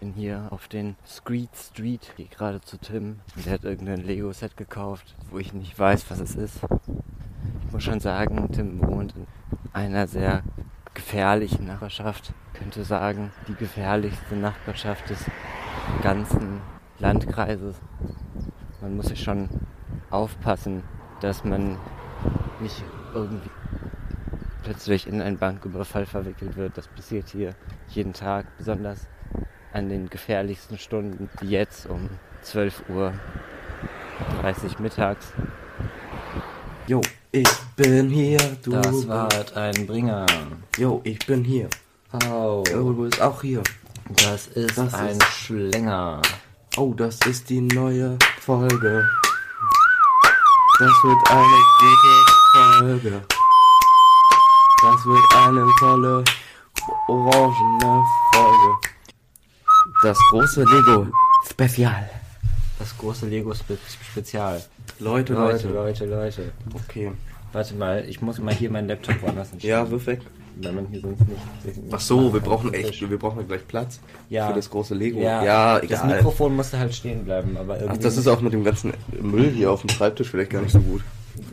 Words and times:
bin 0.00 0.12
hier 0.12 0.46
auf 0.50 0.68
den 0.68 0.96
Street 1.06 1.50
Street, 1.56 2.12
gehe 2.16 2.26
gerade 2.26 2.60
zu 2.60 2.78
Tim. 2.78 3.20
Der 3.44 3.54
hat 3.54 3.64
irgendein 3.64 4.04
Lego-Set 4.04 4.56
gekauft, 4.56 5.16
wo 5.30 5.38
ich 5.38 5.52
nicht 5.52 5.78
weiß, 5.78 6.10
was 6.10 6.20
es 6.20 6.36
ist. 6.36 6.60
Ich 7.66 7.72
muss 7.72 7.82
schon 7.82 8.00
sagen, 8.00 8.50
Tim 8.52 8.80
wohnt 8.86 9.14
in 9.16 9.26
einer 9.72 10.06
sehr 10.06 10.42
gefährlichen 10.94 11.66
Nachbarschaft. 11.66 12.32
Ich 12.52 12.60
könnte 12.60 12.84
sagen, 12.84 13.32
die 13.48 13.54
gefährlichste 13.54 14.36
Nachbarschaft 14.36 15.10
des 15.10 15.24
ganzen 16.02 16.60
Landkreises. 16.98 17.76
Man 18.80 18.96
muss 18.96 19.06
sich 19.06 19.22
schon 19.22 19.48
aufpassen, 20.10 20.82
dass 21.20 21.44
man 21.44 21.76
nicht 22.60 22.84
irgendwie 23.14 23.50
plötzlich 24.62 25.06
in 25.06 25.20
einen 25.20 25.38
Banküberfall 25.38 26.06
verwickelt 26.06 26.56
wird. 26.56 26.78
Das 26.78 26.88
passiert 26.88 27.28
hier 27.28 27.54
jeden 27.88 28.12
Tag, 28.12 28.46
besonders 28.58 29.08
an 29.78 29.88
den 29.88 30.10
gefährlichsten 30.10 30.76
Stunden, 30.78 31.30
wie 31.40 31.50
jetzt 31.50 31.86
um 31.86 32.10
12 32.42 32.82
Uhr 32.88 33.12
30 34.42 34.78
mittags. 34.80 35.26
Jo, 36.86 37.00
ich 37.30 37.48
bin 37.76 38.08
hier, 38.10 38.38
du. 38.62 38.72
Das 38.72 39.06
war 39.08 39.28
ein 39.54 39.86
Bringer. 39.86 40.26
Jo, 40.76 41.00
ich 41.04 41.18
bin 41.26 41.44
hier. 41.44 41.68
Oh, 42.28 42.64
Jo, 42.70 42.92
du 42.92 43.02
bist 43.04 43.20
auch 43.20 43.40
hier. 43.42 43.62
das 44.24 44.46
ist 44.48 44.76
Das 44.78 44.94
ein 44.94 45.16
ist- 45.18 45.24
Schlänger. 45.34 46.22
Oh, 46.76 46.94
das 46.94 47.18
ist 47.26 47.48
die 47.50 47.60
neue 47.60 48.16
Folge. 48.40 49.06
Das 50.78 50.90
wird 51.04 51.30
eine 51.30 51.58
gute 51.80 52.78
Folge. 52.78 53.22
Das 54.80 55.04
wird 55.04 55.34
eine 55.36 55.66
tolle 55.80 56.24
orangene 57.08 57.80
Folge. 57.80 58.27
Das 60.02 60.16
große 60.30 60.62
Lego 60.62 61.08
Spezial. 61.48 62.08
Das 62.78 62.96
große 62.96 63.26
Lego 63.26 63.52
Spe 63.52 63.76
Spezial. 64.10 64.62
Leute, 65.00 65.32
Leute, 65.32 65.68
Leute. 65.68 66.04
Leute, 66.04 66.06
Leute. 66.06 66.52
Okay. 66.72 67.10
Warte 67.52 67.74
mal, 67.74 68.04
ich 68.08 68.20
muss 68.20 68.38
mal 68.38 68.54
hier 68.54 68.70
meinen 68.70 68.86
Laptop 68.88 69.20
woanders 69.22 69.50
hinstellen. 69.50 69.84
Ja, 69.86 69.90
wirf 69.90 70.06
weg. 70.06 70.20
Wenn 70.60 70.74
man 70.74 70.86
hier 70.86 71.00
sonst 71.00 71.20
nicht. 71.20 71.40
Ach 71.90 72.00
so, 72.00 72.32
wir 72.32 72.40
brauchen 72.40 72.74
echt, 72.74 73.08
wir 73.08 73.18
brauchen 73.18 73.46
gleich 73.46 73.66
Platz 73.66 74.00
Ja. 74.28 74.48
für 74.48 74.54
das 74.54 74.70
große 74.70 74.94
Lego. 74.94 75.20
Ja, 75.20 75.42
ja 75.44 75.74
Das 75.80 75.84
egal. 75.84 76.16
Mikrofon 76.16 76.54
musste 76.54 76.78
halt 76.78 76.94
stehen 76.94 77.24
bleiben, 77.24 77.56
aber 77.56 77.76
irgendwie. 77.80 77.98
Ach, 77.98 78.02
das 78.02 78.16
ist 78.16 78.28
auch 78.28 78.40
mit 78.40 78.52
dem 78.52 78.64
ganzen 78.64 78.92
Müll 79.20 79.50
hier 79.50 79.72
auf 79.72 79.80
dem 79.80 79.90
Schreibtisch 79.90 80.30
vielleicht 80.30 80.50
gar 80.50 80.62
nicht 80.62 80.72
so 80.72 80.80
gut. 80.80 81.02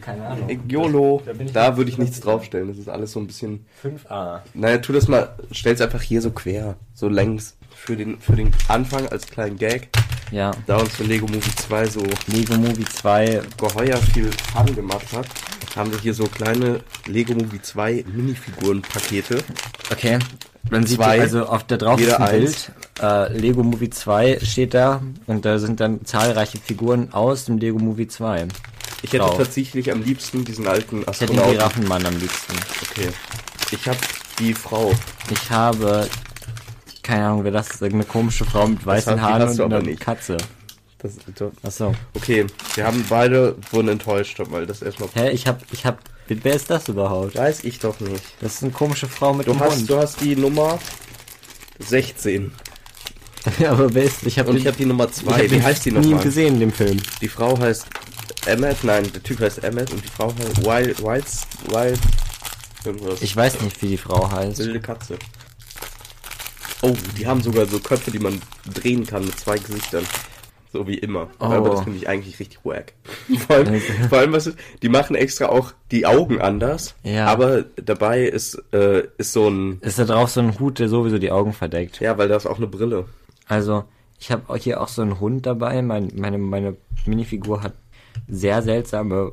Keine 0.02 0.26
Ahnung. 0.26 0.60
YOLO, 0.68 1.22
Da 1.26 1.34
da 1.70 1.78
würde 1.78 1.90
ich 1.92 1.98
nichts 1.98 2.20
draufstellen. 2.20 2.68
Das 2.68 2.78
ist 2.78 2.90
alles 2.90 3.12
so 3.12 3.20
ein 3.20 3.28
bisschen. 3.28 3.66
5a. 3.84 4.40
Naja, 4.54 4.78
tu 4.80 4.94
das 4.94 5.08
mal, 5.08 5.36
stell's 5.52 5.82
einfach 5.82 6.02
hier 6.02 6.22
so 6.22 6.32
quer, 6.32 6.76
so 6.94 7.08
längs. 7.08 7.56
Für 7.76 7.96
den, 7.96 8.20
für 8.20 8.36
den 8.36 8.52
Anfang 8.68 9.08
als 9.10 9.28
kleinen 9.28 9.58
Gag. 9.58 9.90
Ja. 10.32 10.52
Da 10.66 10.78
uns 10.78 10.96
für 10.96 11.04
Lego 11.04 11.28
Movie 11.28 11.56
2 11.56 11.88
so 11.88 12.04
Lego 12.28 12.56
Movie 12.56 12.86
2. 12.86 13.42
geheuer 13.58 13.98
viel 13.98 14.32
Fun 14.54 14.76
gemacht 14.76 15.06
hat, 15.14 15.28
haben 15.76 15.92
wir 15.92 16.00
hier 16.00 16.14
so 16.14 16.26
kleine 16.26 16.82
Lego 17.06 17.34
Movie 17.34 17.62
2 17.62 18.06
Minifiguren-Pakete. 18.12 19.44
Okay. 19.92 20.20
Man 20.72 20.86
sieht 20.86 20.98
Zwei. 20.98 21.22
also 21.22 21.46
auf 21.46 21.64
der 21.66 21.78
drauf 21.78 22.00
ist 22.02 22.14
ein. 22.14 22.40
Bild. 22.40 22.72
Äh, 23.02 23.38
Lego 23.38 23.62
Movie 23.62 23.90
2 23.90 24.40
steht 24.42 24.74
da 24.74 25.02
und 25.28 25.46
da 25.46 25.60
sind 25.60 25.80
dann 25.80 26.06
zahlreiche 26.06 26.58
Figuren 26.58 27.14
aus 27.14 27.46
dem 27.46 27.58
Lego 27.60 27.78
Movie 27.78 28.08
2. 28.08 28.48
Ich 29.04 29.14
hätte 29.14 29.18
Drauf. 29.20 29.38
tatsächlich 29.38 29.92
am 29.92 30.02
liebsten 30.02 30.44
diesen 30.44 30.68
alten 30.68 31.02
Ich 31.02 31.08
hätte 31.08 31.26
den 31.28 31.40
Astronauten. 31.40 31.52
Giraffenmann 31.52 32.06
am 32.06 32.18
liebsten. 32.18 32.54
Okay. 32.90 33.10
Ich 33.72 33.88
habe 33.88 34.00
die 34.40 34.54
Frau. 34.54 34.92
Ich 35.30 35.52
habe 35.52 36.08
keine 37.06 37.26
Ahnung, 37.26 37.44
wer 37.44 37.52
das 37.52 37.70
ist. 37.70 37.82
Irgendeine 37.82 38.12
komische 38.12 38.46
Frau 38.46 38.68
mit 38.68 38.86
weißen 38.86 39.22
Haaren 39.22 39.50
und 39.50 39.62
einer 39.62 39.82
nicht. 39.82 40.02
Katze. 40.02 40.38
Das, 40.98 41.18
Achso. 41.62 41.94
okay, 42.16 42.48
wir 42.74 42.86
haben 42.86 43.06
beide 43.08 43.56
wurden 43.72 43.90
enttäuscht, 43.90 44.42
weil 44.50 44.66
das 44.66 44.82
erstmal. 44.82 45.10
Hä, 45.14 45.30
ich 45.30 45.46
hab, 45.46 45.62
ich 45.72 45.86
hab, 45.86 46.00
wer 46.28 46.56
ist 46.56 46.70
das 46.70 46.88
überhaupt? 46.90 47.36
Weiß 47.36 47.64
ich 47.64 47.78
doch 47.80 48.00
nicht. 48.00 48.24
Das 48.42 48.56
ist 48.56 48.64
eine 48.64 48.72
komische 48.72 49.08
Frau 49.08 49.34
mit 49.34 49.46
Du 49.46 49.60
hast, 49.60 49.78
Hund. 49.78 49.90
du 49.90 49.98
hast 49.98 50.22
die 50.22 50.36
Nummer 50.36 50.80
16 51.80 52.52
Aber 53.68 53.94
wer 53.94 54.04
ist, 54.04 54.24
ich 54.26 54.40
habe 54.40 54.50
und 54.50 54.58
ich 54.58 54.66
habe 54.66 54.78
die 54.78 54.86
Nummer 54.86 55.12
2. 55.12 55.52
Wie 55.52 55.62
heißt 55.62 55.86
die 55.86 55.92
nie 55.92 56.08
nochmal? 56.08 56.24
gesehen, 56.24 56.60
den 56.60 56.72
Film. 56.72 56.98
Die 57.22 57.28
Frau 57.28 57.60
heißt 57.60 57.86
Emmet, 58.48 58.84
nein, 58.84 59.08
der 59.14 59.22
Typ 59.22 59.40
heißt 59.40 59.64
Emmet 59.64 59.92
und 59.92 60.04
die 60.04 60.08
Frau 60.08 60.34
heißt 60.34 60.66
Wild, 60.66 61.04
Wild, 61.04 61.26
Wild, 61.68 62.00
irgendwas. 62.84 63.22
Ich 63.22 63.36
weiß 63.36 63.62
nicht, 63.62 63.80
wie 63.84 63.90
die 63.90 63.98
Frau 63.98 64.32
heißt. 64.32 64.58
Wilde 64.58 64.80
Katze. 64.80 65.18
Oh, 66.82 66.94
die 67.18 67.26
haben 67.28 67.42
sogar 67.42 67.66
so 67.66 67.80
Köpfe, 67.80 68.12
die 68.12 68.20
man 68.20 68.42
drehen 68.74 69.06
kann 69.06 69.26
mit 69.26 69.38
zwei 69.40 69.58
Gesichtern. 69.58 70.04
So 70.74 70.86
wie 70.88 70.98
immer. 70.98 71.30
Oh. 71.40 71.46
Aber 71.46 71.70
das 71.70 71.84
finde 71.84 71.98
ich 72.00 72.10
eigentlich 72.10 72.38
richtig 72.40 72.60
wack. 72.66 72.94
Vor 73.48 73.56
allem, 73.56 73.80
vor 74.10 74.18
allem 74.18 74.34
was 74.34 74.46
ist, 74.48 74.58
die 74.82 74.90
machen 74.90 75.16
extra 75.16 75.46
auch 75.46 75.72
die 75.92 76.06
Augen 76.06 76.42
anders. 76.42 76.96
Ja. 77.04 77.28
Aber 77.28 77.64
dabei 77.78 78.24
ist, 78.24 78.62
äh, 78.74 79.04
ist 79.18 79.32
so 79.32 79.48
ein, 79.50 79.80
Ist 79.82 80.00
da 80.00 80.04
drauf 80.04 80.32
so 80.32 80.42
ein 80.42 80.60
Hut, 80.60 80.80
der 80.80 80.90
sowieso 80.90 81.18
die 81.18 81.32
Augen 81.32 81.54
verdeckt. 81.54 82.02
ja, 82.02 82.18
weil 82.18 82.28
da 82.28 82.36
ist 82.36 82.46
auch 82.46 82.58
eine 82.58 82.68
Brille. 82.68 83.06
Also, 83.48 83.86
ich 84.20 84.32
habe 84.32 84.58
hier 84.58 84.82
auch 84.82 84.90
so 84.90 85.02
einen 85.02 85.20
Hund 85.22 85.46
dabei. 85.46 85.82
Mein, 85.82 86.12
meine, 86.16 86.38
meine 86.38 86.76
Minifigur 87.06 87.64
hat 87.64 87.74
sehr 88.28 88.62
seltsame, 88.62 89.32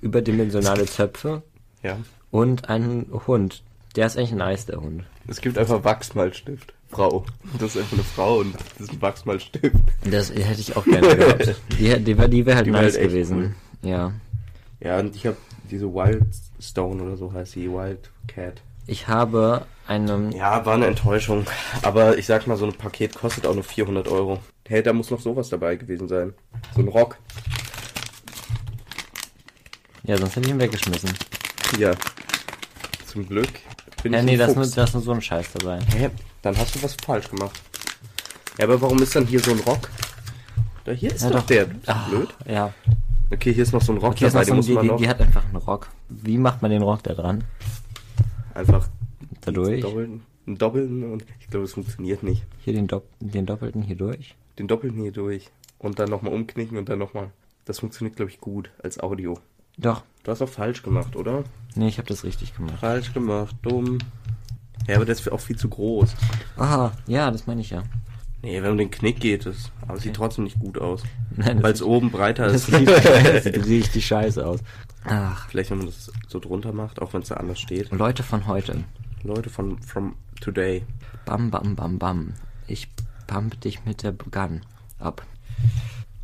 überdimensionale 0.00 0.86
Zöpfe 0.86 1.42
Ja. 1.82 1.98
und 2.30 2.68
einen 2.68 3.06
Hund. 3.26 3.62
Der 3.96 4.06
ist 4.06 4.16
eigentlich 4.18 4.32
nice, 4.32 4.66
der 4.66 4.80
Hund. 4.80 5.04
Es 5.28 5.42
gibt 5.42 5.58
einfach 5.58 5.84
Wachsmalstift. 5.84 6.72
Frau. 6.88 7.26
Das 7.58 7.76
ist 7.76 7.82
einfach 7.82 7.92
eine 7.92 8.02
Frau 8.02 8.38
und 8.38 8.54
das 8.54 8.88
ist 8.88 8.92
ein 8.92 9.02
Wachsmalstift. 9.02 9.76
Das 10.10 10.30
hätte 10.30 10.60
ich 10.60 10.74
auch 10.74 10.84
gerne 10.84 11.16
gehabt. 11.16 11.54
Die, 11.78 12.02
die, 12.02 12.14
die 12.14 12.46
wäre 12.46 12.56
halt 12.56 12.66
Die 12.66 12.72
wär 12.72 12.82
nice 12.82 12.96
halt 12.96 13.08
gewesen. 13.08 13.54
Ja. 13.82 14.12
Ja, 14.80 14.98
und 14.98 15.14
ich 15.14 15.26
habe 15.26 15.36
diese 15.70 15.92
Wildstone 15.92 17.02
oder 17.02 17.16
so 17.18 17.30
heißt 17.30 17.52
sie, 17.52 17.70
Wild 17.70 18.10
Cat. 18.26 18.62
Ich 18.86 19.06
habe 19.06 19.66
eine. 19.86 20.30
Ja, 20.34 20.64
war 20.64 20.74
eine 20.74 20.86
Enttäuschung. 20.86 21.46
Aber 21.82 22.16
ich 22.16 22.24
sag 22.24 22.46
mal, 22.46 22.56
so 22.56 22.64
ein 22.64 22.72
Paket 22.72 23.14
kostet 23.14 23.46
auch 23.46 23.54
nur 23.54 23.64
400 23.64 24.08
Euro. 24.08 24.38
Hey, 24.66 24.82
da 24.82 24.94
muss 24.94 25.10
noch 25.10 25.20
sowas 25.20 25.50
dabei 25.50 25.76
gewesen 25.76 26.08
sein. 26.08 26.32
So 26.74 26.80
ein 26.80 26.88
Rock. 26.88 27.18
Ja, 30.04 30.16
sonst 30.16 30.36
hätte 30.36 30.46
ich 30.46 30.54
ihn 30.54 30.60
weggeschmissen. 30.60 31.10
Ja. 31.78 31.92
Zum 33.04 33.28
Glück 33.28 33.50
bin 34.02 34.12
Ja, 34.12 34.20
ich 34.20 34.24
nee, 34.24 34.32
ein 34.32 34.38
da 34.38 34.46
ist, 34.46 34.54
nur, 34.56 34.64
Fuchs. 34.64 34.74
da 34.76 34.84
ist 34.84 34.94
nur 34.94 35.02
so 35.02 35.12
ein 35.12 35.20
Scheiß 35.22 35.52
dabei. 35.54 35.80
Hä? 35.96 36.10
Dann 36.42 36.56
hast 36.56 36.74
du 36.74 36.82
was 36.82 36.94
falsch 37.04 37.28
gemacht. 37.30 37.60
Ja, 38.58 38.64
aber 38.64 38.80
warum 38.80 39.00
ist 39.02 39.14
dann 39.14 39.26
hier 39.26 39.40
so 39.40 39.52
ein 39.52 39.60
Rock? 39.60 39.88
Da 40.84 40.92
hier 40.92 41.12
ist 41.14 41.22
Ja, 41.22 41.30
doch, 41.30 41.40
doch. 41.40 41.46
der. 41.46 41.68
Ah, 41.86 42.08
blöd? 42.08 42.28
Ja. 42.46 42.72
Okay, 43.30 43.52
hier 43.52 43.62
ist 43.62 43.72
noch 43.72 43.82
so 43.82 43.92
ein 43.92 43.98
Rock 43.98 44.12
Okay, 44.12 44.26
ist 44.26 44.32
dabei, 44.34 44.44
so 44.44 44.52
ein, 44.52 44.56
muss 44.56 44.66
die, 44.66 44.76
die, 44.78 44.96
die 44.96 45.08
hat 45.08 45.20
einfach 45.20 45.44
einen 45.44 45.56
Rock. 45.56 45.88
Wie 46.08 46.38
macht 46.38 46.62
man 46.62 46.70
den 46.70 46.82
Rock 46.82 47.02
da 47.02 47.14
dran? 47.14 47.44
einfach 48.54 48.88
Dadurch? 49.42 49.80
doppeln, 49.82 50.22
einen 50.46 50.58
doppelten 50.58 51.12
und 51.12 51.24
ich 51.40 51.48
glaube, 51.48 51.64
es 51.64 51.74
funktioniert 51.74 52.22
nicht. 52.22 52.44
Hier 52.64 52.72
den, 52.72 52.86
Dopp 52.88 53.04
den 53.20 53.46
doppelten 53.46 53.82
hier 53.82 53.96
durch. 53.96 54.34
Den 54.58 54.66
doppelten 54.66 55.00
hier 55.02 55.12
durch 55.12 55.50
und 55.78 55.98
dann 55.98 56.08
nochmal 56.10 56.32
umknicken 56.32 56.76
und 56.78 56.88
dann 56.88 56.98
nochmal. 56.98 57.30
Das 57.66 57.78
funktioniert, 57.80 58.16
glaube 58.16 58.30
ich, 58.30 58.40
gut 58.40 58.70
als 58.82 58.98
Audio. 58.98 59.38
Doch. 59.76 60.02
Du 60.28 60.32
hast 60.32 60.42
auch 60.42 60.48
falsch 60.50 60.82
gemacht, 60.82 61.16
oder? 61.16 61.42
Nee, 61.74 61.88
ich 61.88 61.96
habe 61.96 62.06
das 62.06 62.22
richtig 62.22 62.54
gemacht. 62.54 62.80
Falsch 62.80 63.14
gemacht, 63.14 63.56
dumm. 63.62 63.96
Ja, 64.86 64.96
aber 64.96 65.06
das 65.06 65.20
ist 65.20 65.32
auch 65.32 65.40
viel 65.40 65.56
zu 65.56 65.70
groß. 65.70 66.14
Aha, 66.58 66.92
ja, 67.06 67.30
das 67.30 67.46
meine 67.46 67.62
ich 67.62 67.70
ja. 67.70 67.82
Nee, 68.42 68.62
wenn 68.62 68.72
um 68.72 68.76
den 68.76 68.90
Knick 68.90 69.20
geht 69.20 69.46
es. 69.46 69.72
Aber 69.80 69.94
es 69.94 70.02
sieht 70.02 70.16
trotzdem 70.16 70.44
nicht 70.44 70.58
gut 70.58 70.76
aus. 70.78 71.02
Weil 71.30 71.72
es 71.72 71.80
oben 71.80 72.10
breiter 72.10 72.44
das 72.44 72.56
ist. 72.56 72.66
sieht, 72.76 72.88
das 72.90 73.44
sieht 73.44 73.64
richtig 73.64 74.06
scheiße 74.06 74.46
aus. 74.46 74.60
Ach, 75.04 75.48
Vielleicht, 75.48 75.70
wenn 75.70 75.78
man 75.78 75.86
das 75.86 76.12
so 76.26 76.38
drunter 76.40 76.74
macht, 76.74 77.00
auch 77.00 77.14
wenn 77.14 77.22
es 77.22 77.28
da 77.28 77.36
anders 77.36 77.58
steht. 77.58 77.90
Leute 77.90 78.22
von 78.22 78.46
heute. 78.46 78.84
Leute 79.22 79.48
von 79.48 79.80
from 79.80 80.14
today. 80.42 80.84
Bam, 81.24 81.50
bam, 81.50 81.74
bam, 81.74 81.98
bam. 81.98 82.34
Ich 82.66 82.86
pump 83.26 83.62
dich 83.62 83.86
mit 83.86 84.02
der 84.02 84.12
Gun 84.12 84.60
ab. 84.98 85.24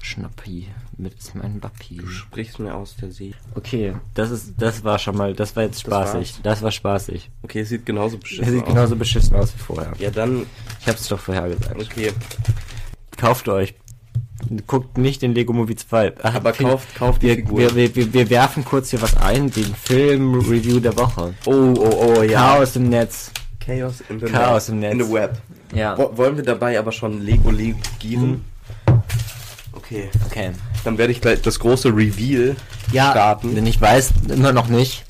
Schnappi, 0.04 0.68
mit 0.98 1.14
meinem 1.34 1.60
Bappi. 1.60 1.96
Du 1.96 2.06
sprichst 2.06 2.58
mir 2.58 2.74
aus 2.74 2.94
der 3.00 3.10
See. 3.10 3.32
Okay, 3.54 3.94
das 4.12 4.30
ist, 4.30 4.52
das 4.58 4.84
war 4.84 4.98
schon 4.98 5.16
mal, 5.16 5.32
das 5.34 5.56
war 5.56 5.62
jetzt 5.62 5.80
spaßig. 5.80 6.14
war's. 6.14 6.40
Das, 6.42 6.62
war 6.62 6.70
spaßig. 6.70 7.30
Okay, 7.42 7.60
es 7.60 7.70
sieht 7.70 7.86
genauso 7.86 8.18
beschissen 8.18 8.52
sieht 8.52 8.62
aus. 8.64 8.68
genauso 8.68 8.96
beschissen 8.96 9.34
aus 9.34 9.54
wie 9.54 9.58
vorher. 9.62 9.92
Ja, 9.98 10.10
dann, 10.10 10.44
Ich 10.80 10.86
hab's 10.88 11.08
doch 11.08 11.18
vorher 11.18 11.48
gesagt. 11.48 11.80
okay. 11.80 12.12
Kauft 13.16 13.48
euch. 13.48 13.74
Guckt 14.66 14.98
nicht 14.98 15.22
den 15.22 15.32
Lego 15.34 15.54
Movie 15.54 15.76
2. 15.76 16.12
Ach, 16.22 16.34
Aber 16.34 16.52
Finn, 16.52 16.68
kauft, 16.68 16.94
kauft 16.96 17.22
die 17.22 17.28
wir, 17.28 17.34
Figur. 17.36 17.58
wir, 17.60 17.74
wir, 17.74 17.94
wir, 17.96 18.12
wir 18.12 18.28
werfen 18.30 18.62
kurz 18.62 18.90
hier 18.90 19.00
was 19.00 19.16
ein, 19.16 19.50
den 19.50 19.74
Film-Review 19.74 20.80
der 20.80 20.96
Woche. 20.98 21.32
oh, 21.46 21.74
oh, 21.78 22.14
oh, 22.18 22.22
ja. 22.22 22.40
Chaos 22.56 22.76
im 22.76 22.90
Netz. 22.90 23.30
Chaos 23.58 24.02
in 24.10 24.20
the 24.20 24.26
Chaos 24.26 24.68
net. 24.68 24.74
im 24.74 24.80
Netz. 24.80 24.92
In 24.92 25.00
the 25.06 25.12
web. 25.14 25.38
Ja. 25.74 25.96
Wo- 25.96 26.14
Wollen 26.18 26.36
wir 26.36 26.44
dabei 26.44 26.78
aber 26.78 26.92
schon 26.92 27.22
Lego 27.22 27.50
legieren? 27.50 28.44
Okay. 29.84 30.08
Okay. 30.26 30.50
Dann 30.84 30.98
werde 30.98 31.12
ich 31.12 31.20
gleich 31.20 31.42
das 31.42 31.58
große 31.58 31.88
Reveal 31.88 32.56
Ja, 32.92 33.10
starten. 33.10 33.54
denn 33.54 33.66
ich 33.66 33.81
weiß 33.81 34.12
immer 34.28 34.52
noch 34.52 34.69
nicht, 34.69 35.04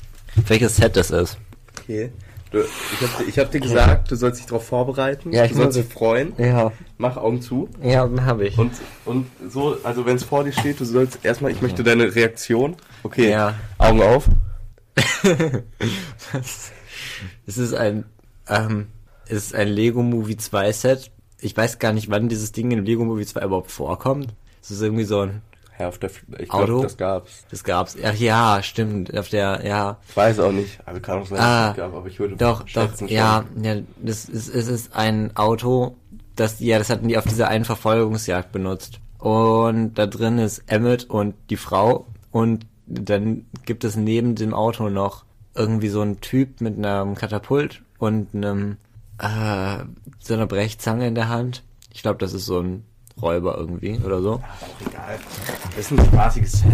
welches 0.47 0.75
Set 0.77 0.95
das 0.97 1.11
ist. 1.11 1.37
Okay. 1.81 2.11
Du, 2.51 2.59
ich 2.59 3.01
habe 3.01 3.23
ich 3.29 3.39
hab 3.39 3.51
dir 3.51 3.59
gesagt, 3.59 4.11
du 4.11 4.15
sollst 4.15 4.39
dich 4.39 4.45
darauf 4.47 4.65
vorbereiten. 4.65 5.31
Ja, 5.33 5.43
ich 5.45 5.51
du 5.51 5.57
sollst 5.57 5.77
dich 5.77 5.85
freuen. 5.87 6.33
Ja, 6.37 6.71
Mach 6.97 7.17
Augen 7.17 7.41
zu. 7.41 7.69
ja, 7.83 8.07
habe 8.21 8.47
ich. 8.47 8.57
Und, 8.57 8.71
und 9.05 9.25
so, 9.49 9.77
also 9.83 10.05
wenn 10.05 10.15
es 10.15 10.23
vor 10.23 10.43
dir 10.43 10.51
steht, 10.53 10.79
du 10.79 10.85
sollst 10.85 11.19
erstmal, 11.23 11.51
ich 11.51 11.61
möchte 11.61 11.83
deine 11.83 12.13
Reaktion. 12.15 12.75
Okay, 13.03 13.29
Ja. 13.31 13.55
Augen 13.77 14.01
auf. 14.01 14.27
Es 17.47 17.57
ist 17.57 17.73
ein, 17.73 18.05
ähm, 18.47 18.87
es 19.27 19.33
ist 19.47 19.55
ein 19.55 19.67
Lego 19.67 20.01
Movie 20.01 20.37
2 20.37 20.71
Set. 20.71 21.11
Ich 21.39 21.55
weiß 21.55 21.79
gar 21.79 21.93
nicht, 21.93 22.09
wann 22.09 22.29
dieses 22.29 22.51
Ding 22.51 22.71
in 22.71 22.85
Lego 22.85 23.03
Movie 23.03 23.25
2 23.25 23.43
überhaupt 23.43 23.71
vorkommt. 23.71 24.33
Es 24.65 24.71
ist 24.71 24.81
irgendwie 24.81 25.03
so 25.03 25.19
ein, 25.21 25.41
Ja, 25.79 25.89
auf 25.89 25.99
der, 25.99 26.09
ich 26.39 26.49
Auto? 26.51 26.65
glaube, 26.65 26.83
das 26.83 26.97
gab's. 26.97 27.45
das 27.51 27.63
gab's. 27.63 27.95
Ach 28.03 28.15
ja, 28.15 28.63
stimmt. 28.63 29.15
Auf 29.15 29.29
der, 29.29 29.61
ja. 29.63 29.97
Ich 30.09 30.17
weiß 30.17 30.39
auch 30.39 30.51
nicht, 30.51 30.79
aber 30.87 30.99
kann 30.99 31.19
auch 31.21 31.27
sein, 31.27 31.39
Ah, 31.39 31.69
es 31.71 31.77
gab, 31.77 31.93
aber 31.93 32.07
ich 32.07 32.19
würde 32.19 32.35
Doch, 32.35 32.61
doch, 32.61 32.67
schätzen 32.67 33.07
schon. 33.07 33.15
ja, 33.15 33.45
ja, 33.61 33.75
das 34.01 34.25
ist, 34.25 34.47
es 34.49 34.67
ist 34.67 34.95
ein 34.95 35.35
Auto, 35.37 35.95
das, 36.35 36.59
ja, 36.61 36.79
das 36.79 36.89
hatten 36.89 37.07
die 37.07 37.17
auf 37.17 37.25
dieser 37.25 37.47
einen 37.47 37.65
Verfolgungsjagd 37.65 38.51
benutzt. 38.51 38.99
Und 39.19 39.93
da 39.95 40.07
drin 40.07 40.39
ist 40.39 40.63
Emmett 40.67 41.03
und 41.09 41.35
die 41.51 41.57
Frau 41.57 42.07
und 42.31 42.65
dann 42.87 43.45
gibt 43.65 43.83
es 43.83 43.95
neben 43.95 44.35
dem 44.35 44.53
Auto 44.53 44.89
noch 44.89 45.25
irgendwie 45.55 45.89
so 45.89 46.01
einen 46.01 46.21
Typ 46.21 46.59
mit 46.61 46.77
einem 46.77 47.15
Katapult 47.15 47.81
und 47.99 48.33
einem, 48.33 48.77
äh, 49.19 49.83
so 50.19 50.33
einer 50.33 50.47
Brechzange 50.47 51.07
in 51.07 51.15
der 51.15 51.29
Hand. 51.29 51.63
Ich 51.93 52.01
glaube, 52.01 52.17
das 52.19 52.33
ist 52.33 52.45
so 52.45 52.59
ein 52.59 52.83
Räuber 53.21 53.57
irgendwie 53.57 53.99
oder 54.03 54.21
so. 54.21 54.41
Egal. 54.85 55.19
Das 55.75 55.91
ist 55.91 55.91
ein 55.91 56.05
spaßiges 56.05 56.51
Set. 56.51 56.71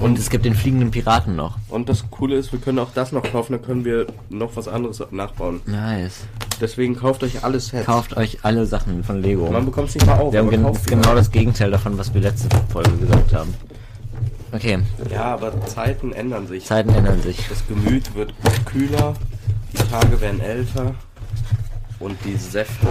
Und 0.00 0.18
es 0.18 0.30
gibt 0.30 0.44
den 0.44 0.54
fliegenden 0.54 0.90
Piraten 0.90 1.36
noch. 1.36 1.58
Und 1.68 1.88
das 1.88 2.10
Coole 2.10 2.36
ist, 2.36 2.52
wir 2.52 2.58
können 2.58 2.80
auch 2.80 2.90
das 2.92 3.12
noch 3.12 3.22
kaufen, 3.22 3.52
dann 3.52 3.62
können 3.62 3.84
wir 3.84 4.06
noch 4.30 4.56
was 4.56 4.66
anderes 4.66 5.02
nachbauen. 5.12 5.60
Nice. 5.66 6.24
Deswegen 6.60 6.96
kauft 6.96 7.22
euch 7.22 7.44
alle 7.44 7.60
Sets. 7.60 7.86
Kauft 7.86 8.16
euch 8.16 8.38
alle 8.42 8.66
Sachen 8.66 9.04
von 9.04 9.22
Lego. 9.22 9.50
Man 9.50 9.64
bekommt 9.64 9.90
es 9.90 9.94
nicht 9.94 10.06
mal 10.06 10.18
auf, 10.18 10.32
Wir 10.32 10.40
haben 10.40 10.50
gen 10.50 10.66
genau 10.86 11.14
das 11.14 11.30
Gegenteil 11.30 11.70
davon, 11.70 11.96
was 11.98 12.12
wir 12.12 12.20
letzte 12.20 12.48
Folge 12.70 12.90
gesagt 12.98 13.32
haben. 13.34 13.54
Okay, 14.52 14.80
Ja, 15.10 15.34
aber 15.34 15.64
Zeiten 15.66 16.12
ändern 16.12 16.46
sich. 16.46 16.66
Zeiten 16.66 16.90
ändern 16.90 17.22
sich. 17.22 17.48
Das 17.48 17.66
Gemüt 17.68 18.14
wird 18.14 18.34
kühler, 18.66 19.14
die 19.72 19.78
Tage 19.78 20.20
werden 20.20 20.40
älter 20.40 20.94
und 22.02 22.16
die 22.24 22.36
Säfte 22.36 22.86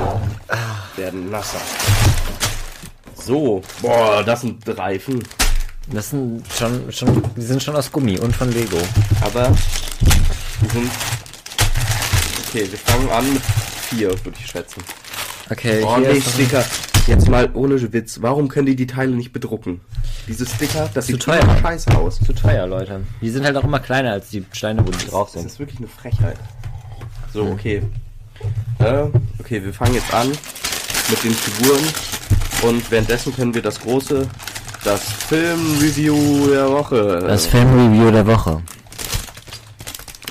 werden 0.95 1.29
nasser. 1.29 1.59
So, 3.15 3.61
boah, 3.81 4.23
das 4.23 4.41
sind 4.41 4.63
Reifen. 4.67 5.23
Das 5.91 6.09
sind 6.11 6.43
schon, 6.57 6.91
schon, 6.91 7.21
die 7.35 7.41
sind 7.41 7.61
schon 7.61 7.75
aus 7.75 7.91
Gummi 7.91 8.17
und 8.19 8.35
von 8.35 8.51
Lego. 8.51 8.77
Aber 9.21 9.51
die 10.61 10.67
sind. 10.69 10.91
Okay, 12.47 12.67
wir 12.69 12.77
fangen 12.79 13.09
an 13.09 13.33
mit 13.33 13.41
vier, 13.41 14.09
würde 14.25 14.37
ich 14.39 14.47
schätzen. 14.47 14.83
Okay, 15.49 15.83
Oh 15.83 15.97
hier 15.97 16.13
nee, 16.13 16.21
Sticker. 16.21 16.63
Jetzt 17.07 17.27
mal 17.27 17.49
ohne 17.55 17.81
Witz. 17.93 18.19
Warum 18.21 18.47
können 18.47 18.67
die 18.67 18.75
die 18.75 18.85
Teile 18.87 19.15
nicht 19.15 19.33
bedrucken? 19.33 19.81
Diese 20.27 20.45
Sticker, 20.45 20.89
das 20.93 21.07
sieht 21.07 21.21
teuer. 21.21 21.41
immer 21.41 21.57
scheiße 21.57 21.97
aus. 21.97 22.19
zu 22.19 22.31
teuer, 22.33 22.67
Leute. 22.67 23.01
Die 23.21 23.29
sind 23.29 23.43
halt 23.43 23.57
auch 23.57 23.63
immer 23.63 23.79
kleiner 23.79 24.11
als 24.11 24.29
die 24.29 24.45
Steine, 24.51 24.85
wo 24.85 24.91
die 24.91 25.07
drauf 25.07 25.31
Das 25.33 25.41
sind. 25.41 25.51
ist 25.51 25.59
wirklich 25.59 25.79
eine 25.79 25.87
Frechheit. 25.87 26.37
So, 27.33 27.43
okay. 27.47 27.81
Äh, 28.79 29.03
okay, 29.39 29.63
wir 29.63 29.73
fangen 29.73 29.95
jetzt 29.95 30.13
an 30.13 30.29
mit 30.29 31.23
den 31.23 31.33
Figuren. 31.33 31.83
Und 32.63 32.91
währenddessen 32.91 33.35
können 33.35 33.53
wir 33.53 33.61
das 33.61 33.79
große, 33.79 34.27
das 34.83 35.03
Film-Review 35.03 36.47
der 36.47 36.69
Woche. 36.69 37.23
Das 37.27 37.47
Filmreview 37.47 38.11
der 38.11 38.25
Woche. 38.27 38.61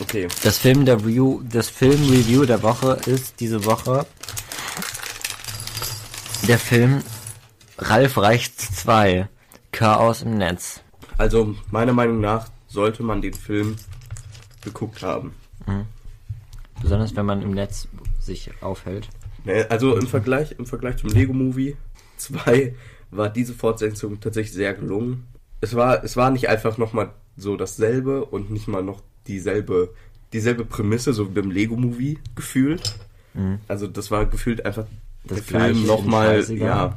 okay. 0.01 0.29
Das 0.43 0.59
Film 0.59 0.85
der 0.85 0.97
Review, 0.97 1.41
das 1.51 1.69
Filmreview 1.69 2.45
der 2.45 2.63
Woche 2.63 2.99
ist 3.07 3.41
diese 3.41 3.65
Woche 3.65 4.07
der 6.47 6.59
Film 6.59 7.03
Ralf 7.79 8.19
Reichts 8.19 8.77
2. 8.77 9.29
Chaos 9.73 10.23
im 10.23 10.37
Netz. 10.39 10.81
Also, 11.19 11.55
meiner 11.71 11.93
Meinung 11.93 12.21
nach 12.21 12.49
sollte 12.69 13.03
man 13.03 13.23
den 13.23 13.35
Film 13.35 13.77
geguckt 14.63 15.03
haben. 15.03 15.35
Besonders 16.83 17.15
wenn 17.17 17.27
man 17.27 17.43
im 17.43 17.53
Netz 17.53 17.89
sich 18.19 18.51
aufhält. 18.61 19.09
Also 19.69 19.97
im 19.97 20.07
Vergleich, 20.07 20.55
im 20.59 20.67
Vergleich 20.67 20.99
zum 20.99 21.11
Lego 21.11 21.33
Movie 21.33 21.77
2 22.19 22.75
war 23.11 23.29
diese 23.29 23.55
Fortsetzung 23.55 24.21
tatsächlich 24.21 24.55
sehr 24.55 24.75
gelungen. 24.75 25.27
Es 25.61 25.75
war, 25.75 26.05
es 26.05 26.17
war 26.17 26.31
nicht 26.31 26.49
einfach 26.49 26.79
nochmal 26.79 27.11
so 27.37 27.57
dasselbe 27.57 28.25
und 28.25 28.51
nicht 28.51 28.69
mal 28.69 28.83
noch 28.83 29.03
dieselbe, 29.27 29.95
dieselbe 30.33 30.65
Prämisse, 30.65 31.13
so 31.13 31.29
wie 31.29 31.41
beim 31.41 31.51
Lego 31.51 31.77
Movie 31.77 32.19
gefühlt. 32.35 32.95
Also 33.69 33.87
das 33.87 34.11
war 34.11 34.27
gefühlt 34.27 34.65
einfach 34.67 34.87
Das 35.25 35.41
Film 35.41 35.87
nochmal, 35.87 36.45
ja. 36.51 36.97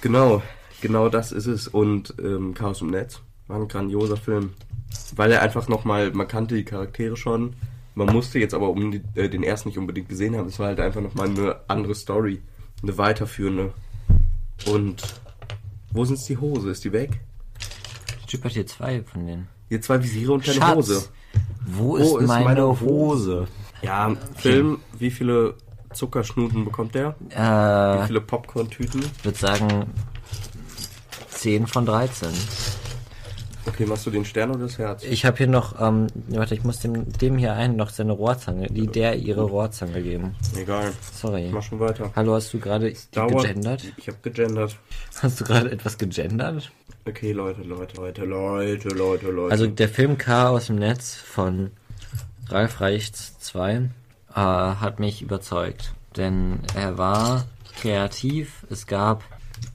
Genau, 0.00 0.42
genau 0.80 1.08
das 1.08 1.32
ist 1.32 1.46
es. 1.46 1.68
Und 1.68 2.14
ähm, 2.22 2.54
Chaos 2.54 2.80
im 2.80 2.88
Netz 2.88 3.20
war 3.46 3.56
ein 3.58 3.68
grandioser 3.68 4.16
Film. 4.16 4.50
Weil 5.14 5.32
er 5.32 5.42
einfach 5.42 5.68
nochmal, 5.68 6.10
man 6.12 6.28
kannte 6.28 6.54
die 6.54 6.64
Charaktere 6.64 7.16
schon, 7.16 7.54
man 7.94 8.12
musste 8.12 8.38
jetzt 8.38 8.54
aber 8.54 8.70
um 8.70 8.90
die, 8.90 9.02
äh, 9.14 9.28
den 9.28 9.42
ersten 9.42 9.68
nicht 9.68 9.78
unbedingt 9.78 10.08
gesehen 10.08 10.36
haben. 10.36 10.48
Es 10.48 10.58
war 10.58 10.66
halt 10.68 10.80
einfach 10.80 11.00
nochmal 11.00 11.28
eine 11.28 11.56
andere 11.68 11.94
Story, 11.94 12.40
eine 12.82 12.96
weiterführende. 12.98 13.72
Und 14.66 15.02
wo 15.90 16.04
sind 16.04 16.26
die 16.28 16.36
Hose? 16.38 16.70
Ist 16.70 16.84
die 16.84 16.92
weg? 16.92 17.20
Der 18.20 18.26
Typ 18.26 18.44
hat 18.44 18.52
hier 18.52 18.66
zwei 18.66 19.02
von 19.02 19.26
denen. 19.26 19.48
Hier 19.68 19.80
zwei 19.82 20.02
Visiere 20.02 20.32
und 20.32 20.44
keine 20.44 20.56
Schatz, 20.56 20.76
Hose. 20.76 21.04
Wo 21.66 21.96
ist, 21.96 22.14
ist 22.14 22.26
meine, 22.28 22.44
meine 22.44 22.80
Hose? 22.80 23.46
Ja, 23.82 24.14
Film, 24.36 24.78
wie 24.98 25.10
viele 25.10 25.54
Zuckerschnuten 25.92 26.64
bekommt 26.64 26.94
der? 26.94 27.14
Wie 27.20 27.34
Äh, 27.34 28.06
viele 28.06 28.20
Popcorn-Tüten? 28.20 29.02
ich 29.18 29.24
würde 29.24 29.38
sagen 29.38 29.86
10 31.28 31.66
von 31.66 31.84
13. 31.86 32.28
Okay, 33.64 33.86
machst 33.86 34.06
du 34.06 34.10
den 34.10 34.24
Stern 34.24 34.50
oder 34.50 34.64
das 34.64 34.78
Herz? 34.78 35.04
Ich 35.04 35.24
habe 35.24 35.36
hier 35.36 35.46
noch, 35.46 35.80
ähm, 35.80 36.08
warte, 36.28 36.54
ich 36.54 36.64
muss 36.64 36.80
dem, 36.80 37.12
dem 37.12 37.38
hier 37.38 37.52
einen 37.54 37.76
noch 37.76 37.90
seine 37.90 38.12
Rohrzange, 38.12 38.66
die 38.66 38.88
der 38.88 39.14
ihre 39.16 39.42
Rohrzange 39.42 40.02
geben. 40.02 40.34
Egal, 40.56 40.92
Sorry. 41.12 41.50
mach 41.52 41.62
schon 41.62 41.78
weiter. 41.78 42.10
Hallo, 42.16 42.34
hast 42.34 42.52
du 42.52 42.58
gerade 42.58 42.92
gegendert? 43.12 43.84
Ich 43.96 44.08
habe 44.08 44.18
gegendert. 44.22 44.76
Hast 45.20 45.40
du 45.40 45.44
gerade 45.44 45.70
etwas 45.70 45.96
gegendert? 45.96 46.72
Okay, 47.06 47.32
Leute, 47.32 47.62
Leute, 47.62 47.96
Leute, 47.96 48.24
Leute, 48.24 48.88
Leute, 48.88 49.30
Leute. 49.30 49.52
Also 49.52 49.66
der 49.66 49.88
Film 49.88 50.18
Chaos 50.18 50.68
im 50.68 50.76
Netz 50.76 51.14
von 51.14 51.70
Ralf 52.48 52.80
Reichts 52.80 53.38
2 53.38 53.74
äh, 53.74 54.34
hat 54.34 54.98
mich 54.98 55.22
überzeugt. 55.22 55.94
Denn 56.16 56.60
er 56.74 56.98
war 56.98 57.46
kreativ. 57.80 58.66
Es 58.70 58.86
gab 58.86 59.24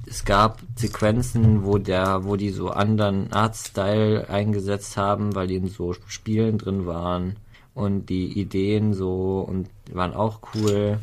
es 0.10 0.26
gab 0.26 0.62
Sequenzen, 0.76 1.64
wo 1.64 1.78
der, 1.78 2.24
wo 2.24 2.36
die 2.36 2.50
so 2.50 2.70
anderen 2.70 3.32
Artstyle 3.34 4.30
eingesetzt 4.30 4.98
haben, 4.98 5.36
weil 5.36 5.48
die 5.48 5.56
in 5.56 5.68
so 5.68 5.94
Spielen 6.08 6.58
drin 6.58 6.86
waren. 6.86 7.36
Und 7.74 8.08
die 8.08 8.40
Ideen 8.40 8.94
so 8.94 9.46
und 9.48 9.70
waren 9.94 10.14
auch 10.14 10.40
cool. 10.56 11.00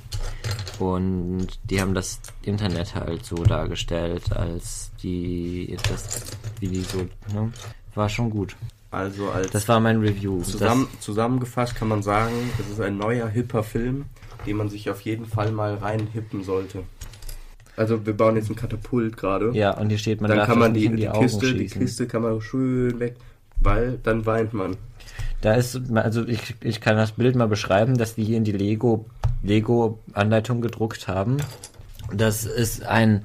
Und 0.80 1.46
die 1.64 1.80
haben 1.80 1.94
das 1.94 2.20
Internet 2.42 2.96
halt 2.96 3.24
so 3.24 3.36
dargestellt, 3.36 4.32
als 4.32 4.90
die 5.00 5.76
das, 5.88 6.22
wie 6.58 6.68
die 6.68 6.82
so, 6.82 6.98
ne? 7.32 7.52
War 7.94 8.08
schon 8.08 8.28
gut. 8.28 8.56
also 8.90 9.30
als 9.30 9.52
Das 9.52 9.68
war 9.68 9.78
mein 9.78 10.00
Review. 10.00 10.42
zusammen, 10.42 10.88
zusammengefasst 10.98 11.76
kann 11.76 11.86
man 11.86 12.02
sagen, 12.02 12.34
es 12.58 12.68
ist 12.68 12.80
ein 12.80 12.98
neuer, 12.98 13.28
hipper 13.28 13.62
Film, 13.62 14.06
den 14.44 14.56
man 14.56 14.68
sich 14.68 14.90
auf 14.90 15.00
jeden 15.02 15.26
Fall 15.26 15.52
mal 15.52 15.76
reinhippen 15.76 16.42
sollte. 16.42 16.82
Also 17.76 18.06
wir 18.06 18.16
bauen 18.16 18.36
jetzt 18.36 18.50
ein 18.50 18.56
Katapult 18.56 19.16
gerade. 19.16 19.50
Ja, 19.52 19.76
und 19.76 19.88
hier 19.88 19.98
steht, 19.98 20.20
man 20.20 20.30
dann 20.30 20.46
kann 20.46 20.58
man 20.58 20.74
die, 20.74 20.86
in 20.86 20.92
die, 20.92 21.02
die, 21.02 21.08
Augen 21.08 21.22
Kiste, 21.22 21.52
die 21.52 21.60
schießen. 21.60 21.80
Kiste 21.80 22.06
kann 22.06 22.22
man 22.22 22.40
schön 22.40 23.00
weg, 23.00 23.16
weil 23.60 23.98
dann 24.02 24.26
weint 24.26 24.52
man. 24.52 24.76
Da 25.40 25.54
ist, 25.54 25.80
also 25.94 26.26
ich, 26.26 26.54
ich 26.62 26.80
kann 26.80 26.96
das 26.96 27.12
Bild 27.12 27.36
mal 27.36 27.48
beschreiben, 27.48 27.98
dass 27.98 28.14
die 28.14 28.24
hier 28.24 28.36
in 28.36 28.44
die 28.44 28.52
Lego, 28.52 29.06
Lego 29.42 29.98
Anleitung 30.12 30.60
gedruckt 30.60 31.08
haben. 31.08 31.36
Das 32.14 32.44
ist 32.44 32.84
ein, 32.84 33.24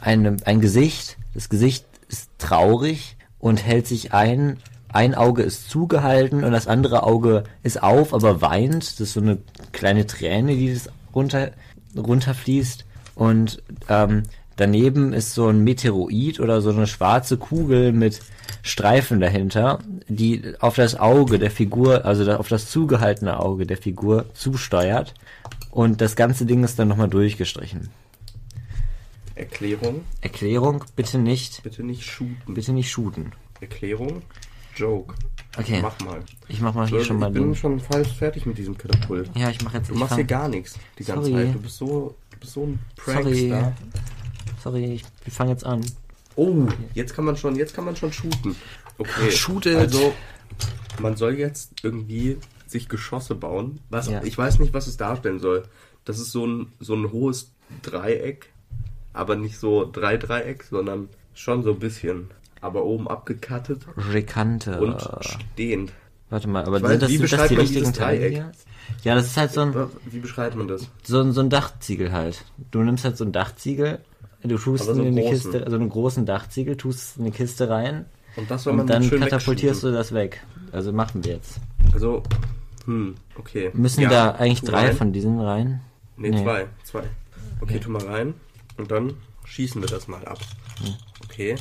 eine, 0.00 0.36
ein 0.44 0.60
Gesicht. 0.60 1.18
Das 1.34 1.48
Gesicht 1.48 1.84
ist 2.08 2.30
traurig 2.38 3.16
und 3.38 3.64
hält 3.64 3.86
sich 3.86 4.12
ein. 4.12 4.58
Ein 4.92 5.14
Auge 5.14 5.42
ist 5.42 5.70
zugehalten 5.70 6.42
und 6.42 6.50
das 6.50 6.66
andere 6.66 7.04
Auge 7.04 7.44
ist 7.62 7.82
auf, 7.82 8.12
aber 8.12 8.40
weint. 8.40 8.84
Das 8.84 9.00
ist 9.00 9.12
so 9.12 9.20
eine 9.20 9.38
kleine 9.72 10.06
Träne, 10.06 10.56
die 10.56 10.72
das 10.72 10.88
runter, 11.14 11.50
runterfließt. 11.96 12.84
Und 13.20 13.62
ähm, 13.90 14.22
daneben 14.56 15.12
ist 15.12 15.34
so 15.34 15.48
ein 15.48 15.62
Meteoroid 15.62 16.40
oder 16.40 16.62
so 16.62 16.70
eine 16.70 16.86
schwarze 16.86 17.36
Kugel 17.36 17.92
mit 17.92 18.20
Streifen 18.62 19.20
dahinter, 19.20 19.80
die 20.08 20.54
auf 20.60 20.74
das 20.76 20.98
Auge 20.98 21.38
der 21.38 21.50
Figur, 21.50 22.06
also 22.06 22.32
auf 22.32 22.48
das 22.48 22.70
zugehaltene 22.70 23.38
Auge 23.38 23.66
der 23.66 23.76
Figur 23.76 24.24
zusteuert. 24.32 25.12
Und 25.70 26.00
das 26.00 26.16
ganze 26.16 26.46
Ding 26.46 26.64
ist 26.64 26.78
dann 26.78 26.88
nochmal 26.88 27.08
durchgestrichen. 27.10 27.90
Erklärung, 29.34 30.00
Erklärung, 30.22 30.84
bitte 30.96 31.18
nicht, 31.18 31.62
bitte 31.62 31.82
nicht 31.82 32.04
shooten. 32.04 32.54
bitte 32.54 32.72
nicht 32.72 32.90
shooten. 32.90 33.32
Erklärung, 33.60 34.22
Joke. 34.76 35.14
Okay, 35.58 35.80
Mach 35.82 35.98
mal. 36.00 36.20
ich 36.48 36.60
mach 36.60 36.74
mal 36.74 36.86
hier 36.88 37.00
So, 37.00 37.04
schon 37.04 37.16
ich 37.16 37.20
mal 37.20 37.30
bin 37.30 37.42
den. 37.44 37.54
schon 37.54 37.80
fast 37.80 38.12
fertig 38.12 38.46
mit 38.46 38.56
diesem 38.56 38.78
Katapult. 38.78 39.30
Ja, 39.36 39.50
ich 39.50 39.62
mach 39.62 39.74
jetzt. 39.74 39.88
Du 39.90 39.94
ich 39.94 39.98
machst 39.98 40.10
fang- 40.10 40.18
hier 40.18 40.26
gar 40.26 40.48
nichts 40.48 40.78
die 40.98 41.04
ganze 41.04 41.30
Sorry. 41.30 41.44
Zeit. 41.46 41.54
Du 41.54 41.60
bist 41.60 41.76
so, 41.76 42.14
du 42.40 42.46
bist 42.46 42.54
so 42.54 42.66
ein 42.66 42.78
Sorry. 43.04 43.48
Prankster. 43.50 43.72
Sorry, 44.62 44.84
ich, 44.94 45.04
wir 45.24 45.32
fangen 45.32 45.50
jetzt 45.50 45.64
an. 45.64 45.84
Oh, 46.36 46.66
jetzt 46.94 47.14
kann 47.14 47.24
man 47.24 47.36
schon, 47.36 47.56
jetzt 47.56 47.74
kann 47.74 47.84
man 47.84 47.96
schon 47.96 48.12
shooten. 48.12 48.56
Okay. 48.98 49.30
Shoot 49.30 49.66
it. 49.66 49.76
Also, 49.76 50.12
man 51.00 51.16
soll 51.16 51.34
jetzt 51.38 51.72
irgendwie 51.82 52.38
sich 52.66 52.88
Geschosse 52.88 53.34
bauen. 53.34 53.80
Was, 53.90 54.08
Ja. 54.08 54.22
Ich 54.22 54.36
weiß 54.36 54.58
nicht, 54.58 54.72
was 54.74 54.86
es 54.86 54.96
darstellen 54.96 55.40
soll. 55.40 55.64
Das 56.04 56.18
ist 56.18 56.32
so 56.32 56.46
ein, 56.46 56.72
so 56.78 56.94
ein 56.94 57.12
hohes 57.12 57.52
Dreieck, 57.82 58.50
aber 59.12 59.36
nicht 59.36 59.58
so 59.58 59.88
drei 59.90 60.16
Dreieck, 60.16 60.64
sondern 60.64 61.08
schon 61.34 61.62
so 61.62 61.72
ein 61.72 61.78
bisschen. 61.78 62.30
Aber 62.60 62.84
oben 62.84 63.08
abgekattet 63.08 63.86
Rekante. 63.96 64.80
und 64.80 65.00
stehend. 65.20 65.92
Warte 66.30 66.48
mal, 66.48 66.64
aber 66.64 66.80
weiß, 66.80 66.90
sind 66.90 67.02
das, 67.02 67.10
sind 67.10 67.32
das 67.32 67.48
die 67.48 67.54
richtigen 67.56 67.92
Teile? 67.92 68.52
Ja, 69.04 69.14
das 69.14 69.26
ist 69.26 69.36
halt 69.36 69.52
so 69.52 69.62
ein, 69.62 69.74
Wie 70.06 70.18
beschreibt 70.20 70.56
man 70.56 70.68
das? 70.68 70.88
so 71.02 71.20
ein, 71.20 71.32
so 71.32 71.40
ein 71.40 71.50
Dachziegel 71.50 72.12
halt. 72.12 72.44
Du 72.70 72.82
nimmst 72.82 73.04
halt 73.04 73.16
so 73.16 73.24
ein 73.24 73.32
Dachziegel, 73.32 73.98
du 74.42 74.56
tust 74.58 74.84
so 74.84 74.92
in 74.92 75.06
eine 75.08 75.22
Kiste, 75.28 75.64
also 75.64 75.76
einen 75.76 75.88
großen 75.88 76.26
Dachziegel, 76.26 76.76
tust 76.76 76.98
es 77.00 77.16
in 77.16 77.24
eine 77.24 77.32
Kiste 77.32 77.68
rein 77.68 78.06
Und 78.36 78.50
das 78.50 78.62
soll 78.64 78.72
man 78.74 78.82
und 78.82 78.90
dann 78.90 79.10
katapultierst 79.10 79.82
du 79.82 79.92
das 79.92 80.12
weg. 80.12 80.44
Also 80.72 80.92
machen 80.92 81.24
wir 81.24 81.34
jetzt. 81.34 81.58
Also, 81.92 82.22
hm, 82.84 83.14
okay. 83.36 83.70
Müssen 83.74 84.02
Ja, 84.02 84.08
da 84.08 84.30
eigentlich 84.32 84.62
drei 84.62 84.86
rein. 84.88 84.96
von 84.96 85.12
diesen 85.12 85.40
rein? 85.40 85.80
Nee, 86.16 86.30
Nee. 86.30 86.42
zwei. 86.42 86.66
Zwei. 86.84 86.98
Okay, 87.00 87.08
Okay. 87.62 87.80
tu 87.80 87.90
mal 87.90 88.06
rein. 88.06 88.34
Und 88.76 88.90
dann 88.90 89.14
schießen 89.44 89.80
wir 89.82 89.88
das 89.88 90.06
mal 90.08 90.24
ab. 90.24 90.38
Okay. 91.24 91.56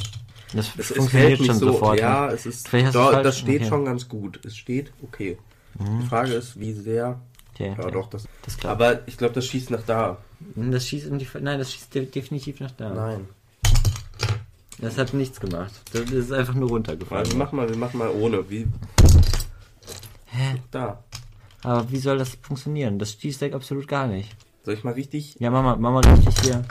Das 0.53 0.67
Es, 0.77 0.89
es 0.91 0.97
funktioniert 0.97 1.39
nicht 1.39 1.45
schon 1.47 1.59
so. 1.59 1.71
sofort. 1.73 1.99
Ja, 1.99 2.27
ne? 2.27 2.33
es 2.33 2.45
ist. 2.45 2.67
Falsch- 2.67 2.91
das 3.23 3.37
steht 3.37 3.55
okay. 3.57 3.65
Mhm. 3.65 3.69
schon 3.69 3.85
ganz 3.85 4.09
gut. 4.09 4.39
Es 4.45 4.55
steht 4.57 4.91
okay. 5.03 5.37
Die 6.01 6.07
Frage 6.07 6.33
ist, 6.33 6.59
wie 6.59 6.73
sehr. 6.73 7.19
Okay, 7.53 7.75
Ja, 7.77 7.83
okay. 7.83 7.91
doch, 7.91 8.09
das. 8.09 8.27
Das 8.43 8.57
klappt. 8.57 8.81
Aber 8.81 9.07
ich 9.07 9.17
glaube, 9.17 9.33
das 9.33 9.45
schießt 9.45 9.69
nach 9.71 9.83
da. 9.83 10.17
Das 10.55 10.87
schießt 10.87 11.07
in 11.07 11.19
die, 11.19 11.27
nein, 11.39 11.59
das 11.59 11.71
schießt 11.73 11.93
de 11.95 12.05
definitiv 12.05 12.59
nach 12.59 12.71
da. 12.71 12.89
Nein. 12.89 13.27
Das 14.79 14.97
hat 14.97 15.13
nichts 15.13 15.39
gemacht. 15.39 15.71
Das 15.91 16.09
ist 16.09 16.31
einfach 16.31 16.53
nur 16.53 16.69
runtergefallen. 16.69 17.25
Also 17.25 17.37
mach 17.37 17.51
mal, 17.51 17.67
wir 17.69 17.75
machen 17.77 17.97
mal 17.97 18.09
ohne. 18.09 18.49
Wie. 18.49 18.65
Hä? 20.25 20.55
Da. 20.71 21.03
Aber 21.63 21.91
wie 21.91 21.97
soll 21.97 22.17
das 22.17 22.37
funktionieren? 22.41 22.97
Das 22.99 23.13
schießt 23.13 23.43
absolut 23.53 23.87
gar 23.87 24.07
nicht. 24.07 24.35
Soll 24.63 24.73
ich 24.75 24.83
mal 24.83 24.93
richtig. 24.93 25.35
Ja, 25.39 25.49
mach 25.51 25.63
mal, 25.63 25.75
mach 25.77 25.91
mal 25.91 26.13
richtig 26.13 26.39
hier. 26.41 26.63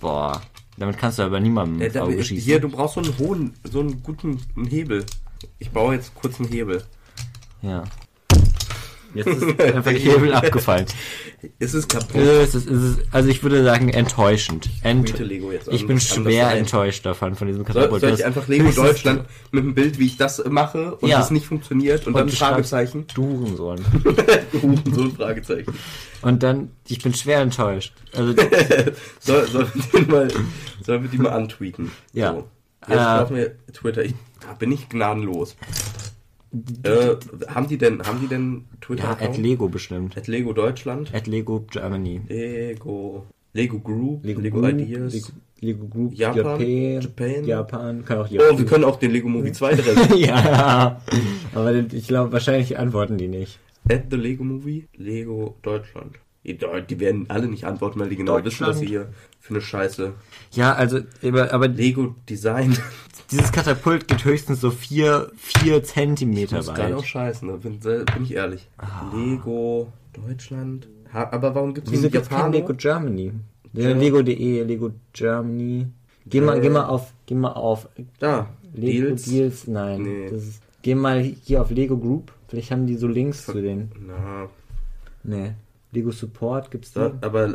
Boah. 0.00 0.42
Damit 0.76 0.98
kannst 0.98 1.18
du 1.18 1.22
aber 1.22 1.40
niemandem 1.40 1.92
da, 1.92 2.02
Auge 2.02 2.22
schießen. 2.22 2.44
hier, 2.44 2.60
du 2.60 2.68
brauchst 2.68 2.94
so 2.94 3.00
einen 3.00 3.18
hohen, 3.18 3.54
so 3.64 3.80
einen 3.80 4.02
guten 4.02 4.40
einen 4.56 4.66
Hebel. 4.66 5.04
Ich 5.58 5.70
baue 5.70 5.94
jetzt 5.94 6.14
kurz 6.14 6.38
einen 6.38 6.48
Hebel. 6.48 6.84
Ja. 7.62 7.84
Jetzt 9.16 9.26
ist 9.28 9.60
einfach 9.60 9.90
der 9.92 10.00
Hebel 10.00 10.32
abgefallen. 10.34 10.86
Ist 11.58 11.74
es 11.74 11.86
kaputt? 11.88 12.16
Es 12.20 12.54
ist, 12.54 12.68
es 12.68 12.82
ist, 12.82 12.98
also 13.12 13.28
ich 13.28 13.42
würde 13.42 13.62
sagen 13.64 13.88
enttäuschend. 13.90 14.68
Ent 14.82 15.14
an. 15.18 15.30
ich 15.70 15.86
bin 15.86 15.96
das 15.96 16.08
schwer 16.08 16.50
enttäuscht 16.52 17.04
davon, 17.06 17.34
von 17.34 17.46
diesem 17.46 17.64
Soll, 17.64 17.74
Katapult. 17.74 18.00
soll 18.00 18.10
Das 18.10 18.20
ich 18.20 18.26
einfach 18.26 18.48
Lego 18.48 18.70
Deutschland 18.74 19.24
mit 19.52 19.64
dem 19.64 19.74
Bild, 19.74 19.98
wie 19.98 20.06
ich 20.06 20.16
das 20.16 20.42
mache 20.48 20.94
und 20.96 21.08
Ja. 21.08 21.20
es 21.20 21.30
nicht 21.30 21.46
funktioniert 21.46 22.06
und, 22.06 22.14
Und 22.14 22.20
dann 22.20 22.26
du 22.28 22.34
Fragezeichen? 22.36 23.06
Du 23.14 23.22
Hurensohn. 23.40 23.78
so 24.92 25.02
ein 25.02 25.12
Fragezeichen. 25.12 25.74
Und 26.22 26.42
dann, 26.42 26.70
ich 26.88 27.02
bin 27.02 27.14
schwer 27.14 27.40
enttäuscht. 27.40 27.94
Also, 28.12 28.34
Soll, 29.20 29.46
sollen 29.48 29.70
wir 29.74 30.00
den 30.00 30.10
mal, 30.10 30.28
sollen 30.84 31.02
wir 31.02 31.10
die 31.10 31.18
mal 31.18 31.30
antweeten? 31.32 31.90
Ja. 32.12 32.32
So. 32.32 32.48
Jetzt 32.88 32.98
Äh, 32.98 33.34
wir 33.34 33.52
Twitter. 33.72 34.04
Ich, 34.04 34.14
da 34.40 34.52
bin 34.54 34.70
ich 34.72 34.88
gnadenlos. 34.88 35.56
Äh, 36.82 37.16
haben 37.48 37.68
die 37.68 37.78
denn, 37.78 38.02
haben 38.02 38.20
die 38.20 38.28
denn 38.28 38.64
Twitter? 38.80 39.04
ja, 39.04 39.26
at 39.26 39.36
Lego 39.36 39.68
bestimmt. 39.68 40.16
At 40.16 40.26
Lego 40.28 40.52
Deutschland. 40.52 41.14
At 41.14 41.26
Lego 41.26 41.64
Germany. 41.70 42.20
Lego. 42.28 43.26
Lego 43.52 43.78
Group. 43.78 44.24
Lego, 44.24 44.40
Group, 44.42 44.68
Ideas. 44.68 45.14
Lego, 45.14 45.28
Lego 45.60 45.86
Group, 45.86 46.12
Japan, 46.14 46.60
Japan, 46.60 47.00
Japan. 47.00 47.44
Japan, 47.44 48.04
kann 48.04 48.18
auch 48.18 48.28
Oh, 48.30 48.34
Japan. 48.34 48.58
wir 48.58 48.66
können 48.66 48.84
auch 48.84 48.98
den 48.98 49.10
Lego 49.12 49.28
Movie 49.28 49.52
2 49.52 49.74
drin. 49.74 49.98
ja, 50.18 51.00
aber 51.54 51.74
ich 51.74 52.06
glaube, 52.06 52.32
wahrscheinlich 52.32 52.78
antworten 52.78 53.16
die 53.16 53.28
nicht. 53.28 53.58
At 53.88 54.04
the 54.10 54.16
Lego 54.16 54.44
Movie, 54.44 54.86
Lego 54.96 55.56
Deutschland. 55.62 56.16
Die, 56.46 57.00
werden 57.00 57.26
alle 57.28 57.48
nicht 57.48 57.64
antworten, 57.64 57.98
weil 57.98 58.08
die 58.08 58.16
genau 58.16 58.42
wissen, 58.44 58.66
was 58.66 58.78
sie 58.78 58.86
hier 58.86 59.08
für 59.40 59.54
eine 59.54 59.60
Scheiße. 59.60 60.12
Ja, 60.52 60.74
also, 60.74 61.00
aber, 61.22 61.66
Lego 61.68 62.14
Design. 62.28 62.76
dieses 63.32 63.50
Katapult 63.50 64.06
geht 64.06 64.24
höchstens 64.24 64.60
so 64.60 64.70
vier, 64.70 65.30
vier 65.36 65.82
Zentimeter 65.82 66.56
Das 66.56 66.68
ist 66.68 66.74
gerade 66.74 66.94
auch 66.96 67.00
weit. 67.00 67.06
scheiße, 67.08 67.46
ne? 67.46 67.54
bin, 67.54 67.80
bin 67.80 68.22
ich 68.22 68.34
ehrlich. 68.34 68.68
Lego 69.12 69.92
Deutschland. 70.12 70.88
Ha, 71.12 71.28
aber 71.32 71.54
warum 71.54 71.74
gibt 71.74 71.88
es 71.88 72.00
nicht 72.00 72.14
Japan? 72.14 72.52
Lego 72.52 72.74
Germany? 72.74 73.32
Ja. 73.72 73.92
Lego.de, 73.92 74.62
Lego 74.62 74.92
Germany. 75.12 75.86
Geh 76.26 76.40
mal, 76.40 76.58
Äh. 76.58 76.60
geh 76.60 76.70
mal 76.70 76.84
auf, 76.86 77.12
geh 77.26 77.34
mal 77.34 77.52
auf 77.52 77.88
Da. 78.18 78.48
Lego 78.72 79.06
Deals. 79.08 79.24
Deals, 79.24 79.66
nein. 79.66 80.02
Nee. 80.02 80.30
Das 80.30 80.42
ist, 80.42 80.62
geh 80.82 80.94
mal 80.94 81.20
hier 81.22 81.60
auf 81.62 81.70
Lego 81.70 81.96
Group. 81.96 82.32
Vielleicht 82.48 82.70
haben 82.70 82.86
die 82.86 82.94
so 82.96 83.08
Links 83.08 83.44
zu 83.46 83.60
den. 83.60 83.90
Na, 84.06 84.48
Nee. 85.24 85.52
Lego 85.92 86.10
Support 86.10 86.70
gibt's 86.70 86.92
da, 86.92 87.08
da? 87.10 87.26
aber 87.26 87.48
äh, 87.48 87.54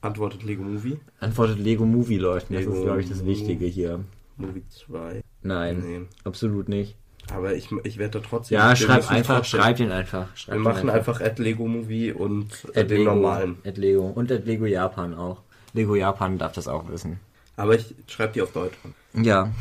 antwortet 0.00 0.42
Lego 0.44 0.62
Movie. 0.62 0.98
Antwortet 1.20 1.58
Lego 1.58 1.84
Movie 1.84 2.16
Leuten. 2.18 2.54
Das 2.54 2.62
Lego 2.64 2.74
ist, 2.74 2.82
glaube 2.82 3.00
ich, 3.02 3.08
das 3.08 3.24
Wichtige 3.26 3.66
hier. 3.66 4.04
Movie 4.36 4.62
2. 4.68 5.22
Nein, 5.42 5.80
Nee. 5.80 6.00
absolut 6.24 6.68
nicht. 6.68 6.96
Aber 7.32 7.54
ich, 7.54 7.68
ich 7.84 7.98
werde 7.98 8.18
da 8.20 8.26
trotzdem. 8.26 8.56
Ja, 8.56 8.74
schreib 8.74 9.10
einfach, 9.10 9.40
trotzdem- 9.40 9.60
schreib 9.60 9.76
den 9.76 9.92
einfach. 9.92 10.34
Schreib 10.36 10.54
Wir 10.54 10.58
den 10.60 10.62
machen 10.62 10.90
einfach 10.90 11.20
at 11.20 11.38
Lego 11.38 11.66
Movie 11.66 12.12
und 12.12 12.46
äh, 12.74 12.80
At 12.80 12.90
den 12.90 12.98
Lego, 13.00 13.14
normalen. 13.14 13.56
At 13.64 13.76
Lego. 13.76 14.06
Und 14.08 14.32
at 14.32 14.46
Lego 14.46 14.64
Japan 14.66 15.14
auch. 15.14 15.42
Lego 15.74 15.94
Japan 15.94 16.38
darf 16.38 16.52
das 16.52 16.66
auch 16.66 16.88
wissen. 16.88 17.20
Aber 17.56 17.74
ich 17.74 17.94
schreibe 18.06 18.32
die 18.32 18.42
auf 18.42 18.52
Deutsch. 18.52 18.76
an. 18.84 19.22
Ja. 19.22 19.52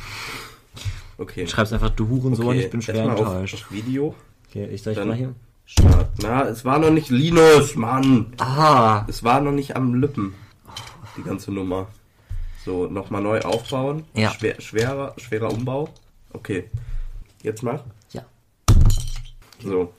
Okay. 1.18 1.46
Schreib's 1.48 1.74
einfach, 1.74 1.90
du 1.90 2.08
Hurensohn, 2.08 2.48
okay. 2.48 2.62
ich 2.62 2.70
bin 2.70 2.82
schwer 2.82 2.96
erstmal 2.96 3.18
enttäuscht. 3.18 3.56
Auf, 3.56 3.62
auf 3.66 3.72
Video. 3.72 4.16
Okay, 4.50 4.68
ich 4.72 4.82
sag 4.82 4.96
Dann- 4.96 5.10
mal 5.10 5.18
hier. 5.18 5.36
Start. 5.72 6.08
Na, 6.22 6.44
es 6.48 6.66
war 6.66 6.80
noch 6.80 6.90
nicht 6.90 7.10
Linus, 7.10 7.76
Mann. 7.76 8.34
Ah, 8.40 9.06
Es 9.08 9.24
war 9.24 9.40
noch 9.40 9.52
nicht 9.52 9.76
am 9.76 9.94
Lippen. 10.02 10.34
Die 11.16 11.22
ganze 11.24 11.52
Nummer. 11.52 11.88
So, 12.66 12.88
nochmal 12.88 13.22
neu 13.22 13.40
aufbauen. 13.42 14.04
Ja. 14.16 14.32
Schwer, 14.32 14.60
schwerer, 14.60 15.14
schwerer 15.18 15.52
Umbau. 15.54 15.90
Okay. 16.34 16.70
Jetzt 17.44 17.62
mach. 17.64 17.82
ja. 18.12 18.24
So. 19.64 19.94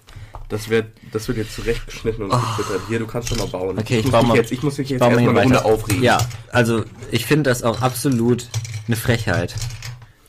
Das 0.48 0.68
wird, 0.68 0.88
das 1.12 1.28
wird 1.28 1.38
jetzt 1.38 1.54
zurechtgeschnitten 1.54 2.24
und 2.24 2.30
getwittert. 2.30 2.82
Hier, 2.88 2.98
du 2.98 3.06
kannst 3.06 3.28
schon 3.28 3.38
mal 3.38 3.46
bauen. 3.46 3.76
Oh. 3.76 3.80
Okay, 3.80 3.98
ich 4.00 4.04
muss 4.06 4.12
baue 4.12 4.22
mich 4.22 4.28
mal. 4.30 4.36
Jetzt, 4.36 4.50
ich 4.52 4.62
muss 4.64 4.78
mich 4.78 4.88
jetzt 4.88 5.00
mal 5.00 5.12
erstmal 5.12 5.28
eine 5.38 5.42
Runde 5.42 5.64
aufregen. 5.64 6.02
Ja, 6.02 6.18
also 6.50 6.84
ich 7.12 7.24
finde 7.26 7.48
das 7.50 7.62
auch 7.62 7.80
absolut 7.80 8.48
eine 8.88 8.96
Frechheit. 8.96 9.54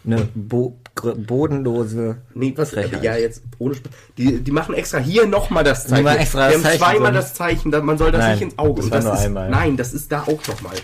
Eine 0.05 0.27
bo 0.35 0.77
bodenlose 1.03 2.17
Nee, 2.33 2.53
was, 2.55 2.71
Frechheit. 2.71 3.03
ja, 3.03 3.15
jetzt 3.15 3.43
ohne 3.59 3.75
Spaß. 3.75 3.91
Die, 4.17 4.39
die 4.41 4.51
machen 4.51 4.75
extra 4.75 4.97
hier 4.99 5.25
nochmal 5.27 5.63
das 5.63 5.87
Zeichen. 5.87 6.03
machen 6.03 6.17
extra 6.19 6.47
die 6.47 6.53
das 6.53 6.55
haben 6.55 6.63
Zeichen, 6.63 6.79
zweimal 6.79 7.13
so. 7.13 7.19
das 7.19 7.33
Zeichen, 7.33 7.69
man 7.85 7.97
soll 7.97 8.11
das 8.11 8.19
Nein, 8.21 8.31
nicht 8.33 8.41
ins 8.43 8.57
Auge. 8.59 8.81
das 8.81 8.91
war 8.91 9.01
nur 9.01 9.13
ist, 9.13 9.19
einmal. 9.19 9.49
Nein, 9.49 9.77
das 9.77 9.93
ist 9.93 10.11
da 10.11 10.21
auch 10.21 10.47
nochmal. 10.47 10.75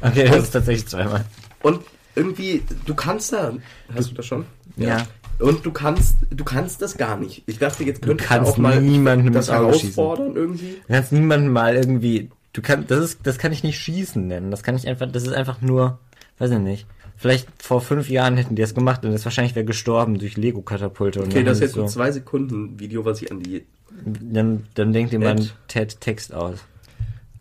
Okay, 0.00 0.28
das 0.28 0.44
ist 0.44 0.50
tatsächlich 0.50 0.86
zweimal. 0.86 1.24
Und 1.62 1.80
irgendwie, 2.14 2.62
du 2.86 2.94
kannst 2.94 3.32
da, 3.32 3.52
hast 3.94 4.10
du 4.10 4.14
das 4.14 4.26
schon? 4.26 4.44
Ja. 4.76 5.06
Und 5.40 5.64
du 5.64 5.70
kannst, 5.72 6.16
du 6.30 6.44
kannst 6.44 6.82
das 6.82 6.96
gar 6.96 7.16
nicht. 7.16 7.42
Ich 7.46 7.58
dachte, 7.58 7.84
jetzt 7.84 8.02
könnte 8.02 8.24
da 8.24 8.28
kannst 8.28 8.52
auch 8.52 8.58
mal 8.58 8.80
niemandem 8.80 9.32
das 9.32 9.46
schießen. 9.46 9.60
herausfordern 9.60 10.34
irgendwie. 10.34 10.76
Du 10.86 10.92
kannst 10.94 11.12
niemanden 11.12 11.48
mal 11.48 11.76
irgendwie. 11.76 12.30
Du 12.52 12.62
kannst, 12.62 12.90
das 12.90 13.00
ist, 13.00 13.20
das 13.22 13.38
kann 13.38 13.52
ich 13.52 13.62
nicht 13.62 13.78
schießen 13.78 14.26
nennen. 14.26 14.50
Das 14.50 14.62
kann 14.64 14.74
ich 14.74 14.88
einfach, 14.88 15.10
das 15.10 15.22
ist 15.22 15.32
einfach 15.32 15.60
nur, 15.60 15.98
weiß 16.38 16.50
ich 16.50 16.58
nicht. 16.58 16.86
Vielleicht 17.20 17.48
vor 17.60 17.80
fünf 17.80 18.08
Jahren 18.08 18.36
hätten 18.36 18.54
die 18.54 18.62
das 18.62 18.74
gemacht 18.74 19.04
und 19.04 19.12
ist 19.12 19.24
wahrscheinlich 19.24 19.56
wer 19.56 19.64
gestorben 19.64 20.18
durch 20.18 20.36
Lego-Katapulte. 20.36 21.20
und 21.20 21.26
Okay, 21.26 21.42
das 21.42 21.58
ist 21.58 21.62
jetzt 21.62 21.76
die 21.76 21.80
ein 21.80 21.88
zwei 21.88 22.12
Sekunden 22.12 22.78
Video, 22.78 23.04
was 23.04 23.20
ich 23.20 23.32
an 23.32 23.40
die. 23.40 23.66
Dann, 24.04 24.66
dann 24.74 24.92
denkt 24.92 25.10
jemand 25.10 25.40
Ed. 25.40 25.54
Ted 25.66 26.00
Text 26.00 26.32
aus. 26.32 26.60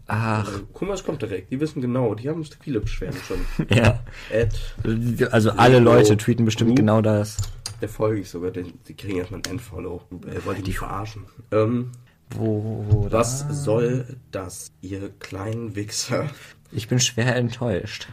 Ach, 0.08 0.50
Guck 0.74 0.88
mal, 0.88 0.94
es 0.96 1.04
kommt 1.04 1.22
direkt. 1.22 1.52
Die 1.52 1.60
wissen 1.60 1.82
genau. 1.82 2.16
Die 2.16 2.28
haben 2.28 2.44
viele 2.62 2.80
Beschwerden 2.80 3.20
schon. 3.28 3.68
ja. 3.78 4.00
Ad, 4.34 5.28
Also 5.32 5.52
alle 5.52 5.78
Lego 5.80 5.92
Leute 5.92 6.18
tweeten 6.18 6.46
bestimmt 6.46 6.70
Group. 6.70 6.78
genau 6.80 7.02
das. 7.02 7.38
der 7.82 7.90
folge 7.90 8.22
ich 8.22 8.30
sogar. 8.30 8.50
Den, 8.52 8.74
die 8.88 8.96
kriegen 8.96 9.20
erstmal 9.20 9.42
ein 9.42 9.52
Endfollow. 9.52 10.02
Äh, 10.26 10.44
wollte 10.46 10.64
die 10.64 10.74
verarschen. 10.74 11.26
Ähm, 11.52 11.92
Wo, 12.32 12.86
wo 12.90 13.08
was 13.12 13.46
soll 13.64 14.18
das, 14.32 14.72
ihr 14.82 15.10
kleinen 15.20 15.76
Wichser? 15.76 16.30
Ich 16.72 16.88
bin 16.88 17.00
schwer 17.00 17.36
enttäuscht. 17.36 18.08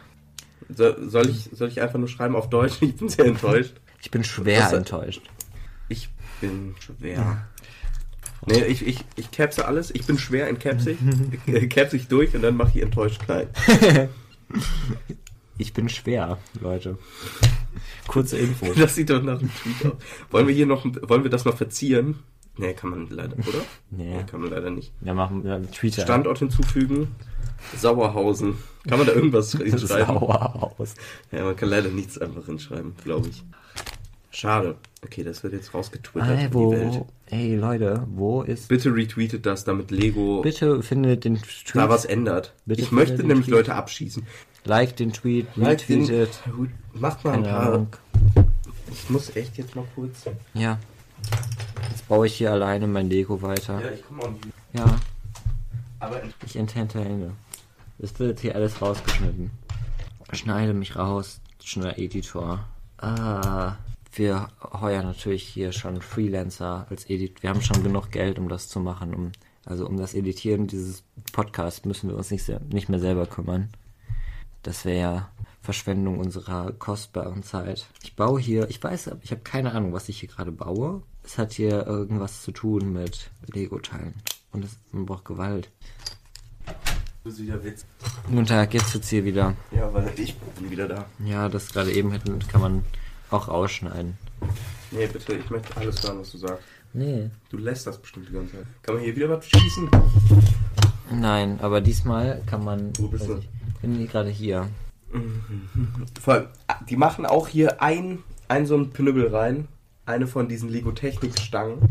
So, 0.68 1.09
soll, 1.09 1.28
ich, 1.28 1.50
soll 1.52 1.68
ich 1.68 1.80
einfach 1.80 1.99
nur 1.99 2.09
schreiben 2.09 2.37
auf 2.37 2.49
Deutsch? 2.50 2.76
Ich 2.83 2.97
bin 2.97 3.09
sehr 3.09 3.26
enttäuscht. 3.26 3.75
Ich 4.02 4.11
bin 4.11 4.25
schwer 4.25 4.64
Was- 4.64 4.73
enttäuscht. 4.73 5.23
Ich 5.88 6.09
bin 6.40 6.75
schwer. 6.80 7.47
Nee, 8.47 8.64
ich, 8.64 8.87
ich, 8.87 9.04
ich 9.16 9.30
capse 9.30 9.64
alles. 9.66 9.90
Ich 9.90 10.04
bin 10.06 10.18
schwer 10.18 10.49
in 10.49 10.59
capsig. 10.59 10.99
Äh, 11.47 11.66
capse 11.68 11.97
ich 11.97 12.09
durch 12.09 12.35
und 12.35 12.42
dann 12.42 12.56
mache 12.56 12.73
ich 12.76 12.83
enttäuscht 12.83 13.23
klein. 13.23 13.49
Ich 15.56 15.73
bin 15.73 15.88
schwer, 15.88 16.38
Leute. 16.61 16.99
Kurze 18.09 18.38
Info. 18.38 18.73
Das 18.76 18.94
sieht 18.94 19.11
doch 19.11 19.23
nach 19.23 19.38
einem 19.38 19.50
Tweet 19.54 19.87
aus. 19.92 19.99
Wollen 20.30 20.47
wir 20.49 20.54
hier 20.54 20.66
noch, 20.66 20.85
wollen 20.85 21.23
wir 21.23 21.30
das 21.30 21.44
noch 21.44 21.56
verzieren? 21.56 22.18
Nee, 22.56 22.75
kann 22.75 22.90
man 22.90 23.09
leider, 23.09 23.35
oder? 23.37 23.64
Nee. 23.90 24.25
Kann 24.30 24.40
man 24.40 24.50
leider 24.50 24.71
nicht. 24.71 24.92
Ja, 25.02 25.14
machen 25.14 25.42
wir 25.42 25.62
Twitter. 25.71 26.02
Standort 26.02 26.38
hinzufügen. 26.38 27.09
Sauerhausen. 27.76 28.56
Kann 28.88 28.99
man 28.99 29.06
da 29.06 29.14
irgendwas 29.14 29.52
hinschreiben? 29.56 30.18
Sauer 30.18 30.75
aus. 30.78 30.94
Ja, 31.33 31.44
man 31.44 31.56
kann 31.56 31.68
leider 31.68 31.88
nichts 31.88 32.18
einfach 32.18 32.47
hinschreiben, 32.47 32.94
glaube 33.04 33.28
ich. 33.28 33.42
Schade. 34.30 34.76
Okay, 35.04 35.23
das 35.23 35.42
wird 35.42 35.52
jetzt 35.52 35.73
rausgetwittert 35.75 36.28
Ey, 36.30 36.44
in 36.47 36.50
die 36.50 36.54
Welt. 36.71 36.92
wo, 36.94 37.06
ey 37.26 37.54
Leute, 37.56 38.04
wo 38.14 38.42
ist... 38.42 38.68
Bitte 38.68 38.92
retweetet 38.94 39.47
das, 39.47 39.64
damit 39.64 39.90
Lego 39.90 40.40
Bitte 40.42 40.83
findet 40.83 41.25
den 41.25 41.37
Tweet, 41.37 41.75
da 41.75 41.88
was 41.88 42.04
ändert. 42.04 42.52
Bitte 42.66 42.83
ich 42.83 42.90
möchte 42.90 43.18
den 43.18 43.26
nämlich 43.28 43.47
Tweet. 43.47 43.54
Leute 43.59 43.75
abschießen. 43.75 44.26
like 44.64 44.97
den 44.97 45.12
Tweet, 45.12 45.47
Like 45.56 45.87
den- 45.87 46.00
retweetet. 46.00 46.40
Macht 46.94 47.25
mal 47.25 47.35
ein 47.35 47.42
paar. 47.44 47.61
Ahnung. 47.66 47.88
Ich 48.90 49.09
muss 49.11 49.35
echt 49.37 49.56
jetzt 49.59 49.76
mal 49.76 49.85
kurz. 49.94 50.25
Ja. 50.54 50.78
Jetzt 51.90 52.09
baue 52.09 52.26
ich 52.26 52.35
hier 52.35 52.50
alleine 52.52 52.87
mein 52.88 53.09
Lego 53.09 53.40
weiter. 53.42 53.80
Ja, 53.83 53.90
ich 53.92 54.04
komme 54.06 54.23
auch 54.23 54.30
nicht. 54.30 54.44
Ja, 54.73 54.85
Aber 56.00 56.21
ich 56.44 56.56
entertaine. 56.56 57.33
Das 57.98 58.18
wird 58.18 58.30
jetzt 58.30 58.40
hier 58.40 58.54
alles 58.54 58.80
rausgeschnitten. 58.82 59.50
Schneide 60.32 60.74
mich 60.74 60.96
raus, 60.96 61.40
schneller 61.62 61.98
Editor. 61.98 62.66
Ah, 62.98 63.76
wir 64.12 64.48
heuern 64.72 65.06
natürlich 65.06 65.42
hier 65.42 65.72
schon 65.72 66.00
Freelancer 66.00 66.86
als 66.90 67.08
Edit. 67.08 67.42
Wir 67.42 67.50
haben 67.50 67.62
schon 67.62 67.82
genug 67.82 68.10
Geld, 68.10 68.38
um 68.38 68.48
das 68.48 68.68
zu 68.68 68.80
machen. 68.80 69.14
Um, 69.14 69.32
also 69.64 69.86
um 69.86 69.96
das 69.96 70.14
Editieren 70.14 70.66
dieses 70.66 71.02
Podcasts 71.32 71.84
müssen 71.84 72.08
wir 72.08 72.16
uns 72.16 72.30
nicht, 72.30 72.48
nicht 72.72 72.88
mehr 72.88 73.00
selber 73.00 73.26
kümmern. 73.26 73.70
Das 74.62 74.84
wäre 74.84 75.00
ja 75.00 75.30
Verschwendung 75.62 76.18
unserer 76.18 76.72
kostbaren 76.72 77.42
Zeit. 77.42 77.86
Ich 78.02 78.16
baue 78.16 78.40
hier, 78.40 78.68
ich 78.68 78.82
weiß, 78.82 79.10
ich 79.22 79.30
habe 79.30 79.40
keine 79.42 79.72
Ahnung, 79.72 79.92
was 79.92 80.08
ich 80.08 80.20
hier 80.20 80.28
gerade 80.28 80.52
baue. 80.52 81.02
Es 81.22 81.38
hat 81.38 81.52
hier 81.52 81.86
irgendwas 81.86 82.42
zu 82.42 82.52
tun 82.52 82.92
mit 82.92 83.30
Lego-Teilen. 83.52 84.14
Und 84.52 84.64
es, 84.64 84.78
man 84.92 85.06
braucht 85.06 85.24
Gewalt. 85.24 85.70
Das 87.25 87.33
ist 87.33 87.43
wieder 87.43 87.64
Witz. 87.64 87.87
Guten 88.28 88.45
Tag, 88.45 88.75
jetzt 88.75 88.93
wird's 88.93 89.09
hier 89.09 89.25
wieder. 89.25 89.57
Ja, 89.71 89.93
weil 89.95 90.12
ich 90.14 90.37
bin 90.37 90.71
wieder 90.71 90.87
da. 90.87 91.07
Ja, 91.25 91.49
das 91.49 91.73
gerade 91.73 91.90
eben 91.90 92.12
hätten, 92.12 92.38
kann 92.49 92.61
man 92.61 92.85
auch 93.31 93.49
rausschneiden. 93.49 94.19
Nee, 94.90 95.07
bitte, 95.07 95.33
ich 95.33 95.49
möchte 95.49 95.75
alles 95.75 96.02
hören, 96.02 96.21
was 96.21 96.33
du 96.33 96.37
sagst. 96.37 96.62
Nee. 96.93 97.31
Du 97.49 97.57
lässt 97.57 97.87
das 97.87 97.97
bestimmt 97.97 98.28
die 98.28 98.33
ganze 98.35 98.52
Zeit. 98.52 98.66
Kann 98.83 98.97
man 98.97 99.04
hier 99.04 99.16
wieder 99.16 99.31
was 99.31 99.47
schießen? 99.47 99.88
Nein, 101.12 101.59
aber 101.62 101.81
diesmal 101.81 102.43
kann 102.45 102.62
man. 102.62 102.93
Wo 102.99 103.09
bist 103.09 103.26
du? 103.26 103.38
Ich 103.38 103.81
bin 103.81 104.07
gerade 104.07 104.28
hier. 104.28 104.69
Vor 106.21 106.35
allem, 106.35 106.49
die 106.90 106.97
machen 106.97 107.25
auch 107.25 107.49
hier 107.49 107.81
ein, 107.81 108.23
ein 108.49 108.66
so 108.66 108.76
ein 108.76 108.93
Knüppel 108.93 109.35
rein. 109.35 109.66
Eine 110.04 110.26
von 110.26 110.47
diesen 110.47 110.69
Lego 110.69 110.93
Technik 110.93 111.38
Stangen, 111.38 111.88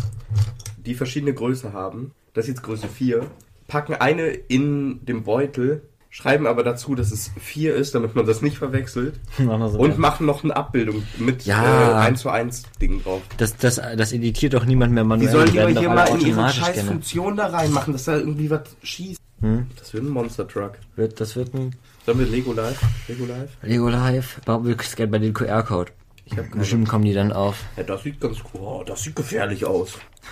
die 0.78 0.94
verschiedene 0.94 1.34
Größe 1.34 1.74
haben. 1.74 2.12
Das 2.36 2.46
ist 2.46 2.50
jetzt 2.50 2.64
Größe 2.64 2.88
4. 2.88 3.26
Packen 3.68 3.94
eine 3.96 4.28
in 4.28 5.06
den 5.06 5.24
Beutel, 5.24 5.84
schreiben 6.10 6.46
aber 6.46 6.64
dazu, 6.64 6.94
dass 6.96 7.12
es 7.12 7.32
4 7.40 7.74
ist, 7.76 7.96
damit 7.96 8.16
man 8.16 8.26
das 8.26 8.42
nicht 8.42 8.58
verwechselt. 8.58 9.20
So 9.38 9.44
Und 9.80 9.98
machen 9.98 10.26
noch 10.28 10.44
eine 10.44 10.56
Abbildung 10.56 11.04
mit 11.18 11.46
Ja. 11.46 12.04
äh, 12.04 12.08
1 12.08 12.22
zu 12.22 12.30
1 12.30 12.64
Ding 12.82 13.02
drauf. 13.04 13.22
das, 13.38 13.56
das, 13.58 13.76
das 13.98 14.12
editiert 14.12 14.54
doch 14.54 14.66
niemand 14.66 14.94
mehr 14.94 15.04
Die 15.04 15.10
manuell. 15.10 15.32
sollen 15.32 15.48
lieber 15.52 15.80
hier 15.80 15.90
mal 15.90 16.06
in 16.10 16.22
ihre 16.28 16.50
scheiß 16.50 16.74
gerne. 16.76 16.90
Funktion 16.90 17.36
da 17.38 17.48
reinmachen, 17.48 17.94
dass 17.94 18.04
da 18.06 18.18
irgendwie 18.18 18.50
was 18.50 18.62
schießt. 18.84 19.20
Hm? 19.42 19.68
Das 19.78 19.94
wird 19.94 20.04
ein 20.04 20.10
Monster 20.10 20.48
Truck. 20.48 20.74
Wird, 20.96 21.20
das 21.20 21.36
wird 21.36 21.54
ein 21.54 21.76
Sollen 22.06 22.20
wir 22.20 22.26
Lego 22.28 22.54
Live? 22.54 22.80
Lego 23.08 23.26
Live? 23.26 23.50
Lego 23.62 23.90
Live. 23.90 24.42
Warum 24.46 24.66
wir 24.68 24.78
scannen 24.82 25.12
bei 25.12 25.20
den 25.20 25.34
QR-Code? 25.34 25.92
Ich 26.26 26.34
hab 26.38 26.46
keine. 26.50 26.58
Bestimmt 26.60 26.88
kommen 26.90 27.06
die 27.06 27.14
dann 27.14 27.32
auf. 27.34 27.58
Ja, 27.76 27.84
das 27.84 28.04
sieht 28.04 28.20
ganz 28.22 28.38
cool. 28.54 28.62
Oh, 28.62 28.84
das 28.86 29.04
sieht 29.04 29.16
gefährlich 29.16 29.66
aus. 29.66 29.94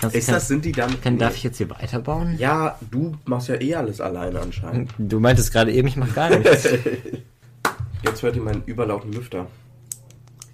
Kannst, 0.00 0.14
Ist 0.16 0.26
kann, 0.26 0.34
das, 0.34 0.48
sind 0.48 0.64
die 0.64 0.72
dann. 0.72 1.00
kann, 1.00 1.16
darf 1.18 1.36
ich 1.36 1.42
jetzt 1.42 1.56
hier 1.56 1.70
weiterbauen? 1.70 2.36
Ja, 2.38 2.78
du 2.90 3.16
machst 3.24 3.48
ja 3.48 3.60
eh 3.60 3.74
alles 3.74 4.00
alleine 4.00 4.40
anscheinend. 4.40 4.92
Du 4.98 5.20
meintest 5.20 5.52
gerade 5.52 5.72
eben, 5.72 5.88
ich 5.88 5.96
mach 5.96 6.14
gar 6.14 6.30
nichts. 6.30 6.68
Jetzt 8.02 8.22
hört 8.22 8.36
ihr 8.36 8.42
meinen 8.42 8.62
überlauten 8.66 9.12
Lüfter. 9.12 9.46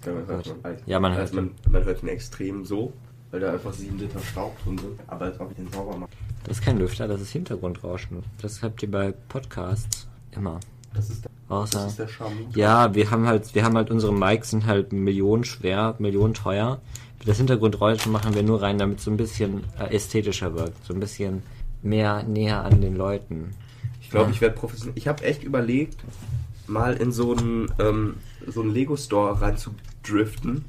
Ja, 0.05 0.11
man 0.13 0.27
hört, 0.27 0.63
man, 0.63 0.77
Ja, 0.85 0.99
man 0.99 1.13
hört 1.15 1.33
man, 1.33 1.51
man 1.69 1.83
hört 1.83 2.01
ihn 2.03 2.09
extrem 2.09 2.65
so, 2.65 2.93
weil 3.31 3.41
da 3.41 3.53
einfach 3.53 3.73
7 3.73 3.97
Liter 3.99 4.19
Staub 4.19 4.57
drin 4.63 4.77
sind. 4.77 4.99
Aber 5.07 5.25
als 5.25 5.39
ob 5.39 5.51
ich 5.51 5.57
den 5.57 5.71
sauber 5.71 5.97
mache. 5.97 6.09
Das 6.45 6.57
ist 6.57 6.63
kein 6.63 6.77
Lüfter, 6.79 7.07
das 7.07 7.21
ist 7.21 7.31
Hintergrundrauschen. 7.31 8.23
Das 8.41 8.63
habt 8.63 8.81
ihr 8.81 8.89
bei 8.91 9.13
Podcasts 9.29 10.07
immer. 10.31 10.59
Das 10.93 11.09
ist 11.09 11.25
der, 11.25 11.31
Außer. 11.49 11.79
das 11.79 11.91
ist 11.91 11.99
der 11.99 12.07
Charme. 12.07 12.47
Ja, 12.55 12.93
wir 12.95 13.11
haben 13.11 13.27
halt, 13.27 13.53
wir 13.55 13.63
haben 13.63 13.75
halt 13.75 13.91
unsere 13.91 14.13
Mics 14.13 14.49
sind 14.49 14.65
halt 14.65 14.93
Millionen 14.93 15.43
schwer, 15.43 15.95
Millionen 15.99 16.33
teuer. 16.33 16.81
Das 17.25 17.37
Hintergrundrauschen 17.37 18.11
machen 18.11 18.35
wir 18.35 18.43
nur 18.43 18.61
rein, 18.61 18.77
damit 18.77 18.99
es 18.99 19.05
so 19.05 19.11
ein 19.11 19.17
bisschen 19.17 19.63
äh, 19.79 19.95
ästhetischer 19.95 20.53
wirkt, 20.55 20.83
so 20.85 20.93
ein 20.93 20.99
bisschen 20.99 21.41
mehr 21.81 22.23
näher 22.23 22.63
an 22.63 22.81
den 22.81 22.95
Leuten. 22.95 23.51
Ich 24.01 24.09
glaube, 24.09 24.27
Ja. 24.27 24.31
ich 24.31 24.41
werde 24.41 24.55
professionell. 24.55 24.97
Ich 24.97 25.07
habe 25.07 25.23
echt 25.23 25.43
überlegt, 25.43 25.97
mal 26.67 26.93
in 26.95 27.11
so 27.11 27.33
einen, 27.35 27.71
ähm, 27.79 28.15
so 28.47 28.61
einen 28.61 28.71
Lego-Store 28.73 29.41
rein 29.41 29.57
zu 29.57 29.71
driften 30.03 30.65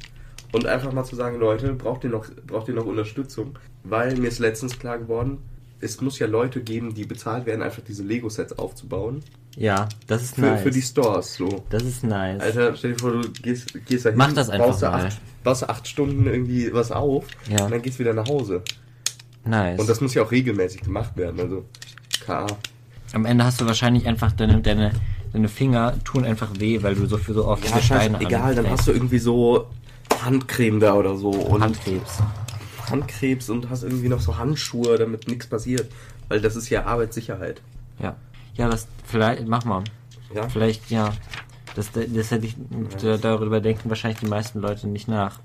und 0.52 0.66
einfach 0.66 0.92
mal 0.92 1.04
zu 1.04 1.16
sagen, 1.16 1.38
Leute, 1.40 1.72
braucht 1.72 2.04
ihr 2.04 2.10
noch, 2.10 2.26
braucht 2.46 2.68
ihr 2.68 2.74
noch 2.74 2.86
Unterstützung? 2.86 3.58
Weil 3.82 4.16
mir 4.16 4.28
ist 4.28 4.38
letztens 4.38 4.78
klar 4.78 4.98
geworden, 4.98 5.38
es 5.80 6.00
muss 6.00 6.18
ja 6.18 6.26
Leute 6.26 6.62
geben, 6.62 6.94
die 6.94 7.04
bezahlt 7.04 7.46
werden, 7.46 7.62
einfach 7.62 7.82
diese 7.86 8.02
Lego-Sets 8.04 8.58
aufzubauen. 8.58 9.22
Ja, 9.56 9.88
das 10.08 10.22
ist 10.22 10.34
Für, 10.34 10.40
nice. 10.40 10.62
für 10.62 10.70
die 10.70 10.82
Stores, 10.82 11.34
so. 11.34 11.64
das 11.70 11.84
ist 11.84 12.02
nice. 12.02 12.40
Alter, 12.40 12.74
stell 12.76 12.92
dir 12.94 12.98
vor, 12.98 13.12
du 13.12 13.28
gehst, 13.30 13.72
gehst 13.86 14.04
da 14.04 14.10
hin, 14.10 14.18
Mach 14.18 14.32
das 14.32 14.50
einfach 14.50 14.66
baust, 14.68 14.82
da 14.82 14.90
mal. 14.90 15.06
acht, 15.06 15.20
baust 15.44 15.68
acht 15.68 15.86
Stunden 15.86 16.26
irgendwie 16.26 16.72
was 16.72 16.90
auf 16.90 17.26
Ja. 17.48 17.64
und 17.64 17.70
dann 17.70 17.80
gehst 17.82 17.96
du 17.98 18.00
wieder 18.00 18.14
nach 18.14 18.26
Hause. 18.28 18.62
nice. 19.44 19.78
Und 19.80 19.88
das 19.88 20.00
muss 20.00 20.12
ja 20.14 20.22
auch 20.22 20.30
regelmäßig 20.32 20.80
gemacht 20.82 21.16
werden, 21.16 21.38
also 21.40 21.64
KA. 22.26 22.46
Am 23.12 23.24
Ende 23.26 23.44
hast 23.44 23.60
du 23.60 23.66
wahrscheinlich 23.66 24.06
einfach 24.08 24.32
deine, 24.32 24.60
deine, 24.60 24.90
deine 25.32 25.48
Finger 25.48 25.94
tun 26.02 26.24
einfach 26.24 26.50
weh, 26.58 26.82
weil 26.82 26.96
du 26.96 27.06
so 27.06 27.16
für 27.16 27.32
so 27.34 27.46
oft 27.46 27.62
Ja, 27.64 27.80
Steine 27.80 28.14
scheiße, 28.14 28.24
egal, 28.26 28.54
dann 28.56 28.68
hast 28.70 28.88
du 28.88 28.92
irgendwie 28.92 29.18
so 29.20 29.68
Handcreme 30.24 30.80
da 30.80 30.94
oder 30.94 31.16
so 31.16 31.30
und 31.30 31.62
Handkrebs. 31.62 32.18
Handkrebs 32.90 33.48
und 33.50 33.70
hast 33.70 33.82
irgendwie 33.84 34.08
noch 34.08 34.20
so 34.20 34.36
Handschuhe, 34.36 34.98
damit 34.98 35.28
nichts 35.28 35.46
passiert. 35.46 35.90
Weil 36.28 36.40
das 36.40 36.56
ist 36.56 36.70
ja 36.70 36.84
Arbeitssicherheit. 36.86 37.60
Ja. 38.02 38.16
Ja, 38.54 38.68
das 38.68 38.86
vielleicht 39.04 39.46
mach 39.48 39.64
mal. 39.64 39.82
Ja? 40.34 40.48
Vielleicht 40.48 40.90
ja. 40.90 41.12
Das, 41.74 41.90
das 41.92 42.30
hätte 42.30 42.46
ich 42.46 42.56
da- 43.02 43.16
darüber 43.16 43.60
denken 43.60 43.88
wahrscheinlich 43.88 44.20
die 44.20 44.26
meisten 44.26 44.60
Leute 44.60 44.86
nicht 44.86 45.08
nach. 45.08 45.40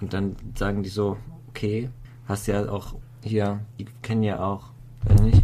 Und 0.00 0.12
dann 0.14 0.36
sagen 0.54 0.82
die 0.82 0.88
so, 0.88 1.16
okay, 1.48 1.90
hast 2.26 2.46
ja 2.46 2.66
auch 2.70 2.94
hier, 3.22 3.60
die 3.78 3.84
kennen 4.02 4.22
ja 4.22 4.40
auch, 4.42 4.70
weiß 5.04 5.20
nicht, 5.20 5.42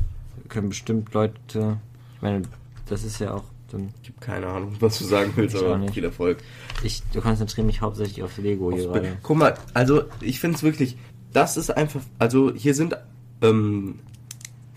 können 0.48 0.70
bestimmt 0.70 1.12
Leute, 1.12 1.76
ich 2.16 2.22
meine, 2.22 2.42
das 2.87 3.04
ist 3.04 3.18
ja 3.20 3.34
auch 3.34 3.44
dann, 3.70 3.90
Ich 4.02 4.08
habe 4.08 4.20
keine 4.20 4.46
Ahnung, 4.46 4.74
was 4.80 4.98
du 4.98 5.04
sagen 5.04 5.32
willst, 5.37 5.54
aber 5.56 5.76
nicht. 5.76 5.92
viel 5.92 6.04
Erfolg. 6.04 6.38
ich 6.82 7.02
konzentriere 7.20 7.66
mich 7.66 7.82
hauptsächlich 7.82 8.22
auf 8.22 8.38
Lego 8.38 8.72
hier 8.72 8.87
gerade. 8.87 9.18
Guck 9.22 9.37
mal, 9.37 9.54
also 9.74 10.04
ich 10.22 10.40
finde 10.40 10.56
es 10.56 10.62
wirklich, 10.62 10.96
das 11.34 11.58
ist 11.58 11.68
einfach, 11.76 12.00
also 12.18 12.52
hier 12.54 12.74
sind 12.74 12.96
ähm, 13.42 13.98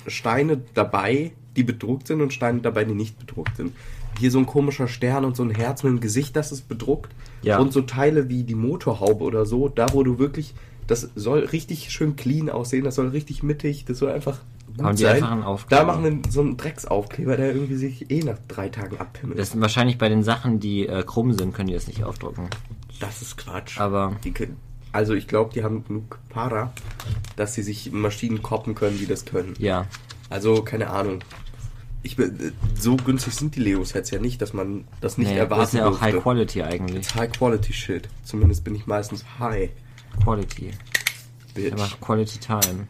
Steine 0.05 0.61
dabei, 0.73 1.31
die 1.55 1.63
bedruckt 1.63 2.07
sind 2.07 2.21
und 2.21 2.33
Steine 2.33 2.61
dabei, 2.61 2.83
die 2.85 2.93
nicht 2.93 3.19
bedruckt 3.19 3.57
sind. 3.57 3.73
Hier 4.19 4.31
so 4.31 4.39
ein 4.39 4.45
komischer 4.45 4.87
Stern 4.87 5.25
und 5.25 5.35
so 5.35 5.43
ein 5.43 5.51
Herz 5.51 5.83
mit 5.83 5.91
dem 5.93 5.99
Gesicht, 5.99 6.35
das 6.35 6.51
ist 6.51 6.67
bedruckt. 6.67 7.11
Ja. 7.41 7.59
Und 7.59 7.73
so 7.73 7.81
Teile 7.81 8.29
wie 8.29 8.43
die 8.43 8.55
Motorhaube 8.55 9.23
oder 9.23 9.45
so, 9.45 9.67
da 9.69 9.87
wo 9.93 10.03
du 10.03 10.19
wirklich, 10.19 10.53
das 10.87 11.09
soll 11.15 11.39
richtig 11.39 11.91
schön 11.91 12.15
clean 12.15 12.49
aussehen, 12.49 12.83
das 12.83 12.95
soll 12.95 13.07
richtig 13.09 13.41
mittig, 13.43 13.85
das 13.85 13.97
soll 13.99 14.11
einfach 14.11 14.39
gut 14.75 14.85
Haben 14.85 14.95
die 14.95 15.03
sein. 15.03 15.15
einfach 15.15 15.31
einen 15.31 15.43
Aufkleber? 15.43 15.81
da 15.81 15.87
machen 15.87 16.03
wir 16.23 16.31
so 16.31 16.41
einen 16.41 16.57
Drecksaufkleber, 16.57 17.35
der 17.37 17.53
irgendwie 17.53 17.75
sich 17.75 18.09
eh 18.11 18.19
nach 18.19 18.37
drei 18.47 18.69
Tagen 18.69 18.97
abpimmelt. 18.97 19.39
Das 19.39 19.51
sind 19.51 19.61
wahrscheinlich 19.61 19.97
bei 19.97 20.07
den 20.09 20.23
Sachen, 20.23 20.59
die 20.59 20.87
äh, 20.87 21.03
krumm 21.03 21.33
sind, 21.33 21.53
können 21.53 21.67
die 21.67 21.73
das 21.73 21.87
nicht 21.87 22.03
aufdrucken. 22.03 22.49
Das 22.99 23.21
ist 23.21 23.37
Quatsch. 23.37 23.79
Aber 23.79 24.15
Die 24.23 24.31
können, 24.31 24.57
also 24.91 25.13
ich 25.13 25.27
glaube, 25.27 25.51
die 25.53 25.63
haben 25.63 25.83
genug 25.85 26.19
Para, 26.29 26.73
dass 27.37 27.53
sie 27.55 27.63
sich 27.63 27.91
Maschinen 27.91 28.41
koppen 28.41 28.75
können, 28.75 28.97
die 28.99 29.07
das 29.07 29.25
können. 29.25 29.53
ja, 29.57 29.87
Also 30.29 30.61
keine 30.61 30.89
Ahnung. 30.89 31.19
Ich 32.03 32.17
so 32.75 32.95
günstig 32.95 33.33
sind 33.35 33.55
die 33.55 33.59
Lego-Sets 33.59 34.09
ja 34.09 34.19
nicht, 34.19 34.41
dass 34.41 34.53
man 34.53 34.85
das 35.01 35.17
nicht 35.17 35.29
nee, 35.29 35.37
erwarten 35.37 35.61
das 35.61 35.73
ist 35.73 35.79
ja 35.79 35.87
auch. 35.87 36.01
High 36.01 36.21
Quality 36.21 36.63
eigentlich. 36.63 37.13
High 37.13 37.31
Quality 37.31 37.73
Shit. 37.73 38.09
Zumindest 38.23 38.63
bin 38.63 38.73
ich 38.73 38.87
meistens 38.87 39.23
high, 39.39 39.69
Quality. 40.23 40.71
bitch. 41.53 41.73
Aber 41.73 41.87
Quality 42.01 42.39
Time. 42.39 42.87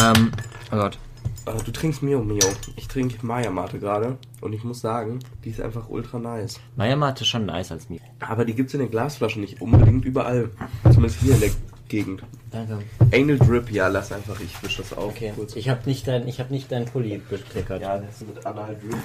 Ähm, 0.00 0.32
oh 0.72 0.76
Gott. 0.76 0.98
Äh, 1.46 1.62
du 1.62 1.70
trinkst 1.70 2.02
Mio 2.02 2.22
Mio. 2.22 2.44
Ich 2.76 2.88
trinke 2.88 3.24
Maya 3.24 3.50
Mate 3.50 3.78
gerade 3.78 4.18
und 4.40 4.52
ich 4.52 4.64
muss 4.64 4.80
sagen, 4.80 5.20
die 5.44 5.50
ist 5.50 5.60
einfach 5.60 5.88
ultra 5.88 6.18
nice. 6.18 6.60
Maya 6.76 6.96
Mate 6.96 7.22
ist 7.22 7.28
schon 7.28 7.46
nice 7.46 7.72
als 7.72 7.88
mir. 7.88 8.00
Aber 8.20 8.44
die 8.44 8.54
gibt's 8.54 8.74
in 8.74 8.80
den 8.80 8.90
Glasflaschen 8.90 9.40
nicht 9.40 9.60
unbedingt 9.60 10.04
überall. 10.04 10.50
Zumindest 10.84 11.20
hier 11.20 11.34
in 11.34 11.40
der 11.40 11.50
Gegend. 11.88 12.22
Danke. 12.50 12.78
Anal 13.12 13.38
Drip, 13.38 13.70
ja, 13.70 13.88
lass 13.88 14.12
einfach, 14.12 14.38
ich 14.40 14.62
wisch 14.62 14.76
das 14.76 14.92
auf. 14.92 15.08
Okay. 15.08 15.32
kurz. 15.34 15.56
Ich 15.56 15.68
habe 15.68 15.80
nicht 15.86 16.06
dein, 16.06 16.28
ich 16.28 16.38
habe 16.40 16.52
nicht 16.52 16.70
dein 16.70 16.84
Pulli 16.84 17.20
bekleckert. 17.28 17.80
Ja, 17.82 17.98
das 17.98 18.20
ist 18.20 18.28
mit 18.28 18.44
Anal 18.46 18.76
Drip. 18.76 18.98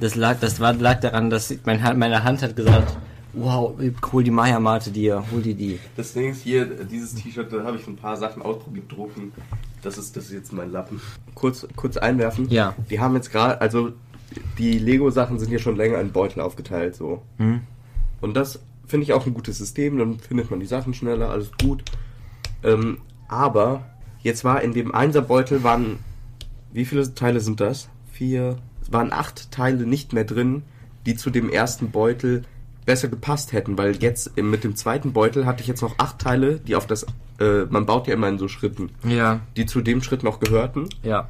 Das 0.00 0.14
lag, 0.14 0.38
das 0.40 0.58
war, 0.60 0.72
lag 0.72 1.00
daran, 1.00 1.30
dass 1.30 1.54
mein, 1.64 1.82
Hand- 1.82 1.98
meine 1.98 2.24
Hand 2.24 2.42
hat 2.42 2.56
gesagt, 2.56 2.96
wow, 3.34 3.74
hol 4.12 4.24
die 4.24 4.30
Maya-Mate 4.30 4.90
dir, 4.90 5.24
hol 5.32 5.42
dir 5.42 5.54
die. 5.54 5.78
Das 5.96 6.12
Ding 6.12 6.30
ist 6.30 6.42
hier, 6.42 6.64
dieses 6.66 7.14
T-Shirt, 7.14 7.52
da 7.52 7.64
habe 7.64 7.76
ich 7.76 7.86
ein 7.86 7.96
paar 7.96 8.16
Sachen 8.16 8.42
ausprobiert, 8.42 8.90
drucken. 8.90 9.32
Das 9.82 9.98
ist, 9.98 10.16
das 10.16 10.24
ist 10.26 10.32
jetzt 10.32 10.52
mein 10.52 10.70
Lappen. 10.70 11.00
Kurz, 11.34 11.66
kurz 11.76 11.96
einwerfen. 11.96 12.48
Ja. 12.50 12.74
Die 12.90 13.00
haben 13.00 13.14
jetzt 13.14 13.30
gerade, 13.32 13.60
also 13.60 13.92
die 14.58 14.78
Lego-Sachen 14.78 15.38
sind 15.38 15.48
hier 15.48 15.58
schon 15.58 15.76
länger 15.76 16.00
in 16.00 16.12
Beutel 16.12 16.40
aufgeteilt, 16.40 16.94
so. 16.96 17.22
Hm? 17.38 17.60
Und 18.20 18.34
das 18.34 18.60
finde 18.92 19.04
ich 19.04 19.12
auch 19.12 19.26
ein 19.26 19.34
gutes 19.34 19.58
System, 19.58 19.98
dann 19.98 20.20
findet 20.20 20.50
man 20.52 20.60
die 20.60 20.66
Sachen 20.66 20.94
schneller, 20.94 21.30
alles 21.30 21.50
gut. 21.60 21.82
Ähm, 22.62 22.98
aber 23.26 23.84
jetzt 24.22 24.44
war 24.44 24.62
in 24.62 24.72
dem 24.72 24.94
Einserbeutel 24.94 25.64
waren, 25.64 25.98
wie 26.72 26.84
viele 26.84 27.12
Teile 27.14 27.40
sind 27.40 27.58
das? 27.60 27.88
Vier, 28.12 28.58
es 28.80 28.92
waren 28.92 29.12
acht 29.12 29.50
Teile 29.50 29.84
nicht 29.86 30.12
mehr 30.12 30.24
drin, 30.24 30.62
die 31.06 31.16
zu 31.16 31.30
dem 31.30 31.50
ersten 31.50 31.90
Beutel 31.90 32.42
besser 32.86 33.08
gepasst 33.08 33.52
hätten, 33.52 33.76
weil 33.78 33.96
jetzt 33.96 34.36
mit 34.40 34.62
dem 34.64 34.76
zweiten 34.76 35.12
Beutel 35.12 35.46
hatte 35.46 35.62
ich 35.62 35.66
jetzt 35.68 35.82
noch 35.82 35.98
acht 35.98 36.18
Teile, 36.18 36.58
die 36.60 36.76
auf 36.76 36.86
das, 36.86 37.04
äh, 37.40 37.64
man 37.70 37.86
baut 37.86 38.06
ja 38.06 38.14
immer 38.14 38.28
in 38.28 38.38
so 38.38 38.48
Schritten, 38.48 38.90
Ja, 39.04 39.40
die 39.56 39.66
zu 39.66 39.80
dem 39.80 40.02
Schritt 40.02 40.22
noch 40.22 40.38
gehörten. 40.40 40.88
ja. 41.02 41.28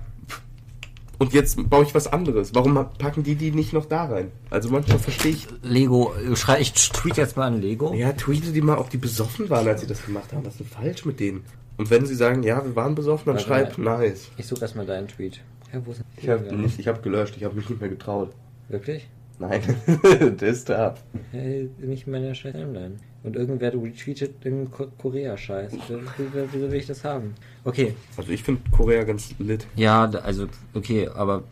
Und 1.23 1.33
jetzt 1.33 1.71
baue 1.71 1.85
ich 1.85 1.95
was 1.95 2.13
anderes. 2.13 2.53
Warum 2.53 2.75
packen 2.99 3.23
die 3.23 3.37
die 3.37 3.53
nicht 3.53 3.73
noch 3.73 3.87
da 3.87 4.07
rein? 4.07 4.33
Also 4.51 4.71
manchmal 4.71 4.99
verstehe 4.99 5.31
ich 5.31 5.47
Lego, 5.63 6.13
schrei, 6.35 6.61
ich 6.61 6.73
tweet 6.73 7.17
jetzt 7.17 7.37
mal 7.37 7.47
an 7.47 7.61
Lego. 7.61 7.95
Ja, 7.95 8.13
tweete 8.13 8.51
die 8.51 8.61
mal, 8.61 8.77
ob 8.77 8.91
die 8.91 8.97
besoffen 8.97 9.49
waren, 9.49 9.69
als 9.69 9.83
sie 9.83 9.87
das 9.87 10.05
gemacht 10.05 10.33
haben. 10.33 10.45
Was 10.45 10.55
ist 10.55 10.59
denn 10.63 10.67
falsch 10.67 11.05
mit 11.05 11.21
denen? 11.21 11.45
Und 11.77 11.91
wenn 11.91 12.07
sie 12.07 12.17
sagen, 12.17 12.43
ja, 12.43 12.65
wir 12.65 12.75
waren 12.75 12.97
besoffen, 12.97 13.27
dann 13.27 13.37
Warte 13.37 13.47
schreib 13.47 13.79
nice. 13.79 14.33
Ich 14.37 14.49
suche 14.49 14.63
erstmal 14.63 14.85
deinen 14.85 15.07
Tweet. 15.07 15.41
Ja, 15.73 15.87
wo 15.87 15.93
ist 15.93 16.03
Ich 16.17 16.29
habe 16.29 16.57
nicht, 16.57 16.81
ich 16.81 16.89
habe 16.89 17.01
gelöscht, 17.03 17.37
ich 17.37 17.45
habe 17.45 17.55
mich 17.55 17.69
nicht 17.69 17.81
mehr 17.81 17.91
getraut. 17.91 18.33
Wirklich? 18.69 19.09
Nein, 19.39 19.61
der 20.41 20.49
ist 20.49 20.69
da. 20.69 20.95
Hey, 21.33 21.69
nicht 21.79 22.07
in 22.07 22.13
meiner 22.13 22.35
scheiß 22.35 22.53
Timeline. 22.53 22.97
Und 23.25 23.37
irgendwer 23.37 23.73
retweetet 23.73 24.45
irgendeinen 24.45 24.71
Ko- 24.71 24.89
Korea-Scheiß. 24.99 25.73
Wieso, 26.17 26.61
will 26.71 26.75
ich 26.75 26.87
das 26.87 27.05
haben? 27.05 27.35
Okay. 27.65 27.95
Also 28.17 28.31
ich 28.33 28.43
finde 28.43 28.63
Korea 28.71 29.03
ganz 29.05 29.35
lit. 29.39 29.67
Ja, 29.77 30.05
also, 30.05 30.47
okay, 30.75 31.09
aber 31.09 31.45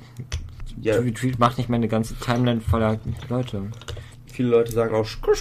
Ja, 0.81 0.97
Retweet 0.97 1.39
macht 1.39 1.59
nicht 1.59 1.69
meine 1.69 1.89
ganze 1.89 2.15
Timeline 2.17 2.61
voller 2.61 2.99
Leute. 3.29 3.63
viele 4.27 4.49
Leute 4.51 4.73
sagen 4.73 4.95
auch 4.95 5.05
skur. 5.07 5.35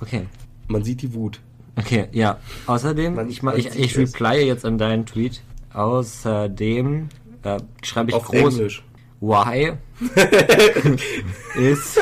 Okay. 0.00 0.26
Man 0.68 0.82
sieht 0.84 1.02
die 1.02 1.14
Wut. 1.14 1.40
Okay, 1.76 2.06
ja. 2.12 2.38
Außerdem, 2.66 3.14
Man- 3.14 3.28
ich, 3.30 3.42
ma- 3.42 3.50
man 3.52 3.60
ich, 3.60 3.74
ich 3.78 3.96
replye 3.98 4.44
jetzt 4.46 4.64
an 4.64 4.78
deinen 4.78 5.06
Tweet. 5.06 5.42
Außerdem 5.74 7.08
äh, 7.42 7.58
schreibe 7.82 8.10
ich 8.10 8.16
Auf 8.16 8.26
groß 8.26 8.54
Englisch. 8.56 8.84
Why 9.20 9.72
ist. 11.56 11.98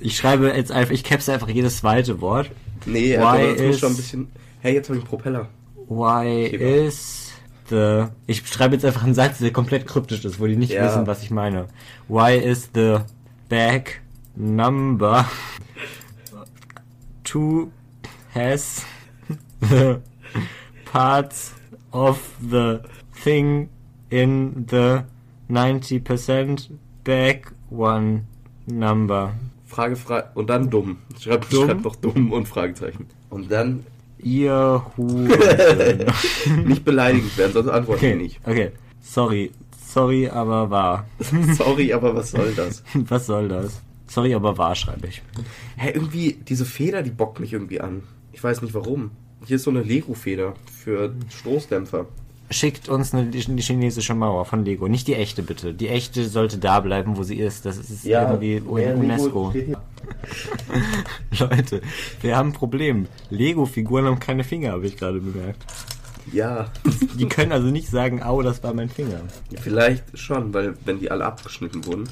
ich 0.00 0.16
schreibe 0.16 0.48
jetzt 0.48 0.72
einfach, 0.72 0.92
ich 0.92 1.04
capse 1.04 1.32
einfach 1.32 1.48
jedes 1.48 1.78
zweite 1.78 2.20
Wort. 2.20 2.50
Nee, 2.86 3.16
Why 3.18 3.22
aber 3.22 3.54
das 3.54 3.78
schon 3.78 3.92
ein 3.92 3.96
bisschen... 3.96 4.28
Hey, 4.60 4.74
jetzt 4.74 4.88
habe 4.88 4.98
ich 4.98 5.04
einen 5.04 5.08
Propeller. 5.08 5.48
Why 5.88 6.46
is 6.46 7.32
the. 7.70 8.06
Ich 8.26 8.46
schreibe 8.46 8.74
jetzt 8.74 8.84
einfach 8.84 9.04
einen 9.04 9.14
Satz, 9.14 9.38
der 9.38 9.52
komplett 9.52 9.86
kryptisch 9.86 10.24
ist, 10.24 10.40
wo 10.40 10.46
die 10.46 10.56
nicht 10.56 10.72
Ja. 10.72 10.84
wissen, 10.84 11.06
was 11.06 11.22
ich 11.22 11.30
meine. 11.30 11.66
Why 12.08 12.36
is 12.36 12.70
the 12.74 12.98
bag 13.48 14.00
number 14.34 15.28
two 17.24 17.70
has 18.34 18.84
the 19.60 19.96
parts 20.92 21.52
of 21.92 22.18
the 22.40 22.80
thing 23.22 23.68
in 24.10 24.66
the 24.70 25.02
90% 25.50 26.70
bag 27.04 27.52
one 27.70 28.24
number? 28.66 29.34
Frage, 29.66 29.96
Frage 29.96 30.28
und 30.34 30.48
dann 30.50 30.70
dumm. 30.70 30.98
Schreib, 31.20 31.48
Dumm? 31.50 31.66
schreib 31.66 31.82
doch 31.82 31.96
dumm 31.96 32.32
und 32.32 32.46
Fragezeichen. 32.48 33.06
Und 33.30 33.50
dann 33.50 33.84
Ihr 34.20 34.82
nicht 34.96 36.84
beleidigend 36.84 37.36
werden, 37.38 37.52
sonst 37.52 37.68
antworten 37.68 37.98
Okay, 38.04 38.16
nicht. 38.16 38.40
okay. 38.44 38.72
Sorry. 39.00 39.52
Sorry, 39.86 40.28
aber 40.28 40.70
wahr. 40.70 41.06
Sorry, 41.56 41.92
aber 41.92 42.14
was 42.14 42.32
soll 42.32 42.52
das? 42.54 42.82
Was 42.94 43.26
soll 43.26 43.48
das? 43.48 43.80
Sorry, 44.06 44.34
aber 44.34 44.58
wahr 44.58 44.74
schreibe 44.74 45.06
ich. 45.06 45.22
Hä, 45.76 45.92
irgendwie, 45.94 46.32
diese 46.46 46.64
Feder, 46.64 47.02
die 47.02 47.10
bockt 47.10 47.40
mich 47.40 47.52
irgendwie 47.52 47.80
an. 47.80 48.02
Ich 48.32 48.42
weiß 48.42 48.62
nicht 48.62 48.74
warum. 48.74 49.10
Hier 49.46 49.56
ist 49.56 49.62
so 49.64 49.70
eine 49.70 49.82
Lego-Feder 49.82 50.54
für 50.82 51.14
Stoßdämpfer. 51.30 52.06
Schickt 52.50 52.88
uns 52.88 53.12
eine, 53.12 53.26
die 53.26 53.40
chinesische 53.60 54.14
Mauer 54.14 54.46
von 54.46 54.64
Lego. 54.64 54.88
Nicht 54.88 55.06
die 55.06 55.14
echte, 55.14 55.42
bitte. 55.42 55.74
Die 55.74 55.88
echte 55.88 56.26
sollte 56.28 56.56
da 56.58 56.80
bleiben, 56.80 57.16
wo 57.18 57.22
sie 57.22 57.36
ist. 57.36 57.66
Das 57.66 57.76
ist 57.76 58.06
irgendwie 58.06 58.60
mehr 58.60 58.94
Lego 58.96 59.48
UNESCO. 59.48 59.52
Leute, 61.38 61.82
wir 62.22 62.36
haben 62.36 62.50
ein 62.50 62.52
Problem. 62.54 63.06
Lego-Figuren 63.28 64.06
haben 64.06 64.18
keine 64.18 64.44
Finger, 64.44 64.72
habe 64.72 64.86
ich 64.86 64.96
gerade 64.96 65.20
bemerkt. 65.20 65.62
Ja, 66.32 66.70
Die 67.18 67.26
können 67.26 67.52
also 67.52 67.68
nicht 67.68 67.88
sagen, 67.88 68.22
au, 68.22 68.42
das 68.42 68.62
war 68.62 68.74
mein 68.74 68.88
Finger. 68.88 69.20
vielleicht 69.60 70.18
schon, 70.18 70.52
weil 70.52 70.74
wenn 70.84 71.00
die 71.00 71.10
alle 71.10 71.24
abgeschnitten 71.24 71.84
wurden. 71.86 72.04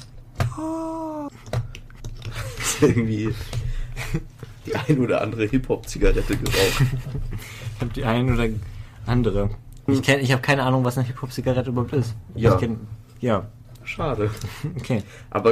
Ist 2.59 2.81
irgendwie 2.81 3.33
die 4.65 4.75
ein 4.75 4.99
oder 4.99 5.21
andere 5.21 5.45
Hip-Hop-Zigarette 5.45 6.35
geraucht. 6.35 6.81
Ich 7.75 7.81
habe 7.81 7.93
die 7.93 8.03
eine 8.03 8.33
oder 8.33 8.47
andere. 9.05 9.49
Ich, 9.87 10.01
kenn, 10.01 10.19
ich 10.19 10.31
habe 10.31 10.41
keine 10.41 10.63
Ahnung, 10.63 10.83
was 10.83 10.97
eine 10.97 11.07
Hip-Hop-Zigarette 11.07 11.69
überhaupt 11.69 11.93
ist. 11.93 12.13
Ja. 12.35 12.53
Ich 12.53 12.59
kenn, 12.59 12.79
ja, 13.21 13.45
Schade. 13.87 14.29
okay. 14.77 15.01
Aber 15.29 15.51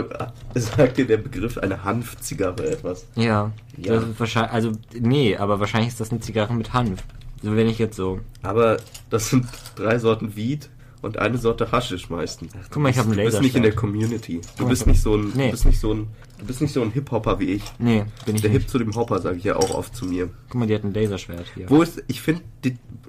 äh, 0.53 0.59
sagt 0.59 0.97
dir 0.97 1.07
der 1.07 1.17
Begriff 1.17 1.57
eine 1.57 1.83
Hanfzigarre 1.83 2.69
etwas? 2.69 3.05
Ja, 3.15 3.51
Ja. 3.77 3.95
Das 3.95 4.03
ist 4.03 4.19
wahrscheinlich, 4.19 4.51
also 4.51 4.71
nee, 4.99 5.37
aber 5.37 5.59
wahrscheinlich 5.59 5.89
ist 5.89 6.01
das 6.01 6.11
eine 6.11 6.19
Zigarre 6.19 6.53
mit 6.53 6.73
Hanf. 6.73 7.01
So 7.41 7.55
wenn 7.55 7.67
ich 7.67 7.79
jetzt 7.79 7.95
so. 7.95 8.19
Aber 8.43 8.77
das 9.09 9.29
sind 9.29 9.45
drei 9.75 9.99
Sorten 9.99 10.35
Weed 10.35 10.69
und 11.05 11.19
eine 11.19 11.37
Sorte 11.37 11.71
Haschisch 11.71 12.09
meistens. 12.09 12.51
Guck 12.71 12.81
mal, 12.81 12.89
ich 12.89 12.97
habe 12.97 13.09
einen 13.09 13.19
Du 13.19 13.25
bist 13.25 13.41
nicht 13.41 13.55
in 13.55 13.63
der. 13.63 13.73
Community. 13.75 14.41
Du 14.57 14.63
mal, 14.63 14.69
bist 14.69 14.87
nicht 14.87 15.01
so 15.01 15.15
ein, 15.15 15.31
Nee. 15.35 15.45
du 15.45 15.51
bist 15.51 15.65
nicht 15.65 15.79
so 15.79 15.93
ein, 15.93 16.07
du 16.39 16.45
bist 16.45 16.61
nicht 16.61 16.73
so 16.73 16.81
ein 16.81 16.91
Hip-Hopper 16.91 17.39
wie 17.39 17.45
ich. 17.53 17.63
Nee, 17.79 18.05
bin 18.25 18.35
ich 18.35 18.41
Der 18.41 18.49
nicht. 18.51 18.61
Hip 18.63 18.69
zu 18.69 18.77
dem 18.79 18.93
Hopper, 18.95 19.19
sage 19.19 19.37
ich 19.37 19.43
ja 19.43 19.55
auch 19.55 19.69
oft 19.75 19.95
zu 19.95 20.05
mir. 20.05 20.29
Guck 20.49 20.59
mal, 20.59 20.67
die 20.67 20.75
hat 20.75 20.83
ein 20.83 20.93
Laserschwert 20.93 21.45
hier. 21.55 21.69
Wo 21.69 21.81
ist, 21.81 22.03
ich 22.07 22.21
finde, 22.21 22.41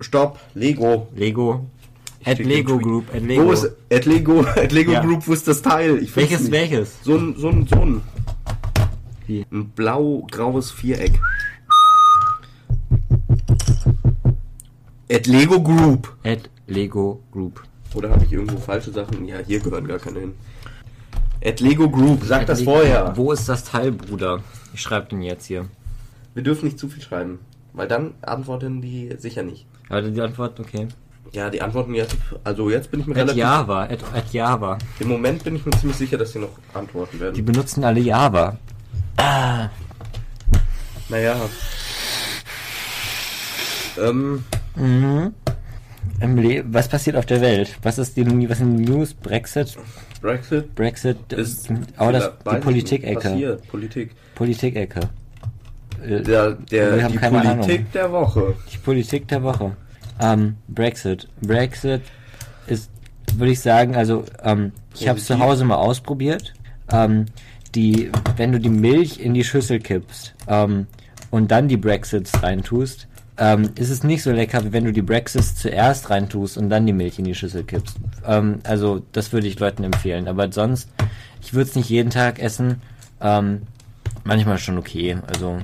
stopp, 0.01 0.39
Lego. 0.55 1.09
Lego. 1.15 1.67
At 2.25 2.39
Lego. 2.39 2.79
Group, 2.79 3.15
at 3.15 3.23
Lego. 3.23 3.45
Wo 3.47 3.53
ist, 3.53 3.71
at 3.91 4.05
Lego, 4.05 4.41
at 4.57 4.73
Lego 4.73 4.93
Ja. 4.93 5.01
Group, 5.01 5.27
wo 5.27 5.33
ist 5.33 5.47
das 5.49 5.63
Teil? 5.63 5.99
Ich 6.03 6.15
welches, 6.17 6.41
nicht. 6.43 6.53
welches? 6.53 6.97
So 7.03 7.17
ein, 7.17 7.35
so 7.39 7.49
ein, 7.49 7.67
so 7.67 7.81
ein, 7.81 8.03
Wie? 9.27 9.47
ein 9.53 9.69
blau-graues 9.71 10.71
Viereck. 10.71 11.19
At 15.11 15.27
Lego 15.29 15.63
Group. 15.63 16.17
At 16.25 16.51
Lego 16.67 17.23
Group. 17.31 17.63
Oder 17.97 18.11
habe 18.11 18.25
ich 18.25 18.33
irgendwo 18.33 18.59
falsche 18.59 18.93
Sachen? 18.93 19.27
Ja, 19.27 19.39
hier 19.39 19.59
gehören 19.59 19.89
gar 19.89 19.99
keine 19.99 20.21
hin. 20.21 20.35
At 21.43 21.61
Lego 21.61 21.89
Group, 21.89 22.25
sag 22.25 22.43
At 22.43 22.51
das 22.51 22.61
Lego- 22.61 22.73
vorher. 22.73 23.13
Wo 23.17 23.33
ist 23.33 23.49
das 23.49 23.65
Teil, 23.65 23.91
Bruder? 23.93 24.41
Ich 24.75 24.83
schreibe 24.83 25.07
den 25.09 25.23
jetzt 25.23 25.47
hier. 25.47 25.65
Wir 26.35 26.43
dürfen 26.43 26.67
nicht 26.67 26.79
zu 26.79 26.89
viel 26.89 27.03
schreiben, 27.03 27.39
weil 27.73 27.89
dann 27.89 28.13
antworten 28.21 28.83
die 28.83 29.15
sicher 29.19 29.43
nicht. 29.43 29.65
Aber 29.89 30.03
die 30.03 30.21
Antwort, 30.21 30.61
okay. 30.61 30.89
Ja, 31.33 31.49
die 31.49 31.63
antworten 31.63 31.95
jetzt, 31.95 32.17
also 32.45 32.69
jetzt 32.71 32.91
bin 32.91 33.01
ich 33.01 33.07
mir 33.07 33.13
At 33.15 33.19
relativ, 33.19 33.39
Java, 33.39 33.83
at, 33.85 33.99
at 34.15 34.33
Java. 34.33 34.79
im 35.01 35.09
Moment 35.09 35.43
bin 35.45 35.57
ich 35.57 35.65
mir 35.65 35.73
ziemlich 35.73 35.97
sicher, 35.97 36.19
dass 36.19 36.33
sie 36.33 36.39
noch 36.39 36.51
antworten 36.75 37.17
Die 37.17 37.21
werden. 37.21 37.45
benutzen 37.45 37.83
alle 37.85 38.01
Java. 38.01 38.59
Naja. 41.09 41.37
Ähm, 43.99 44.45
Mhm. 44.77 45.33
Im 46.21 46.37
Le 46.39 46.65
was 46.67 46.89
passiert 46.89 47.17
auf 47.17 47.27
der 47.27 47.41
Welt? 47.41 47.77
Was 47.83 47.99
ist 47.99 48.17
die, 48.17 48.49
was 48.49 48.59
sind 48.59 48.77
News? 48.77 49.13
Brexit? 49.15 49.77
Brexit 50.23 50.75
Brexit, 50.75 51.33
ist, 51.33 51.69
aber 51.97 52.13
das, 52.13 52.31
die 52.51 52.57
Politik-Ecke. 52.59 53.59
Politik. 53.69 54.13
Politik-Ecke. 54.35 55.01
Äh, 56.03 56.23
Der, 56.23 56.53
der, 56.53 57.09
die 57.09 57.19
Politik 57.19 57.47
Ahnung. 57.47 57.87
der 57.93 58.13
Woche. 58.13 58.55
Die 58.73 58.79
Politik 58.79 59.29
der 59.29 59.43
Woche. 59.43 59.77
Ähm, 60.21 60.57
Brexit. 60.69 61.29
Brexit 61.43 62.01
ist, 62.67 62.91
würde 63.37 63.53
ich 63.53 63.61
sagen, 63.61 63.95
also 63.95 64.25
ähm, 64.43 64.73
ich 64.95 65.09
habe 65.09 65.19
es 65.19 65.27
zu. 65.27 65.39
Hause 65.39 65.65
mal 65.65 65.77
ausprobiert. 65.77 66.55
Ähm, 66.91 67.27
die, 67.75 68.11
wenn 68.37 68.53
du 68.53 68.59
die 68.61 68.71
Milch 68.71 69.21
in 69.21 69.35
die 69.35 69.45
Schüssel 69.45 69.81
kippst 69.81 70.35
ähm, 70.49 70.87
und 71.31 71.51
dann 71.51 71.69
die 71.69 71.77
Brexits 71.77 72.43
reintust, 72.43 73.07
ähm, 73.39 73.71
ist 73.77 73.91
es 73.91 74.03
nicht 74.03 74.23
so 74.23 74.33
lecker, 74.33 74.65
wie 74.65 74.73
wenn 74.73 74.85
du 74.85 74.93
die 74.93 75.03
Brexits 75.03 75.57
zuerst 75.57 76.11
reintust 76.11 76.57
und 76.57 76.71
dann 76.71 76.87
die 76.87 76.93
Milch 76.93 77.19
in 77.19 77.25
die 77.25 77.35
Schüssel 77.35 77.65
kippst. 77.65 77.97
Ähm, 78.27 78.61
also 78.65 79.03
das 79.13 79.33
würde 79.33 79.47
ich 79.47 79.59
Leuten 79.59 79.85
empfehlen. 79.85 80.29
Aber 80.29 80.51
sonst, 80.51 80.89
ich 81.43 81.55
würde 81.55 81.69
es 81.69 81.77
nicht 81.77 81.91
jeden 81.91 82.11
Tag 82.11 82.39
essen. 82.39 82.81
Ähm, 83.21 83.63
manchmal 84.25 84.59
schon 84.59 84.79
okay. 84.79 85.19
Also 85.27 85.59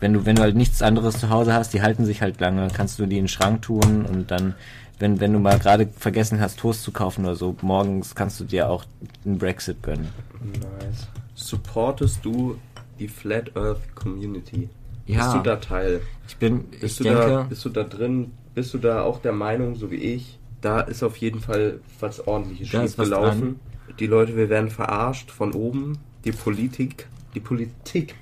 wenn 0.00 0.12
du, 0.12 0.26
wenn 0.26 0.36
du 0.36 0.42
halt 0.42 0.56
nichts 0.56 0.82
anderes 0.82 1.18
zu 1.18 1.28
Hause 1.28 1.52
hast, 1.52 1.74
die 1.74 1.82
halten 1.82 2.04
sich 2.04 2.22
halt 2.22 2.40
lange, 2.40 2.68
kannst 2.72 2.98
du 2.98 3.06
die 3.06 3.18
in 3.18 3.24
den 3.24 3.28
Schrank 3.28 3.62
tun 3.62 4.06
und 4.06 4.30
dann 4.30 4.54
wenn, 4.98 5.20
wenn 5.20 5.32
du 5.32 5.38
mal 5.38 5.58
gerade 5.58 5.86
vergessen 5.86 6.40
hast, 6.40 6.58
Toast 6.58 6.82
zu 6.82 6.92
kaufen 6.92 7.24
oder 7.24 7.36
so, 7.36 7.56
morgens 7.62 8.14
kannst 8.14 8.40
du 8.40 8.44
dir 8.44 8.68
auch 8.68 8.84
einen 9.24 9.38
Brexit 9.38 9.82
gönnen. 9.82 10.08
Nice. 10.42 11.06
Supportest 11.34 12.24
du 12.24 12.58
die 12.98 13.08
Flat 13.08 13.56
Earth 13.56 13.94
Community? 13.94 14.68
Ja. 15.08 15.22
Bist 15.22 15.34
du 15.36 15.42
da 15.42 15.56
Teil? 15.56 16.00
Ich 16.28 16.36
bin, 16.36 16.64
Bist 16.64 16.82
ich 16.84 16.96
du 16.98 17.04
denke, 17.04 17.18
da, 17.20 17.42
bist 17.44 17.64
du 17.64 17.70
da 17.70 17.82
drin? 17.82 18.32
Bist 18.54 18.74
du 18.74 18.78
da 18.78 19.02
auch 19.02 19.20
der 19.20 19.32
Meinung, 19.32 19.74
so 19.74 19.90
wie 19.90 19.96
ich? 19.96 20.38
Da 20.60 20.80
ist 20.80 21.02
auf 21.02 21.16
jeden 21.16 21.40
Fall 21.40 21.80
was 21.98 22.26
ordentliches 22.26 22.68
schief 22.68 22.96
gelaufen. 22.96 23.58
Die 23.98 24.06
Leute, 24.06 24.36
wir 24.36 24.50
werden 24.50 24.68
verarscht 24.70 25.30
von 25.30 25.54
oben. 25.54 25.98
Die 26.24 26.32
Politik, 26.32 27.08
die 27.34 27.40
Politik. 27.40 28.14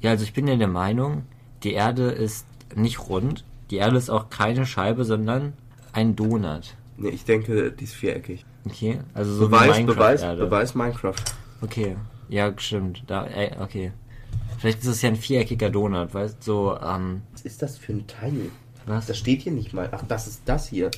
ja, 0.00 0.10
also 0.10 0.24
ich 0.24 0.32
bin 0.32 0.48
ja 0.48 0.56
der 0.56 0.68
Meinung, 0.68 1.24
die 1.62 1.72
Erde 1.74 2.10
ist 2.10 2.46
nicht 2.74 3.08
rund. 3.08 3.44
Die 3.70 3.76
Erde 3.76 3.98
ist 3.98 4.08
auch 4.08 4.30
keine 4.30 4.64
Scheibe, 4.64 5.04
sondern 5.04 5.52
ein 5.92 6.16
Donut. 6.16 6.74
Nee, 6.96 7.10
ich 7.10 7.24
denke, 7.24 7.70
die 7.72 7.84
ist 7.84 7.94
viereckig. 7.94 8.46
Okay, 8.64 9.00
also 9.12 9.34
so 9.34 9.48
Beweis, 9.48 9.84
Beweis. 9.84 10.22
Beweis 10.22 10.74
Minecraft. 10.74 11.16
Okay, 11.60 11.96
ja, 12.28 12.52
stimmt. 12.56 13.02
Da, 13.08 13.26
ey, 13.26 13.50
okay. 13.60 13.92
Vielleicht 14.58 14.80
ist 14.80 14.86
es 14.86 15.02
ja 15.02 15.10
ein 15.10 15.16
viereckiger 15.16 15.70
Donut, 15.70 16.14
weißt 16.14 16.38
du, 16.40 16.44
so, 16.44 16.78
ähm, 16.82 17.22
Was 17.32 17.42
ist 17.42 17.62
das 17.62 17.76
für 17.78 17.92
ein 17.92 18.06
Teil? 18.06 18.50
was? 18.86 19.06
Das 19.06 19.18
steht 19.18 19.42
hier 19.42 19.52
nicht 19.52 19.72
mal. 19.72 19.88
Ach, 19.92 20.02
das 20.06 20.26
ist 20.26 20.42
das 20.46 20.68
hier. 20.68 20.90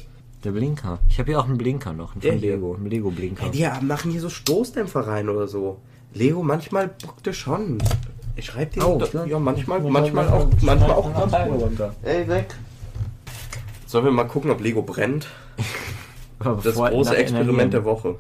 Der 0.45 0.53
Blinker. 0.53 0.99
Ich 1.09 1.19
habe 1.19 1.31
hier 1.33 1.41
auch 1.41 1.47
einen 1.47 1.59
Blinker 1.59 1.93
noch, 1.93 2.13
einen 2.13 2.21
Der 2.21 2.33
von 2.33 2.41
hier? 2.41 2.53
Lego, 2.53 2.75
einen 2.75 2.87
Lego-Blinker. 2.87 3.45
Hey, 3.45 3.51
die 3.51 3.85
machen 3.87 4.11
hier 4.13 4.21
so 4.21 4.29
Stoßdämpfer 4.29 5.01
rein 5.07 5.29
oder 5.29 5.49
so. 5.49 5.79
Lego, 6.15 6.43
manchmal 6.43 6.89
bockt 6.89 7.27
er 7.27 7.33
schon. 7.33 7.79
Ich 8.37 8.47
schreib 8.47 8.73
dir 8.73 8.87
Oh, 8.87 9.03
ja, 9.13 9.25
ja. 9.25 9.39
manchmal, 9.39 9.81
manchmal 9.81 10.29
auch, 10.29 10.49
manchmal 10.63 10.91
auch 10.93 11.13
ganz 11.13 11.33
gut. 11.51 11.91
Ey, 12.05 12.29
weg. 12.29 12.55
Sollen 13.87 14.05
wir 14.05 14.13
mal 14.13 14.25
gucken, 14.25 14.51
ob 14.51 14.61
Lego 14.61 14.83
brennt? 14.83 15.27
Das 16.63 16.77
große 16.77 17.17
Experiment 17.17 17.73
der. 17.73 17.85
Woche. 17.85 18.15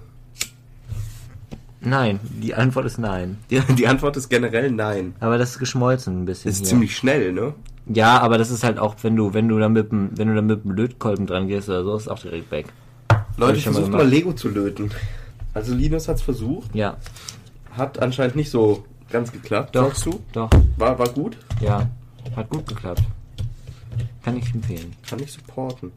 Nein, 1.88 2.20
die 2.22 2.54
Antwort 2.54 2.86
ist 2.86 2.98
nein. 2.98 3.38
Die, 3.50 3.60
die 3.74 3.86
Antwort 3.86 4.16
ist 4.16 4.28
generell 4.28 4.70
nein. 4.70 5.14
Aber 5.20 5.38
das 5.38 5.50
ist 5.52 5.58
geschmolzen 5.58 6.22
ein 6.22 6.24
bisschen. 6.24 6.48
Das 6.50 6.56
ist 6.56 6.60
hier. 6.60 6.68
ziemlich 6.68 6.96
schnell, 6.96 7.32
ne? 7.32 7.54
Ja, 7.86 8.20
aber 8.20 8.36
das 8.38 8.50
ist 8.50 8.64
halt 8.64 8.78
auch, 8.78 8.96
wenn 9.02 9.16
du, 9.16 9.32
wenn 9.34 9.48
du 9.48 9.58
da 9.58 9.68
mit 9.68 9.90
dem, 9.90 10.10
wenn 10.16 10.28
du 10.28 10.34
da 10.34 10.42
mit 10.42 10.64
dem 10.64 10.72
Lötkolben 10.72 11.26
dran 11.26 11.48
gehst 11.48 11.68
oder 11.68 11.84
so, 11.84 11.96
ist 11.96 12.08
auch 12.08 12.18
direkt 12.18 12.50
weg. 12.50 12.66
Leute, 13.36 13.56
mal 13.56 13.62
versucht 13.62 13.90
mal 13.92 13.98
gemacht. 13.98 14.10
Lego 14.12 14.32
zu 14.34 14.48
löten. 14.48 14.90
Also 15.54 15.74
Linus 15.74 16.06
hat's 16.08 16.20
versucht, 16.22 16.74
Ja, 16.74 16.96
hat 17.72 17.98
anscheinend 18.00 18.36
nicht 18.36 18.50
so 18.50 18.84
ganz 19.10 19.32
geklappt, 19.32 19.74
Doch. 19.74 19.86
sagst 19.88 20.06
du? 20.06 20.20
doch, 20.32 20.50
War, 20.76 20.98
war 20.98 21.08
gut? 21.08 21.36
ja, 21.60 21.88
hat 22.36 22.50
gut 22.50 22.66
geklappt. 22.66 23.02
Kann 24.22 24.36
ich 24.36 24.52
empfehlen. 24.54 24.92
Kann 25.08 25.20
ich 25.20 25.32
supporten. 25.32 25.90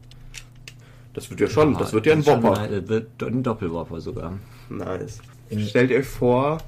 Das 1.12 1.28
wird 1.28 1.40
ja 1.40 1.48
schon, 1.48 1.74
das 1.74 1.92
wird 1.92 2.06
ja 2.06 2.14
ein 2.14 2.24
Whopper. 2.24 2.58
Ein, 2.58 2.88
äh, 2.88 3.02
ein 3.26 3.42
Doppelwopper 3.42 4.00
sogar. 4.00 4.32
Nice. 4.70 5.18
In- 5.52 5.66
Stellt 5.66 5.92
euch 5.92 6.06
vor, 6.06 6.58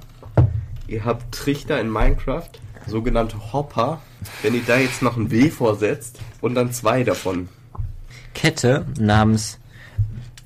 ihr 0.86 1.04
habt 1.04 1.34
Trichter 1.34 1.80
in 1.80 1.90
Minecraft, 1.90 2.50
sogenannte 2.86 3.52
Hopper. 3.52 4.02
Wenn 4.42 4.54
ihr 4.54 4.62
da 4.66 4.78
jetzt 4.78 5.00
noch 5.02 5.16
ein 5.16 5.30
W 5.30 5.48
vorsetzt 5.48 6.20
und 6.42 6.54
dann 6.54 6.70
zwei 6.72 7.02
davon. 7.02 7.48
Kette 8.34 8.84
namens. 8.98 9.58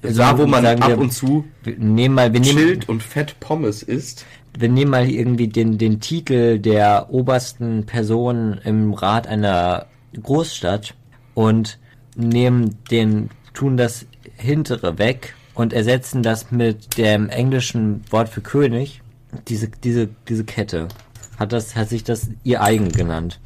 Da, 0.03 0.39
wo 0.39 0.47
man 0.47 0.63
sagen 0.63 0.83
ab 0.83 0.89
wir, 0.91 0.99
und 0.99 1.13
zu 1.13 1.45
nehmen 1.65 2.15
mal, 2.15 2.33
wir 2.33 2.39
nehmen, 2.39 2.57
Schild 2.57 2.89
und 2.89 3.03
Fett 3.03 3.41
Pommes 3.41 3.83
isst. 3.83 4.25
wir 4.57 4.69
nehmen 4.69 4.93
mal 4.93 5.09
irgendwie 5.09 5.49
den, 5.49 5.77
den 5.77 5.99
Titel 6.01 6.61
der 6.61 7.09
obersten 7.11 7.85
Person 7.85 8.61
im 8.63 8.95
Rat 8.95 9.27
einer 9.27 9.87
Großstadt 10.23 10.95
und 11.35 11.79
nehmen 12.15 12.77
den, 12.93 13.31
tun 13.55 13.77
das 13.77 14.07
hintere 14.37 14.99
weg 14.99 15.35
und 15.59 15.73
ersetzen 15.73 16.23
das 16.23 16.53
mit 16.53 16.97
dem 16.99 17.29
englischen 17.29 18.05
Wort 18.13 18.29
für 18.29 18.41
König. 18.41 19.03
Diese, 19.49 19.69
diese, 19.69 20.09
diese 20.29 20.45
Kette. 20.45 20.87
Hat 21.37 21.53
das, 21.53 21.75
hat 21.75 21.89
sich 21.89 22.05
das 22.05 22.29
ihr 22.45 22.63
eigen 22.63 22.93
genannt. 22.93 23.41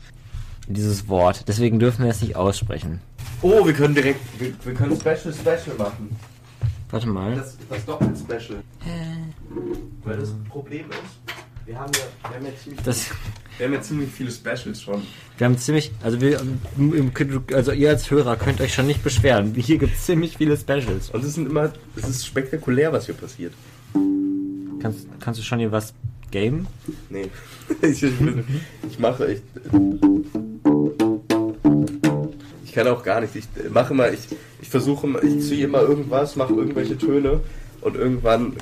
Dieses 0.69 1.09
Wort. 1.09 1.49
Deswegen 1.49 1.79
dürfen 1.79 2.05
wir 2.05 2.11
es 2.11 2.21
nicht 2.21 2.37
aussprechen. 2.37 3.01
Oh, 3.41 3.67
wir 3.67 3.73
können 3.73 3.95
direkt, 3.95 4.21
wir, 4.39 4.53
wir 4.63 4.75
können 4.75 4.95
Special 4.95 5.33
Special 5.33 5.75
machen. 5.79 6.15
Warte 6.91 7.09
mal. 7.09 7.35
Das, 7.35 7.57
das 7.71 7.85
Doppel-Special. 7.87 8.63
Weil 10.05 10.17
das 10.19 10.35
Problem 10.51 10.91
ist, 10.91 11.35
wir 11.65 11.79
haben 11.79 11.93
ja, 11.95 12.29
wir 12.29 12.37
haben 12.37 12.45
ja, 12.45 12.53
ziemlich, 12.63 12.83
Das, 12.83 13.07
wir 13.59 13.67
haben 13.67 13.73
ja 13.75 13.81
ziemlich 13.83 14.11
viele 14.11 14.31
Specials 14.31 14.83
schon. 14.83 15.03
wir 15.39 15.45
haben 15.47 15.57
ziemlich, 15.59 15.93
also 16.03 16.21
wir, 16.21 16.41
also 17.53 17.73
ihr 17.73 17.91
als 17.91 18.11
Hörer 18.11 18.37
könnt 18.37 18.61
euch 18.61 18.75
schon 18.75 18.87
nicht 18.87 19.03
beschweren. 19.05 19.55
Hier 19.55 19.79
gibt 19.79 19.95
es 19.95 20.07
ziemlich 20.07 20.37
viele 20.37 20.57
Specials. 20.57 21.11
Und 21.11 21.25
es 21.25 21.35
sind 21.35 21.49
immer, 21.49 21.73
es 21.97 22.09
ist 22.09 22.27
spektakulär, 22.27 22.93
was 22.93 23.07
hier 23.07 23.15
passiert. 23.15 23.53
Kannst, 24.81 25.07
kannst 25.21 25.39
du 25.41 25.45
schon 25.45 25.59
hier 25.61 25.71
was 25.71 25.95
gamen? 26.33 26.67
Nee. 27.11 27.29
ich, 27.83 28.03
ich, 28.03 28.19
bin- 28.19 28.45
ich 28.91 28.99
mache 28.99 29.29
echt. 29.29 29.43
Ich 32.65 32.73
kann 32.73 32.89
auch 32.89 33.03
gar 33.03 33.21
nicht. 33.21 33.37
Ich 33.37 33.47
mache 33.71 33.93
immer, 33.93 34.11
ich, 34.11 34.21
ich 34.61 34.69
versuche 34.69 35.07
ich 35.23 35.41
ziehe 35.47 35.67
immer 35.67 35.83
irgendwas, 35.83 36.37
mache 36.37 36.55
irgendwelche 36.55 36.97
Töne 36.97 37.41
und 37.83 37.97
irgendwann 37.97 38.55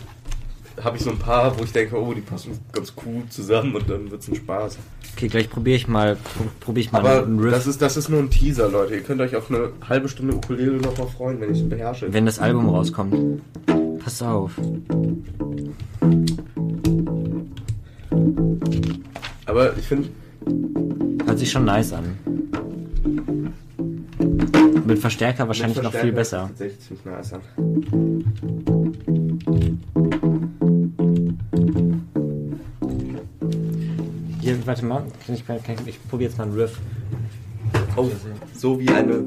habe 0.82 0.96
ich 0.96 1.02
so 1.02 1.10
ein 1.10 1.18
paar, 1.18 1.58
wo 1.58 1.64
ich 1.64 1.72
denke, 1.72 1.96
oh, 1.96 2.12
die 2.12 2.20
passen 2.20 2.58
ganz 2.72 2.92
cool 3.04 3.22
zusammen 3.28 3.74
und 3.74 3.88
dann 3.88 4.10
wird's 4.10 4.28
ein 4.28 4.34
Spaß. 4.34 4.78
Okay, 5.16 5.28
gleich 5.28 5.50
probiere 5.50 5.76
ich 5.76 5.88
mal, 5.88 6.16
probiere 6.60 6.86
ich 6.86 6.92
mal 6.92 7.00
Aber 7.00 7.22
einen 7.24 7.38
Riff. 7.40 7.52
das 7.52 7.66
ist, 7.66 7.82
das 7.82 7.96
ist 7.96 8.08
nur 8.08 8.20
ein 8.20 8.30
Teaser, 8.30 8.68
Leute. 8.68 8.94
Ihr 8.94 9.02
könnt 9.02 9.20
euch 9.20 9.36
auf 9.36 9.50
eine 9.50 9.70
halbe 9.88 10.08
Stunde 10.08 10.34
Ukulele 10.34 10.72
noch 10.78 10.96
mal 10.96 11.06
freuen, 11.06 11.40
wenn 11.40 11.52
ich 11.52 11.60
es 11.60 11.68
beherrsche. 11.68 12.12
wenn 12.12 12.26
das 12.26 12.38
Album 12.38 12.68
rauskommt. 12.68 13.42
Pass 14.02 14.22
auf. 14.22 14.52
Aber 19.46 19.76
ich 19.76 19.86
finde, 19.86 20.08
Hört 21.26 21.38
sich 21.38 21.50
schon 21.50 21.64
nice 21.64 21.92
an. 21.92 22.18
Mit 24.86 24.98
Verstärker 24.98 25.46
wahrscheinlich 25.46 25.80
noch 25.82 25.92
viel 25.92 26.12
besser. 26.12 26.48
Tatsächlich 26.48 26.80
ziemlich 26.80 27.04
nice 27.04 27.34
an. 27.34 27.40
Hier, 34.50 34.66
warte 34.66 34.84
mal. 34.84 35.04
Ich, 35.28 35.44
ich, 35.48 35.86
ich 35.86 36.08
probiere 36.08 36.28
jetzt 36.30 36.36
mal 36.38 36.42
einen 36.42 36.54
Riff. 36.54 36.76
Oh, 37.94 38.10
so 38.52 38.80
wie 38.80 38.88
eine. 38.88 39.22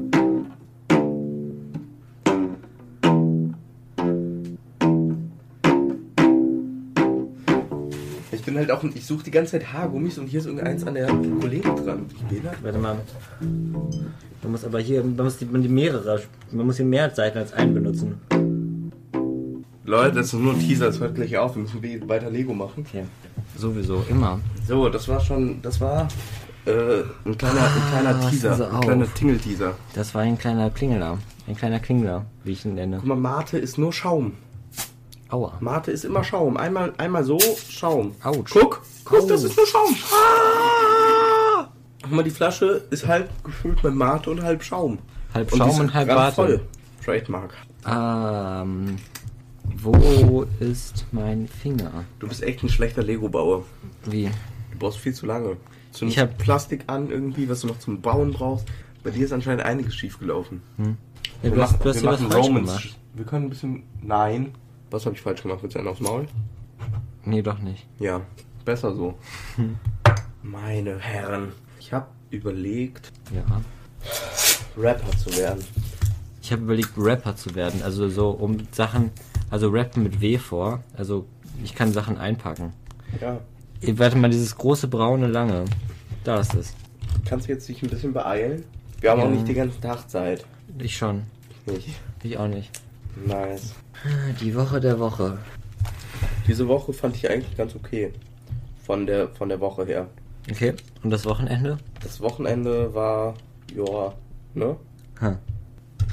Ich 8.32 8.42
bin 8.42 8.58
halt 8.58 8.70
auch, 8.70 8.84
ich 8.84 9.06
suche 9.06 9.24
die 9.24 9.30
ganze 9.30 9.52
Zeit 9.52 9.72
Haargummis 9.72 10.18
und 10.18 10.26
hier 10.26 10.40
ist 10.40 10.46
irgendeins 10.46 10.86
an 10.86 10.92
der 10.92 11.10
Ukulele 11.10 11.62
dran. 11.62 12.04
Warte 12.62 12.78
mal. 12.78 12.96
Man 14.42 14.52
muss 14.52 14.62
aber 14.64 14.80
hier, 14.80 15.02
man 15.02 15.16
muss 15.24 15.38
die, 15.38 15.46
man 15.46 15.62
die 15.62 15.68
mehrere, 15.70 16.20
man 16.52 16.66
muss 16.66 16.76
hier 16.76 16.84
mehr 16.84 17.08
Seiten 17.14 17.38
als 17.38 17.54
einen 17.54 17.72
benutzen. 17.72 18.20
Leute, 19.86 20.16
das 20.16 20.26
ist 20.26 20.34
nur 20.34 20.52
ein 20.52 20.60
Teaser, 20.60 20.86
das 20.86 21.00
hört 21.00 21.14
gleich 21.14 21.38
auf. 21.38 21.56
Wir 21.56 21.62
müssen 21.62 21.82
we- 21.82 22.06
weiter 22.08 22.28
Lego 22.30 22.52
machen. 22.52 22.84
Okay. 22.86 23.04
Sowieso, 23.56 24.04
immer. 24.10 24.38
So, 24.66 24.88
das 24.88 25.08
war 25.08 25.20
schon, 25.20 25.60
das 25.62 25.80
war 25.80 26.08
äh, 26.66 27.02
ein 27.26 27.36
kleiner, 27.36 27.60
ein 27.64 27.90
kleiner 27.90 28.16
Ah, 28.24 28.30
Teaser, 28.30 28.72
ein 28.72 28.80
kleiner. 28.80 29.14
Tingle-Teaser. 29.14 29.74
Das 29.94 30.14
war 30.14 30.22
ein 30.22 30.38
kleiner 30.38 30.70
Klingler. 30.70 31.18
Ein 31.46 31.56
kleiner 31.56 31.78
Klingler, 31.80 32.24
wie 32.44 32.52
ich 32.52 32.64
ihn 32.64 32.74
nenne. 32.74 32.96
Guck 32.98 33.06
mal, 33.06 33.16
Mate 33.16 33.58
ist 33.58 33.76
nur 33.76 33.92
Schaum. 33.92 34.32
Aua. 35.28 35.52
Mate 35.60 35.90
ist 35.90 36.04
immer 36.04 36.24
Schaum. 36.24 36.56
Einmal, 36.56 36.94
einmal 36.96 37.24
so, 37.24 37.38
Schaum. 37.68 38.14
Autsch. 38.22 38.52
Guck, 38.52 38.80
guck, 39.04 39.28
das 39.28 39.42
Au. 39.42 39.46
ist 39.46 39.56
nur 39.56 39.66
Schaum. 39.66 39.94
Ah! 40.12 41.68
Guck 42.02 42.12
mal, 42.12 42.22
die 42.22 42.30
Flasche 42.30 42.82
ist 42.90 43.06
halb 43.06 43.28
gefüllt 43.44 43.82
mit 43.84 43.94
Mate 43.94 44.30
und 44.30 44.42
halb 44.42 44.62
Schaum. 44.62 44.98
Halb 45.34 45.52
Und 45.52 45.58
Schaum 45.58 45.80
und 45.80 45.92
halb 45.94 46.08
Warte. 46.08 46.34
voll. 46.34 46.60
Trademark. 47.04 47.52
Ähm, 47.86 48.96
wo 49.76 50.46
ist 50.60 51.04
mein 51.12 51.48
Finger? 51.48 51.90
Du 52.18 52.28
bist 52.28 52.42
echt 52.42 52.62
ein 52.62 52.70
schlechter 52.70 53.02
Lego-Bauer. 53.02 53.64
Wie? 54.06 54.30
Du 54.74 54.78
brauchst 54.80 54.98
viel 54.98 55.14
zu 55.14 55.26
lange. 55.26 55.56
Du 55.98 56.06
Ich 56.06 56.18
hab- 56.18 56.36
Plastik 56.38 56.84
an 56.88 57.10
irgendwie, 57.10 57.48
was 57.48 57.60
du 57.60 57.68
noch 57.68 57.78
zum 57.78 58.00
Bauen 58.00 58.32
brauchst. 58.32 58.66
Bei 59.02 59.10
dir 59.10 59.24
ist 59.24 59.32
anscheinend 59.32 59.64
einiges 59.64 59.94
schief 59.94 60.18
gelaufen. 60.18 60.60
Ja, 61.42 61.50
du 61.50 61.62
hast, 61.62 61.82
du 61.84 61.88
hast 61.88 62.00
hier 62.00 62.10
was 62.10 62.20
falsch 62.22 62.46
gemacht. 62.46 62.98
Wir 63.14 63.24
können 63.24 63.46
ein 63.46 63.50
bisschen. 63.50 63.82
Nein. 64.02 64.54
Was 64.90 65.06
habe 65.06 65.14
ich 65.14 65.22
falsch 65.22 65.42
gemacht? 65.42 65.60
Willst 65.62 65.74
du 65.76 65.78
einen 65.80 65.88
aufs 65.88 66.00
Maul? 66.00 66.26
Nee, 67.24 67.42
doch 67.42 67.58
nicht. 67.58 67.86
Ja, 67.98 68.20
besser 68.64 68.94
so. 68.94 69.14
Meine 70.42 70.98
Herren. 70.98 71.52
Ich 71.78 71.92
habe 71.92 72.06
überlegt, 72.30 73.12
Ja. 73.34 73.44
Rapper 74.76 75.16
zu 75.16 75.36
werden. 75.36 75.62
Ich 76.42 76.52
habe 76.52 76.62
überlegt, 76.62 76.90
Rapper 76.96 77.36
zu 77.36 77.54
werden. 77.54 77.82
Also 77.82 78.08
so 78.08 78.30
um 78.30 78.58
Sachen, 78.72 79.10
also 79.50 79.68
rappen 79.70 80.02
mit 80.02 80.20
W 80.20 80.38
vor. 80.38 80.82
Also 80.96 81.26
ich 81.62 81.74
kann 81.74 81.92
Sachen 81.92 82.18
einpacken. 82.18 82.72
Ja. 83.20 83.38
Warte 83.96 84.16
mal, 84.16 84.30
dieses 84.30 84.56
große 84.56 84.88
braune 84.88 85.26
lange. 85.28 85.64
Da 86.24 86.40
ist 86.40 86.54
es. 86.54 86.74
Kannst 87.26 87.48
du 87.48 87.52
jetzt 87.52 87.68
dich 87.68 87.82
ein 87.82 87.90
bisschen 87.90 88.12
beeilen? 88.12 88.64
Wir 89.00 89.10
haben 89.10 89.20
auch 89.20 89.24
Ja. 89.24 89.30
nicht 89.30 89.48
den 89.48 89.54
ganzen 89.56 89.80
Tag 89.80 90.08
Zeit. 90.10 90.44
Ich 90.78 90.96
schon. 90.96 91.22
nicht. 91.66 91.88
Ich 92.22 92.36
auch 92.38 92.48
nicht. 92.48 92.70
Nice. 93.26 93.74
Die 94.40 94.54
Woche 94.54 94.80
der 94.80 94.98
Woche. 94.98 95.38
Diese 96.46 96.66
Woche 96.68 96.92
fand 96.92 97.16
ich 97.16 97.30
eigentlich 97.30 97.56
ganz 97.56 97.74
okay. 97.74 98.12
Von 98.84 99.06
der, 99.06 99.28
von 99.28 99.48
der 99.48 99.60
Woche 99.60 99.84
her. 99.86 100.08
Okay. 100.50 100.74
Und 101.02 101.10
das 101.10 101.24
Wochenende? 101.24 101.78
Das 102.02 102.20
Wochenende 102.20 102.92
war, 102.94 103.34
ja, 103.74 104.12
ne? 104.54 104.76
Hm. 105.20 105.36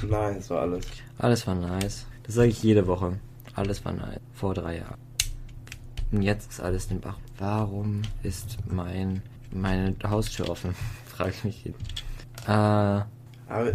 Nice 0.08 0.48
war 0.50 0.62
alles. 0.62 0.86
Alles 1.18 1.46
war 1.46 1.54
nice. 1.54 2.06
Das 2.22 2.34
sage 2.36 2.48
ich 2.48 2.62
jede 2.62 2.86
Woche. 2.86 3.18
Alles 3.54 3.84
war 3.84 3.92
nice. 3.92 4.20
Vor 4.32 4.54
drei 4.54 4.78
Jahren. 4.78 4.96
Und 6.12 6.22
jetzt 6.22 6.50
ist 6.50 6.60
alles 6.60 6.88
den 6.88 7.00
Bach. 7.00 7.18
Warum 7.42 8.02
ist 8.22 8.56
mein 8.70 9.20
meine 9.50 9.96
Haustür 10.08 10.48
offen? 10.48 10.74
Frage 11.16 11.30
ich 11.30 11.42
mich. 11.44 11.64
jeden- 11.64 11.74
Äh, 12.46 12.50
Aber 12.50 13.06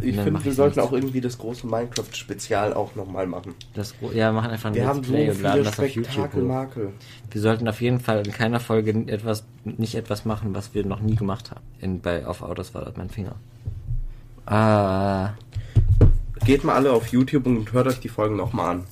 ich 0.01 0.15
finde, 0.15 0.43
wir 0.43 0.53
sollten 0.53 0.79
nicht. 0.79 0.87
auch 0.87 0.93
irgendwie 0.93 1.19
das 1.21 1.37
große 1.37 1.67
Minecraft-Spezial 1.67 2.73
auch 2.73 2.95
nochmal 2.95 3.27
machen. 3.27 3.53
das 3.73 3.93
ja, 4.13 4.29
wir 4.29 4.31
machen 4.31 4.51
einfach 4.51 4.69
ein 4.69 4.75
Wir 4.75 4.87
haben 4.87 5.03
so 5.03 5.11
Play 5.11 5.29
und 5.29 5.41
laden 5.41 5.63
das 5.65 5.77
auf 5.79 5.87
YouTube. 5.89 6.33
Makel. 6.43 6.93
Wir 7.29 7.41
sollten 7.41 7.67
auf 7.67 7.81
jeden 7.81 7.99
Fall 7.99 8.25
in 8.25 8.31
keiner 8.31 8.59
Folge 8.61 8.91
etwas 9.11 9.43
nicht 9.65 9.95
etwas 9.95 10.23
machen, 10.23 10.55
was 10.55 10.73
wir 10.73 10.85
noch 10.85 11.01
nie 11.01 11.15
gemacht 11.15 11.51
haben. 11.51 11.61
In, 11.79 11.99
bei 12.01 12.25
auf 12.25 12.41
Autos 12.41 12.73
war 12.73 12.85
das 12.85 12.95
mein 12.95 13.09
Finger. 13.09 13.35
Äh, 14.49 15.29
Geht 16.45 16.63
mal 16.63 16.75
alle 16.75 16.93
auf 16.93 17.07
YouTube 17.07 17.45
und 17.45 17.73
hört 17.73 17.87
euch 17.87 17.99
die 17.99 18.07
Folgen 18.09 18.37
nochmal 18.37 18.75
an. 18.77 18.83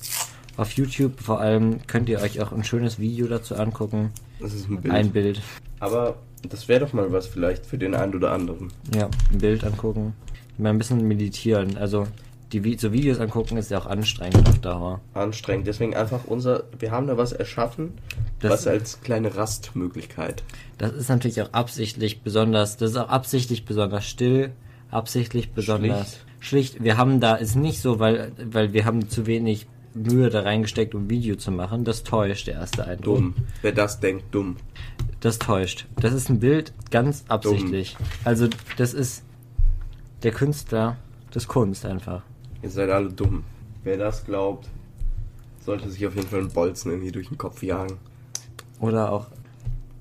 Auf 0.56 0.72
YouTube 0.72 1.20
vor 1.20 1.40
allem 1.40 1.86
könnt 1.86 2.08
ihr 2.08 2.20
euch 2.20 2.40
auch 2.40 2.52
ein 2.52 2.64
schönes 2.64 2.98
Video 2.98 3.26
dazu 3.26 3.54
angucken. 3.56 4.10
Das 4.40 4.54
ist 4.54 4.68
ein 4.68 4.80
Bild. 4.80 4.94
Ein 4.94 5.10
Bild. 5.12 5.40
Aber 5.80 6.16
das 6.48 6.68
wäre 6.68 6.80
doch 6.80 6.92
mal 6.92 7.12
was 7.12 7.26
vielleicht 7.26 7.66
für 7.66 7.78
den 7.78 7.94
einen 7.94 8.14
oder 8.14 8.32
anderen. 8.32 8.68
Ja, 8.94 9.08
ein 9.32 9.38
Bild 9.38 9.64
angucken. 9.64 10.14
Mal 10.58 10.70
ein 10.70 10.78
bisschen 10.78 11.06
meditieren. 11.06 11.76
Also, 11.76 12.06
die 12.52 12.76
so 12.78 12.92
Videos 12.92 13.18
angucken 13.18 13.56
ist 13.58 13.70
ja 13.70 13.78
auch 13.78 13.86
anstrengend 13.86 14.48
auf 14.48 14.58
Dauer. 14.60 15.00
Anstrengend. 15.14 15.66
Deswegen 15.66 15.94
einfach 15.94 16.20
unser, 16.26 16.64
wir 16.78 16.90
haben 16.92 17.06
da 17.08 17.16
was 17.18 17.32
erschaffen, 17.32 17.92
Das- 18.40 18.52
was 18.52 18.66
als 18.66 19.00
kleine 19.02 19.36
Rastmöglichkeit. 19.36 20.44
Das 20.78 20.92
ist 20.92 21.08
natürlich 21.08 21.42
auch 21.42 21.52
absichtlich 21.52 22.22
besonders, 22.22 22.76
das 22.76 22.92
ist 22.92 22.96
auch 22.96 23.08
absichtlich 23.08 23.64
besonders 23.64 24.06
still, 24.06 24.52
absichtlich 24.90 25.52
besonders 25.52 26.18
schlicht. 26.40 26.82
Wir 26.82 26.96
haben 26.96 27.20
da, 27.20 27.34
ist 27.34 27.56
nicht 27.56 27.80
so, 27.82 27.98
weil, 27.98 28.32
weil 28.50 28.72
wir 28.72 28.84
haben 28.84 29.08
zu 29.10 29.26
wenig 29.26 29.66
Mühe 29.96 30.30
da 30.30 30.40
reingesteckt, 30.42 30.94
um 30.94 31.08
Video 31.10 31.36
zu 31.36 31.50
machen. 31.50 31.84
Das 31.84 32.02
täuscht, 32.04 32.46
der 32.46 32.54
erste 32.54 32.84
Eindruck. 32.86 33.16
Dumm. 33.16 33.34
Wer 33.62 33.72
das 33.72 33.98
denkt, 34.00 34.26
dumm. 34.32 34.56
Das 35.20 35.38
täuscht. 35.38 35.86
Das 35.96 36.12
ist 36.12 36.28
ein 36.28 36.38
Bild 36.40 36.72
ganz 36.90 37.24
absichtlich. 37.28 37.96
Also, 38.24 38.48
das 38.76 38.94
ist 38.94 39.24
der 40.22 40.32
Künstler, 40.32 40.96
das 41.30 41.48
Kunst 41.48 41.84
einfach. 41.86 42.22
Ihr 42.62 42.70
seid 42.70 42.90
alle 42.90 43.08
dumm. 43.10 43.44
Wer 43.82 43.96
das 43.96 44.24
glaubt, 44.24 44.68
sollte 45.60 45.88
sich 45.90 46.06
auf 46.06 46.14
jeden 46.14 46.28
Fall 46.28 46.40
einen 46.40 46.50
Bolzen 46.50 46.90
irgendwie 46.92 47.12
durch 47.12 47.28
den 47.28 47.38
Kopf 47.38 47.62
jagen. 47.62 47.98
Oder 48.80 49.10
auch 49.12 49.26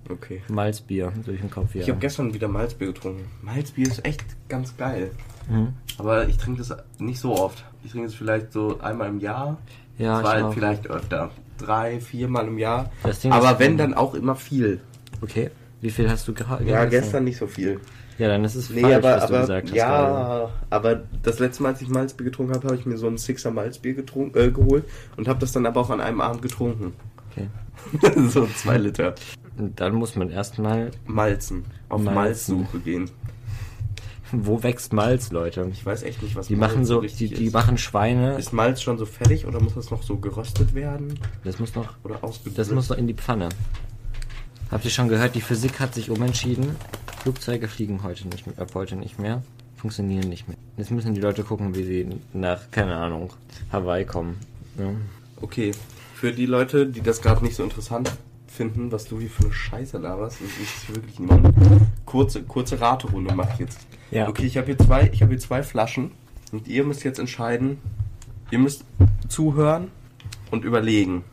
Okay. 0.08 0.44
Malzbier 0.50 1.12
durch 1.26 1.42
den 1.42 1.50
Kopf 1.50 1.70
Ich 1.70 1.82
jagen. 1.82 1.92
habe 1.94 2.00
gestern 2.02 2.32
wieder 2.34 2.48
Malzbier 2.48 2.88
getrunken. 2.88 3.26
Malzbier 3.42 3.88
ist 3.88 4.06
echt 4.06 4.24
ganz 4.48 4.78
geil. 4.78 5.10
Mhm. 5.50 5.70
Aber 5.98 6.28
ich 6.28 6.38
trinke 6.38 6.60
das 6.62 6.76
nicht 7.00 7.20
so 7.20 7.36
oft. 7.36 7.66
Ich 7.84 7.90
trinke 7.92 8.08
es 8.08 8.14
vielleicht 8.14 8.52
so 8.54 8.80
einmal 8.82 9.10
im 9.10 9.20
Jahr. 9.20 9.58
Ja, 9.98 10.20
ich 10.20 10.26
Zwei, 10.26 10.44
auch. 10.44 10.54
vielleicht 10.54 10.88
öfter. 10.90 11.32
Drei, 11.58 12.00
viermal 12.00 12.48
im 12.48 12.58
Jahr. 12.58 12.92
Das 13.04 13.20
Ding 13.22 13.32
Aber 13.32 13.58
wenn, 13.60 13.78
dann 13.78 13.94
auch 13.94 14.14
immer 14.14 14.36
viel. 14.36 14.82
Okay. 15.22 15.52
Wie 15.82 15.90
viel 15.90 16.10
hast 16.10 16.28
du 16.28 16.34
geha 16.34 16.60
Ja, 16.62 16.86
gestern 16.86 17.24
nicht 17.26 17.38
so 17.38 17.48
viel. 17.48 17.80
Ja, 18.18 18.28
dann 18.30 18.44
ist 18.46 18.56
es 18.56 18.70
Nee, 18.70 18.82
falsch, 18.82 18.96
aber, 18.96 19.10
was 19.16 19.28
du 19.28 19.34
aber 19.34 19.42
gesagt 19.42 19.68
hast. 19.68 19.74
gerade. 19.74 19.80
ja, 20.44 20.50
aber 20.70 21.02
das 21.24 21.40
letzte 21.40 21.64
Mal, 21.64 21.70
als 21.70 21.82
ich 21.82 21.90
Malzbier 21.90 22.26
getrunken 22.26 22.54
habe, 22.56 22.68
habe 22.68 22.76
ich 22.78 22.86
mir 22.86 22.98
so 22.98 23.08
ein 23.08 23.18
Sixer 23.18 23.52
Malzbier 23.52 23.94
getrunken, 23.94 24.38
äh, 24.38 24.52
geholt 24.52 24.86
und 25.18 25.28
habe 25.28 25.40
das 25.40 25.52
dann 25.52 25.66
aber 25.66 25.82
auch 25.82 25.90
an 25.90 26.00
einem 26.02 26.22
Abend 26.22 26.42
getrunken. 26.42 26.94
Okay. 27.32 27.48
so 28.30 28.46
zwei 28.48 28.78
Liter. 28.78 29.16
Und 29.58 29.80
dann 29.80 29.94
muss 29.96 30.16
man 30.16 30.30
erstmal, 30.30 30.92
Malzen. 31.06 31.66
Auf 31.90 32.02
Malzen. 32.02 32.56
Malzsuche 32.60 32.80
gehen. 32.80 33.10
Wo 34.44 34.64
wächst 34.64 34.94
Malz, 34.94 35.32
Leute? 35.32 35.68
Ich 35.72 35.86
weiß 35.86 36.04
echt 36.04 36.22
nicht, 36.22 36.36
was 36.36 36.48
Die 36.48 36.56
Malz 36.56 36.74
machen 36.74 36.86
so, 36.86 37.02
die, 37.02 37.30
die 37.30 37.46
ist. 37.46 37.54
machen 37.54 37.78
Schweine. 37.78 38.38
Ist 38.38 38.54
Malz 38.54 38.82
schon 38.82 38.98
so 38.98 39.06
fertig 39.06 39.46
oder 39.46 39.62
muss 39.62 39.76
das 39.76 39.92
noch 39.92 40.04
so 40.04 40.18
geröstet 40.18 40.74
werden? 40.74 41.20
Das 41.44 41.60
muss 41.60 41.76
noch, 41.76 41.94
Oder 42.04 42.20
das 42.56 42.72
muss 42.72 42.90
noch 42.90 42.98
in 42.98 43.08
die 43.08 43.14
Pfanne. 43.14 43.50
Habt 44.72 44.84
ihr 44.84 44.92
schon 44.92 45.08
gehört, 45.08 45.36
die 45.36 45.42
Physik 45.42 45.80
hat 45.80 45.94
sich 45.94 46.10
umentschieden. 46.10 46.76
Flugzeuge 47.22 47.68
fliegen 47.68 48.04
heute 48.04 48.28
nicht 48.28 48.48
mehr, 48.48 48.60
ab 48.60 48.72
heute 48.74 48.96
nicht 48.96 49.20
mehr. 49.20 49.44
Funktionieren 49.78 50.30
nicht 50.30 50.48
mehr. 50.48 50.58
Jetzt 50.78 50.92
müssen 50.92 51.14
die 51.14 51.22
Leute 51.22 51.44
gucken, 51.44 51.76
wie 51.76 51.84
sie 51.84 52.08
nach, 52.34 52.72
keine 52.72 52.96
Ahnung, 52.96 53.32
Hawaii 53.72 54.06
kommen. 54.06 54.38
Ja. 54.78 54.92
Okay, 55.42 55.72
für 56.16 56.32
die 56.32 56.46
Leute, 56.46 56.88
die 56.88 57.02
das 57.02 57.22
gerade 57.22 57.44
nicht 57.44 57.56
so 57.56 57.64
interessant 57.64 58.12
finden, 58.48 58.92
was 58.92 59.06
du 59.06 59.20
hier 59.20 59.30
für 59.30 59.46
eine 59.46 59.54
Scheiße 59.54 59.98
laberst, 59.98 60.40
das 60.42 60.50
ist 60.50 60.96
wirklich 60.96 61.20
niemand. 61.20 61.54
Kurze, 62.06 62.44
kurze 62.44 62.80
Raterunde 62.80 63.34
mache 63.34 63.54
ich 63.54 63.60
jetzt. 63.60 63.80
Ja. 64.12 64.28
Okay, 64.28 64.46
ich 64.46 64.58
habe 64.58 64.68
hier 64.68 64.78
zwei, 64.78 65.10
ich 65.12 65.22
habe 65.22 65.32
hier 65.32 65.40
zwei 65.40 65.64
Flaschen 65.64 66.12
und 66.52 66.68
ihr 66.68 66.84
müsst 66.84 67.04
jetzt 67.04 67.20
entscheiden. 67.20 67.80
Ihr 68.52 68.60
müsst 68.60 68.86
zuhören 69.28 69.90
und 70.52 70.64
überlegen. 70.64 71.24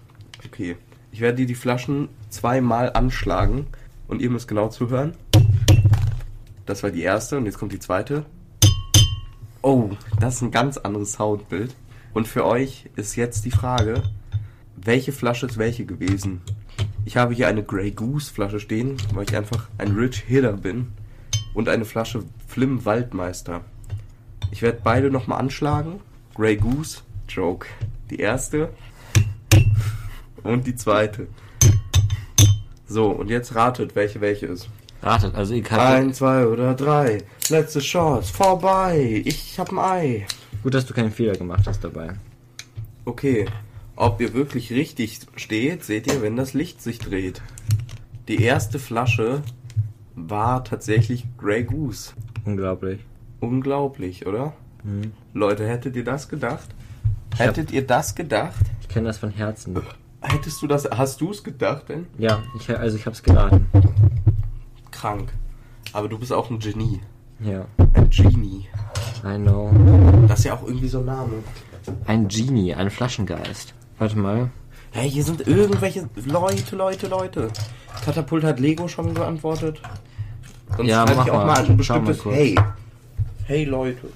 Okay, 0.44 0.76
ich 1.10 1.20
werde 1.20 1.36
dir 1.36 1.46
die 1.46 1.54
Flaschen 1.54 2.08
zweimal 2.30 2.92
anschlagen 2.92 3.66
und 4.08 4.20
ihr 4.20 4.30
müsst 4.30 4.48
genau 4.48 4.68
zuhören. 4.68 5.14
Das 6.66 6.82
war 6.82 6.90
die 6.90 7.02
erste 7.02 7.36
und 7.36 7.46
jetzt 7.46 7.58
kommt 7.58 7.72
die 7.72 7.78
zweite. 7.78 8.24
Oh, 9.62 9.90
das 10.18 10.36
ist 10.36 10.42
ein 10.42 10.50
ganz 10.50 10.78
anderes 10.78 11.12
Soundbild. 11.12 11.74
Und 12.14 12.26
für 12.28 12.44
euch 12.44 12.90
ist 12.96 13.16
jetzt 13.16 13.44
die 13.44 13.50
Frage, 13.50 14.02
welche 14.76 15.12
Flasche 15.12 15.46
ist 15.46 15.58
welche 15.58 15.86
gewesen? 15.86 16.42
Ich 17.04 17.16
habe 17.16 17.34
hier 17.34 17.48
eine 17.48 17.64
Grey 17.64 17.90
Goose 17.90 18.32
Flasche 18.32 18.60
stehen, 18.60 18.96
weil 19.12 19.24
ich 19.24 19.36
einfach 19.36 19.68
ein 19.78 19.92
Rich 19.92 20.20
Hitter 20.20 20.52
bin. 20.52 20.92
Und 21.54 21.68
eine 21.68 21.84
Flasche 21.84 22.22
Flim 22.46 22.84
Waldmeister. 22.84 23.62
Ich 24.50 24.62
werde 24.62 24.80
beide 24.82 25.10
nochmal 25.10 25.40
anschlagen. 25.40 26.00
Grey 26.34 26.56
Goose, 26.56 27.00
Joke. 27.28 27.66
Die 28.10 28.18
erste. 28.18 28.70
Und 30.42 30.66
die 30.66 30.76
zweite. 30.76 31.26
So, 32.86 33.06
und 33.06 33.30
jetzt 33.30 33.54
ratet, 33.54 33.96
welche 33.96 34.20
welche 34.20 34.46
ist. 34.46 34.68
Ratet, 35.02 35.34
also 35.34 35.54
ihr 35.54 35.62
könnt. 35.62 35.80
Ein, 35.80 36.14
zwei 36.14 36.46
oder 36.46 36.74
drei. 36.74 37.22
Letzte 37.48 37.80
Chance. 37.80 38.32
Vorbei. 38.32 39.22
Ich 39.24 39.58
hab 39.58 39.72
ein 39.72 39.78
Ei. 39.78 40.26
Gut, 40.62 40.74
dass 40.74 40.86
du 40.86 40.94
keinen 40.94 41.10
Fehler 41.10 41.32
gemacht 41.32 41.66
hast 41.66 41.82
dabei. 41.82 42.14
Okay. 43.04 43.46
Ob 44.02 44.20
ihr 44.20 44.34
wirklich 44.34 44.72
richtig 44.72 45.20
steht, 45.36 45.84
seht 45.84 46.08
ihr, 46.08 46.22
wenn 46.22 46.34
das 46.36 46.54
Licht 46.54 46.82
sich 46.82 46.98
dreht. 46.98 47.40
Die 48.26 48.42
erste 48.42 48.80
Flasche 48.80 49.42
war 50.16 50.64
tatsächlich 50.64 51.24
Grey 51.38 51.62
Goose. 51.62 52.12
Unglaublich. 52.44 52.98
Unglaublich, 53.38 54.26
oder? 54.26 54.54
Mhm. 54.82 55.12
Leute, 55.34 55.68
hättet 55.68 55.94
ihr 55.94 56.02
das 56.02 56.28
gedacht? 56.28 56.66
Ich 57.34 57.38
hab- 57.40 57.46
Hättet 57.50 57.70
ihr 57.70 57.86
das 57.86 58.16
gedacht? 58.16 58.64
Ich 58.80 58.88
kenne 58.88 59.06
das 59.06 59.18
von 59.18 59.30
Herzen. 59.30 59.80
Hättest 60.20 60.60
du 60.62 60.66
das, 60.66 60.88
hast 60.90 61.20
du 61.20 61.30
es 61.30 61.44
gedacht 61.44 61.88
denn? 61.88 62.06
Ja, 62.18 62.42
ich, 62.58 62.68
also 62.76 62.96
ich 62.96 63.06
hab's 63.06 63.22
geraten. 63.22 63.66
Krank. 64.90 65.32
Aber 65.92 66.08
du 66.08 66.18
bist 66.18 66.32
auch 66.32 66.50
ein 66.50 66.58
Genie. 66.58 66.98
Ja, 67.38 67.66
Ein 67.94 68.10
Genie. 68.10 68.66
I 69.24 69.36
know. 69.38 69.70
Das 70.26 70.40
ist 70.40 70.46
ja 70.46 70.54
auch 70.54 70.66
irgendwie 70.66 70.88
so 70.88 70.98
ein 70.98 71.04
Name. 71.04 71.34
Ein 72.06 72.26
Genie, 72.26 72.74
ein 72.74 72.90
Flaschengeist. 72.90 73.74
Warte 74.02 74.18
mal. 74.18 74.50
Hey, 74.90 75.08
hier 75.08 75.22
sind 75.22 75.46
irgendwelche 75.46 76.08
Leute, 76.26 76.74
Leute, 76.74 77.06
Leute. 77.06 77.48
Katapult 78.04 78.42
hat 78.42 78.58
Lego 78.58 78.88
schon 78.88 79.14
beantwortet. 79.14 79.80
Sonst 80.76 80.88
Ja, 80.90 81.04
mach 81.04 81.24
ich 81.24 81.30
auch 81.30 81.46
mal. 81.46 81.64
ein 81.64 81.76
bestimmtes 81.76 82.24
mal. 82.24 82.34
Hey. 82.34 82.56
Hey, 83.44 83.64
Leute. 83.64 84.08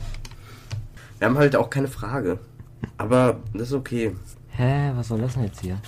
Wir 1.21 1.29
haben 1.29 1.39
halt 1.39 1.55
auch 1.55 1.71
keine 1.71 1.87
Frage. 1.87 2.41
Aber 2.99 3.37
das 3.55 3.69
ist 3.69 3.75
okay. 3.75 4.17
Hä, 4.57 4.91
was 4.97 5.07
soll 5.07 5.21
das 5.21 5.35
denn 5.35 5.45
jetzt 5.45 5.61
hier? 5.61 5.79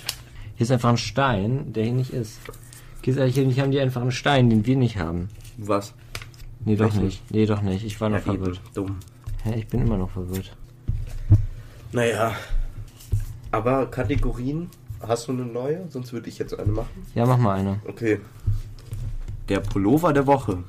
Hier 0.55 0.63
ist 0.63 0.71
einfach 0.71 0.91
ein 0.91 0.97
Stein, 0.97 1.73
der 1.73 1.83
hier 1.83 1.91
nicht 1.91 2.11
ist. 2.13 2.39
Hier, 3.01 3.25
hier 3.25 3.61
haben 3.63 3.71
die 3.71 3.81
einfach 3.81 3.99
einen 4.01 4.13
Stein, 4.13 4.49
den 4.49 4.65
wir 4.65 4.77
nicht 4.77 4.95
haben. 4.97 5.27
Was? 5.57 5.93
Nee, 6.63 6.77
doch 6.77 6.85
Welchen? 6.85 7.03
nicht. 7.03 7.29
Nee, 7.31 7.45
doch 7.45 7.61
nicht. 7.61 7.83
Ich 7.83 7.99
war 7.99 8.07
noch 8.07 8.19
Ja, 8.19 8.23
verwirrt. 8.23 8.61
eben. 8.63 8.73
Dumm. 8.75 8.95
Hä, 9.43 9.55
ich 9.57 9.67
bin 9.67 9.81
immer 9.81 9.97
noch 9.97 10.11
verwirrt. 10.11 10.55
Naja. 11.91 12.31
Aber 13.51 13.85
Kategorien, 13.87 14.69
hast 15.01 15.27
du 15.27 15.31
eine 15.31 15.45
neue? 15.45 15.85
Sonst 15.89 16.13
würde 16.13 16.29
ich 16.29 16.37
jetzt 16.39 16.57
eine 16.57 16.71
machen. 16.71 16.89
Ja, 17.15 17.25
mach 17.25 17.37
mal 17.37 17.57
eine. 17.59 17.79
Okay. 17.87 18.19
Der 19.47 19.59
Pullover 19.59 20.13
der 20.13 20.27
Woche. 20.27 20.59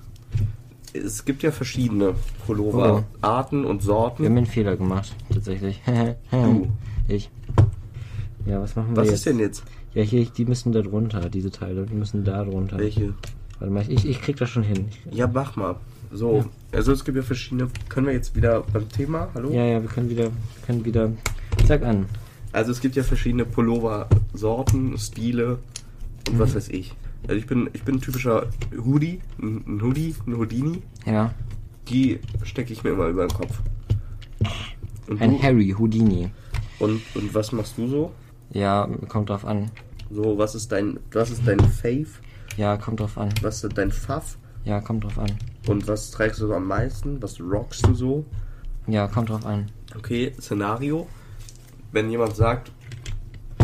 Es 0.93 1.25
gibt 1.25 1.43
ja 1.43 1.51
verschiedene 1.53 2.15
Pulloverarten 2.47 3.65
und 3.65 3.65
Wir 3.65 3.71
haben 3.71 3.81
Sorten. 3.81 4.27
einen 4.27 4.47
Fehler 4.47 4.77
gemacht, 4.77 5.15
tatsächlich. 5.33 5.81
Du. 6.31 6.69
Ich. 7.09 7.29
Ja, 8.47 8.61
was 8.63 8.77
machen 8.77 8.91
wir 8.95 8.99
Was 8.99 9.09
jetzt? 9.09 9.15
ist 9.17 9.27
denn 9.27 9.39
jetzt? 9.41 9.65
Ja, 9.95 10.03
hier, 10.05 10.25
die 10.25 10.45
müssen 10.45 10.71
da 10.71 10.81
drunter, 10.81 11.29
diese 11.29 11.51
Teile. 11.51 11.85
Die 11.87 11.95
müssen 11.95 12.23
da 12.25 12.45
drunter. 12.45 12.79
Welche? 12.79 13.15
Warte 13.59 13.75
mal, 13.75 13.85
ich, 13.91 14.07
ich 14.09 14.23
krieg 14.23 14.37
das 14.37 14.49
schon 14.49 14.63
hin. 14.63 14.87
Ja, 15.11 15.27
mach 15.27 15.57
mal. 15.57 15.75
So, 16.13 16.45
also 16.73 16.93
es 16.93 17.05
gibt 17.05 17.17
ja 17.17 17.23
verschiedene. 17.25 17.69
Können 17.89 18.07
wir 18.07 18.15
jetzt 18.15 18.37
wieder 18.37 18.63
beim 18.73 18.89
Thema? 18.89 19.29
Hallo? 19.35 19.51
Ja, 19.51 19.65
ja, 19.65 19.83
wir 19.83 19.89
können 19.89 20.09
wieder, 20.09 20.25
wir 20.27 20.67
können 20.67 20.85
wieder. 20.85 21.11
Sag 21.67 21.83
an. 21.83 22.07
Also 22.53 22.73
es 22.73 22.81
gibt 22.81 22.97
ja 22.97 23.03
verschiedene 23.03 23.45
Pullover-Sorten, 23.45 24.99
Stile 24.99 25.59
und 26.29 26.39
was 26.39 26.55
weiß 26.55 26.69
ich. 26.71 26.95
Also 27.29 27.35
ich 27.37 27.47
bin, 27.47 27.71
ich 27.73 27.83
bin 27.85 27.97
ein 27.97 28.01
typischer 28.01 28.47
Hoodie, 28.77 29.21
ein 29.41 29.63
ein 29.67 29.83
Hoodie, 29.83 30.15
ein 30.27 30.37
Houdini. 30.37 30.83
Ja. 31.07 31.33
Die 31.89 32.19
stecke 32.43 32.73
ich 32.73 32.83
mir 32.83 32.91
immer 32.91 33.07
über 33.07 33.27
den 33.27 33.37
Kopf. 33.37 33.61
Und, 35.09 35.21
Ein 35.21 35.33
du? 35.33 35.43
Harry 35.43 35.75
Houdini. 35.77 36.31
und, 36.79 37.03
und 37.15 37.35
was 37.35 37.53
machst 37.53 37.77
du 37.79 37.89
so? 37.89 38.13
Ja, 38.53 38.89
kommt 39.09 39.29
drauf 39.29 39.45
an. 39.45 39.71
So, 40.11 40.39
was 40.39 40.55
ist 40.55 40.73
dein, 40.73 40.99
was 41.13 41.31
ist 41.31 41.47
dein 41.47 41.61
Fave? 41.61 42.07
Ja, 42.57 42.77
kommt 42.77 43.01
drauf 43.01 43.17
an. 43.19 43.29
Was 43.43 43.63
ist 43.63 43.77
dein 43.77 43.93
Pfaff? 43.93 44.39
Ja, 44.65 44.81
kommt 44.81 45.05
drauf 45.05 45.19
an. 45.19 45.31
Und 45.67 45.87
was 45.89 46.11
trägst 46.11 46.41
du 46.41 46.47
so 46.49 46.55
am 46.55 46.67
meisten? 46.67 47.23
Was 47.23 47.41
rockst 47.41 47.87
du 47.87 47.95
so? 47.95 48.25
Ja, 48.87 49.07
kommt 49.09 49.29
drauf 49.31 49.45
an. 49.47 49.71
Okay, 49.97 50.33
Szenario. 50.41 51.07
Wenn 51.93 52.11
jemand 52.11 52.37
sagt, 52.37 52.71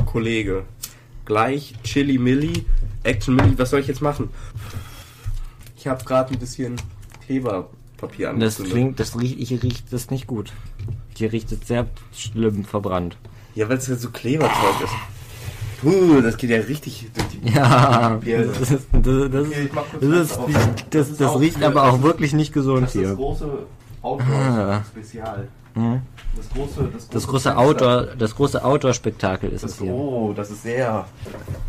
Kollege, 0.04 0.64
gleich 1.24 1.74
Chili 1.84 2.18
Milli, 2.18 2.64
Action 3.02 3.36
Milli, 3.36 3.58
was 3.58 3.70
soll 3.70 3.80
ich 3.80 3.86
jetzt 3.86 4.02
machen? 4.02 4.30
Ich 5.76 5.86
habe 5.86 6.04
gerade 6.04 6.32
ein 6.32 6.38
bisschen 6.38 6.76
Kleberpapier 7.26 8.26
Das 8.28 8.34
angezündet. 8.34 8.72
klingt, 8.72 9.00
das 9.00 9.18
riecht, 9.18 9.38
ich 9.38 9.62
riecht 9.62 9.92
das 9.92 10.10
nicht 10.10 10.26
gut. 10.26 10.52
Hier 11.16 11.32
riecht 11.32 11.52
es 11.52 11.66
sehr 11.66 11.86
schlimm 12.12 12.64
verbrannt. 12.64 13.16
Ja, 13.54 13.68
weil 13.68 13.78
es 13.78 13.86
ja 13.86 13.96
so 13.96 14.10
Kleberzeug 14.10 14.80
ist. 14.84 14.92
Puh, 15.82 16.20
das 16.22 16.36
geht 16.36 16.50
ja 16.50 16.56
richtig 16.58 17.06
durch 17.14 17.26
die 17.28 17.48
Ja, 17.52 18.18
das 18.22 18.70
ist, 18.70 18.88
das, 18.92 19.30
das, 19.30 19.46
Okay, 19.46 19.68
das, 20.00 20.30
ist, 20.30 20.38
das, 20.90 21.16
das 21.16 21.28
auch 21.28 21.40
riecht 21.40 21.62
aber 21.62 21.84
auch 21.84 22.02
wirklich 22.02 22.32
nicht 22.32 22.52
gesund 22.52 22.84
Das 22.86 22.94
ist 22.94 23.02
das 23.02 23.08
hier. 23.08 23.16
große 23.16 23.66
Ah. 24.02 24.82
Mhm. 25.76 26.00
Das 26.36 26.48
große, 26.50 26.82
das 26.92 27.02
große, 27.04 27.08
Das 27.12 27.26
große. 27.28 27.56
Outdoor, 27.56 28.02
das 28.18 28.34
große 28.34 28.62
Outdoor-Spektakel 28.64 29.50
ist 29.50 29.62
es 29.62 29.72
Das, 29.72 29.80
hier. 29.80 29.92
oh, 29.92 30.32
das 30.36 30.50
ist 30.50 30.62
sehr. 30.64 31.06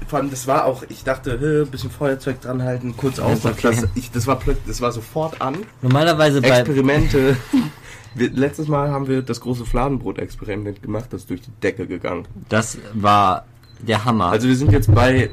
Vor 0.07 0.19
allem, 0.19 0.29
das 0.29 0.45
war 0.47 0.65
auch, 0.65 0.83
ich 0.89 1.03
dachte, 1.03 1.37
hä, 1.39 1.69
bisschen 1.69 1.91
Feuerzeug 1.91 2.41
dranhalten, 2.41 2.97
kurz 2.97 3.19
aus. 3.19 3.45
okay. 3.45 3.55
Das, 3.61 3.87
ich, 3.95 4.11
das, 4.11 4.27
war, 4.27 4.39
das 4.65 4.81
war 4.81 4.91
sofort 4.91 5.41
an. 5.41 5.57
Normalerweise 5.81 6.41
bei, 6.41 6.59
Experimente. 6.59 7.37
Wir, 8.15 8.31
letztes 8.31 8.67
Mal 8.67 8.89
haben 8.89 9.07
wir 9.07 9.21
das 9.21 9.41
große 9.41 9.63
Fladenbrot-Experiment 9.63 10.81
gemacht, 10.81 11.05
das 11.11 11.21
ist 11.21 11.29
durch 11.29 11.41
die 11.41 11.51
Decke 11.61 11.85
gegangen. 11.85 12.25
das 12.49 12.79
war 12.93 13.45
der 13.79 14.05
Hammer. 14.05 14.27
Also 14.31 14.47
wir 14.47 14.55
sind 14.55 14.71
jetzt 14.71 14.91
bei 14.91 15.29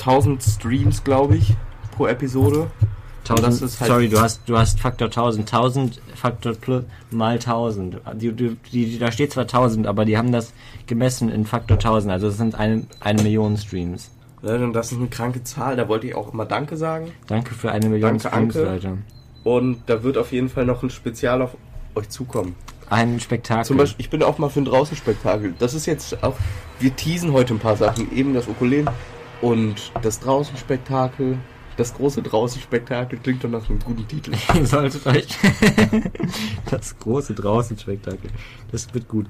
1000 0.00 0.42
Streams, 0.42 1.04
glaube 1.04 1.36
ich, 1.36 1.54
pro 1.94 2.08
Episode. 2.08 2.66
1000, 3.28 3.46
das 3.46 3.62
ist 3.62 3.80
halt- 3.80 3.90
sorry, 3.90 4.08
du 4.08 4.20
hast, 4.20 4.42
du 4.46 4.58
hast 4.58 4.80
Faktor 4.80 5.08
1000, 5.08 5.46
1000 5.52 6.00
Faktor 6.14 6.54
plus 6.54 6.84
mal 7.10 7.38
1000. 7.38 7.98
Die, 8.14 8.32
die, 8.32 8.56
die, 8.72 8.98
da 8.98 9.12
steht 9.12 9.32
zwar 9.32 9.44
1000, 9.44 9.86
aber 9.86 10.04
die 10.04 10.16
haben 10.18 10.32
das 10.32 10.52
gemessen 10.86 11.28
in 11.30 11.46
Faktor 11.46 11.76
1000, 11.78 12.12
also 12.12 12.28
es 12.28 12.36
sind 12.36 12.54
eine, 12.54 12.84
eine 13.00 13.22
Million 13.22 13.56
Streams. 13.56 14.10
Leute, 14.42 14.64
und 14.64 14.72
das 14.72 14.90
ist 14.90 14.98
eine 14.98 15.06
kranke 15.06 15.44
Zahl, 15.44 15.76
da 15.76 15.86
wollte 15.88 16.08
ich 16.08 16.14
auch 16.16 16.32
immer 16.32 16.44
Danke 16.44 16.76
sagen. 16.76 17.12
Danke 17.28 17.54
für 17.54 17.70
eine 17.70 17.88
Million 17.88 18.18
Danke, 18.18 18.28
Streams, 18.28 18.56
Anke. 18.56 18.70
Leute. 18.70 18.98
Und 19.44 19.82
da 19.86 20.02
wird 20.02 20.18
auf 20.18 20.32
jeden 20.32 20.48
Fall 20.48 20.66
noch 20.66 20.82
ein 20.82 20.90
Spezial 20.90 21.42
auf 21.42 21.56
euch 21.94 22.08
zukommen. 22.08 22.54
Ein 22.90 23.20
Spektakel. 23.20 23.64
Zum 23.64 23.76
Beispiel, 23.76 24.04
ich 24.04 24.10
bin 24.10 24.22
auch 24.22 24.38
mal 24.38 24.50
für 24.50 24.60
ein 24.60 24.64
Draußenspektakel. 24.66 25.54
Das 25.58 25.74
ist 25.74 25.86
jetzt 25.86 26.22
auch, 26.22 26.34
wir 26.78 26.94
teasen 26.94 27.32
heute 27.32 27.54
ein 27.54 27.58
paar 27.58 27.76
Sachen. 27.76 28.12
Eben 28.14 28.34
das 28.34 28.48
Ukulele 28.48 28.92
und 29.40 29.92
das 30.02 30.20
Draußenspektakel. 30.20 31.38
Das 31.82 31.94
große 31.94 32.22
Draußenspektakel 32.22 33.18
klingt 33.18 33.42
doch 33.42 33.48
nach 33.50 33.68
einem 33.68 33.80
guten 33.80 34.06
Titel. 34.06 34.32
Ihr 34.54 34.66
solltet 34.66 35.04
euch 35.04 35.26
das 36.70 36.96
große 36.96 37.34
Draußenspektakel. 37.34 38.30
Das 38.70 38.94
wird 38.94 39.08
gut. 39.08 39.26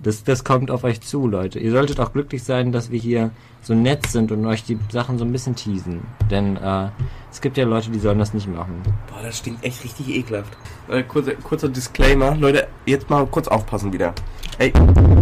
Das, 0.00 0.22
das 0.22 0.44
kommt 0.44 0.70
auf 0.70 0.84
euch 0.84 1.00
zu, 1.00 1.26
Leute. 1.26 1.58
Ihr 1.58 1.72
solltet 1.72 1.98
auch 1.98 2.12
glücklich 2.12 2.44
sein, 2.44 2.70
dass 2.70 2.92
wir 2.92 3.00
hier 3.00 3.32
so 3.62 3.74
nett 3.74 4.06
sind 4.06 4.30
und 4.30 4.46
euch 4.46 4.62
die 4.62 4.78
Sachen 4.92 5.18
so 5.18 5.24
ein 5.24 5.32
bisschen 5.32 5.56
teasen. 5.56 6.02
Denn 6.30 6.56
äh, 6.56 6.90
es 7.32 7.40
gibt 7.40 7.56
ja 7.56 7.64
Leute, 7.64 7.90
die 7.90 7.98
sollen 7.98 8.20
das 8.20 8.32
nicht 8.32 8.46
machen. 8.46 8.80
Boah, 9.08 9.20
das 9.24 9.38
stinkt 9.38 9.64
echt 9.64 9.82
richtig 9.82 10.08
ekelhaft. 10.08 10.56
Äh, 10.88 11.02
kurzer, 11.02 11.32
kurzer 11.34 11.68
Disclaimer. 11.68 12.36
Leute, 12.36 12.68
jetzt 12.86 13.10
mal 13.10 13.26
kurz 13.26 13.48
aufpassen 13.48 13.92
wieder. 13.92 14.14
Ey, 14.58 14.72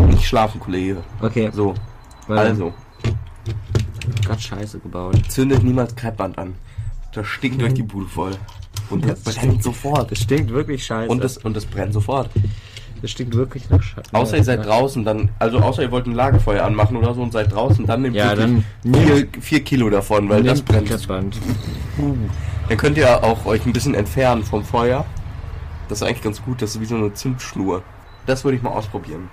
nicht 0.08 0.26
schlafen, 0.26 0.61
Kollege. 0.61 0.98
Okay, 1.22 1.48
So, 1.54 1.72
weil 2.26 2.38
also, 2.38 2.74
Gott 4.26 4.40
Scheiße 4.40 4.78
gebaut. 4.80 5.16
zündet 5.28 5.62
niemals 5.62 5.94
Kreppband 5.96 6.38
an. 6.38 6.55
Das 7.12 7.26
stinkt 7.26 7.62
euch 7.62 7.74
die 7.74 7.82
Bude 7.82 8.07
voll. 8.07 8.32
Und 8.88 9.05
das 9.05 9.22
Das 9.22 9.34
brennt 9.36 9.62
sofort. 9.62 10.11
Das 10.11 10.20
stinkt 10.20 10.51
wirklich 10.51 10.84
scheiße. 10.84 11.11
Und 11.11 11.22
das, 11.22 11.38
und 11.38 11.57
das 11.57 11.64
brennt 11.66 11.92
sofort. 11.92 12.30
das 13.03 13.11
stinkt 13.11 13.34
wirklich 13.34 13.68
nach 13.70 13.82
Scheiße. 13.82 14.11
Außer 14.12 14.36
ihr 14.36 14.44
seid 14.44 14.64
draußen, 14.64 15.05
dann, 15.05 15.30
also 15.38 15.59
außer 15.59 15.82
ihr 15.82 15.90
wollt 15.90 16.07
ein 16.07 16.14
Lagerfeuer 16.14 16.64
anmachen 16.64 16.96
oder 16.96 17.14
so 17.14 17.22
und 17.22 17.32
seid 17.32 17.53
draußen, 17.53 17.86
dann 17.86 18.03
nehmt 18.03 18.16
Ja, 18.16 18.34
dann 18.34 18.64
vier, 18.82 19.26
vier 19.40 19.61
Kilo 19.64 19.90
davon, 19.90 20.28
weil 20.28 20.42
das 20.42 20.62
brennt. 20.62 20.86
Klettband. 20.86 21.36
Dann 22.68 22.76
könnt 22.78 22.96
ihr 22.98 23.24
auch 23.24 23.46
euch 23.46 23.64
ein 23.66 23.72
bisschen 23.72 23.94
entfernen 23.94 24.44
vom 24.44 24.64
Feuer. 24.64 25.05
Das 25.88 26.01
ist 26.01 26.07
eigentlich 26.07 26.22
ganz 26.22 26.42
gut, 26.42 26.62
das 26.62 26.76
ist 26.76 26.80
wie 26.80 26.86
so 26.86 26.94
eine 26.94 27.12
Zündschnur. 27.12 27.82
Das 28.26 28.44
würde 28.44 28.57
ich 28.57 28.62
mal 28.62 28.70
ausprobieren. 28.70 29.28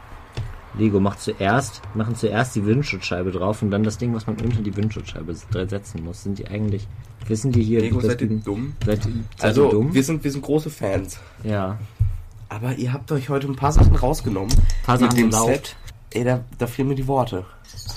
Lego 0.78 1.00
macht 1.00 1.22
zuerst, 1.22 1.82
machen 1.96 2.16
zuerst 2.16 2.56
die 2.56 2.66
Windschutzscheibe 2.66 3.32
drauf 3.32 3.62
und 3.62 3.72
dann 3.72 3.84
das 3.84 3.98
Ding, 3.98 4.14
was 4.14 4.28
man 4.28 4.36
unter 4.38 4.62
die 4.62 4.76
Windschutzscheibe 4.76 5.34
setzen 5.36 6.04
muss. 6.04 6.24
Sind 6.24 6.40
die 6.40 6.48
eigentlich, 6.48 6.88
wissen 7.28 7.52
die 7.52 7.64
hier, 7.64 7.82
Lego, 7.82 8.00
seid 8.02 8.22
ihr 8.22 8.28
dumm? 8.30 8.74
Seid, 8.86 9.04
seid 9.04 9.12
Also, 9.40 9.66
ihr 9.66 9.72
dumm? 9.72 9.94
wir 9.94 10.04
sind, 10.04 10.24
wir 10.24 10.32
sind 10.32 10.42
große 10.44 10.70
Fans. 10.70 11.20
ja. 11.44 11.78
Aber 12.50 12.76
ihr 12.76 12.94
habt 12.94 13.12
euch 13.12 13.28
heute 13.28 13.46
ein 13.48 13.58
paar 13.58 13.74
Sachen 13.74 13.94
rausgenommen. 13.94 14.50
Ein 14.54 14.86
paar 14.86 14.98
Sachen 14.98 15.18
erlaubt. 15.20 15.52
Set. 15.52 15.76
Ey, 16.12 16.24
da, 16.24 16.40
da 16.58 16.66
fehlen 16.66 16.88
mir 16.88 16.96
die 16.96 17.06
Worte. 17.06 17.44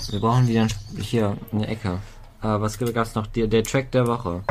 Wir 0.09 0.19
brauchen 0.19 0.45
wieder 0.45 0.63
ein, 0.63 0.69
hier 0.99 1.37
eine 1.53 1.67
Ecke. 1.67 1.99
Äh, 2.41 2.47
was 2.59 2.77
gab's 2.77 3.15
noch? 3.15 3.27
Der, 3.27 3.47
der 3.47 3.63
Track 3.63 3.91
der 3.91 4.07
Woche. 4.07 4.41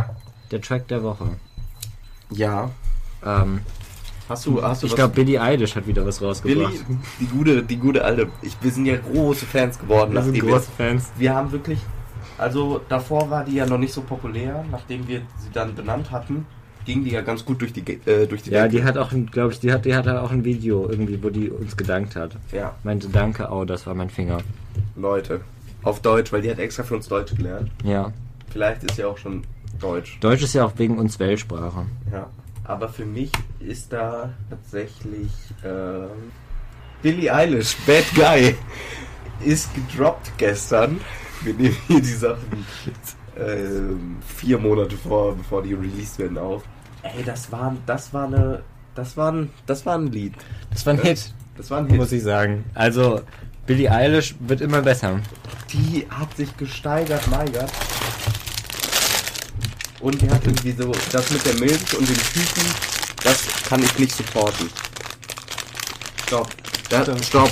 Der 0.50 0.62
Track 0.62 0.88
der 0.88 1.02
Woche. 1.02 1.28
Ja. 2.30 2.70
Ähm, 3.22 3.60
Hast 4.30 4.46
du, 4.46 4.62
hast 4.62 4.82
du 4.82 4.86
ich 4.86 4.94
glaube, 4.94 5.12
Billie 5.12 5.40
Eilish 5.42 5.74
hat 5.74 5.86
wieder 5.88 6.06
was 6.06 6.22
rausgebracht. 6.22 6.72
Billy, 6.86 6.98
die 7.18 7.26
gute, 7.26 7.62
die 7.64 7.76
gute 7.76 8.04
alte. 8.04 8.28
Ich, 8.42 8.56
wir 8.62 8.70
sind 8.70 8.86
ja 8.86 8.96
große 8.96 9.44
Fans 9.44 9.76
geworden. 9.76 10.14
Wir 10.14 10.22
sind 10.22 10.38
große 10.38 10.70
Fans. 10.76 11.10
Wir 11.18 11.34
haben 11.34 11.50
wirklich, 11.50 11.80
also 12.38 12.80
davor 12.88 13.28
war 13.28 13.44
die 13.44 13.56
ja 13.56 13.66
noch 13.66 13.78
nicht 13.78 13.92
so 13.92 14.02
populär, 14.02 14.64
nachdem 14.70 15.08
wir 15.08 15.22
sie 15.38 15.50
dann 15.52 15.74
benannt 15.74 16.12
hatten, 16.12 16.46
ging 16.84 17.02
die 17.02 17.10
ja 17.10 17.22
ganz 17.22 17.44
gut 17.44 17.60
durch 17.60 17.72
die, 17.72 17.80
äh, 17.80 18.26
durch 18.28 18.44
die 18.44 18.50
Ja, 18.50 18.62
Decke. 18.62 18.76
die 18.76 18.84
hat 18.84 18.96
auch, 18.96 19.10
glaube 19.32 19.52
ich, 19.52 19.58
die 19.58 19.72
hat, 19.72 19.84
die 19.84 19.94
hat 19.96 20.06
auch 20.06 20.30
ein 20.30 20.44
Video 20.44 20.88
irgendwie, 20.88 21.20
wo 21.22 21.28
die 21.30 21.50
uns 21.50 21.76
gedankt 21.76 22.14
hat. 22.14 22.36
Ja, 22.52 22.76
Meinte, 22.84 23.08
danke, 23.08 23.48
oh, 23.50 23.64
das 23.64 23.84
war 23.86 23.94
mein 23.94 24.10
Finger. 24.10 24.38
Leute. 24.96 25.40
Auf 25.82 26.00
Deutsch, 26.02 26.32
weil 26.32 26.42
die 26.42 26.50
hat 26.50 26.58
extra 26.60 26.84
für 26.84 26.94
uns 26.94 27.08
Deutsch 27.08 27.34
gelernt. 27.34 27.70
Ja. 27.82 28.12
Vielleicht 28.50 28.84
ist 28.84 28.96
ja 28.96 29.08
auch 29.08 29.18
schon 29.18 29.42
Deutsch. 29.80 30.18
Deutsch 30.20 30.42
ist 30.42 30.54
ja 30.54 30.64
auch 30.64 30.72
wegen 30.76 30.98
uns 30.98 31.18
Weltsprache. 31.18 31.86
Ja. 32.12 32.28
Aber 32.70 32.88
für 32.88 33.04
mich 33.04 33.32
ist 33.58 33.92
da 33.92 34.32
tatsächlich 34.48 35.32
ähm, 35.64 36.30
Billie 37.02 37.34
Eilish, 37.34 37.76
Bad 37.84 38.04
Guy, 38.14 38.54
ist 39.44 39.70
gedroppt 39.74 40.30
gestern. 40.36 41.00
Wir 41.42 41.54
nehmen 41.54 41.76
hier 41.88 42.00
die 42.00 42.12
Sachen 42.12 42.64
ähm, 43.36 44.18
vier 44.36 44.56
Monate 44.56 44.96
vor, 44.96 45.34
bevor 45.34 45.64
die 45.64 45.74
released 45.74 46.20
werden 46.20 46.38
auf. 46.38 46.62
Ey, 47.02 47.24
das 47.24 47.50
war, 47.50 47.76
das 47.86 48.14
war 48.14 48.26
eine, 48.28 48.62
das 48.94 49.16
war 49.16 49.32
ein, 49.32 49.50
das 49.66 49.84
war 49.84 49.98
ein 49.98 50.06
Lied. 50.06 50.34
Das 50.70 50.86
war 50.86 50.92
ein 50.94 51.02
Hit, 51.02 51.34
Das 51.56 51.72
war 51.72 51.78
ein 51.78 51.88
Hit. 51.88 51.96
muss 51.96 52.12
ich 52.12 52.22
sagen. 52.22 52.64
Also, 52.74 53.22
Billie 53.66 53.90
Eilish 53.90 54.36
wird 54.38 54.60
immer 54.60 54.82
besser. 54.82 55.18
Die 55.72 56.06
hat 56.08 56.36
sich 56.36 56.56
gesteigert, 56.56 57.26
mein 57.32 57.52
Gott. 57.52 57.72
Und 60.01 60.20
die 60.22 60.30
hat 60.30 60.44
irgendwie 60.44 60.72
so, 60.72 60.92
das 61.12 61.30
mit 61.30 61.44
der 61.44 61.55
Milch 61.55 61.96
und 61.98 62.09
dem 62.09 62.16
Typen, 62.16 62.64
das 63.22 63.38
kann 63.68 63.82
ich 63.82 63.98
nicht 63.98 64.16
supporten. 64.16 64.68
Stopp. 66.26 66.48
Da, 66.88 67.05
stopp. 67.22 67.51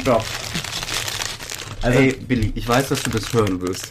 Stopp. 0.00 0.24
Also- 1.80 1.98
Ey, 1.98 2.12
Billy, 2.12 2.52
ich 2.54 2.68
weiß, 2.68 2.88
dass 2.90 3.02
du 3.02 3.10
das 3.10 3.32
hören 3.32 3.60
wirst. 3.62 3.88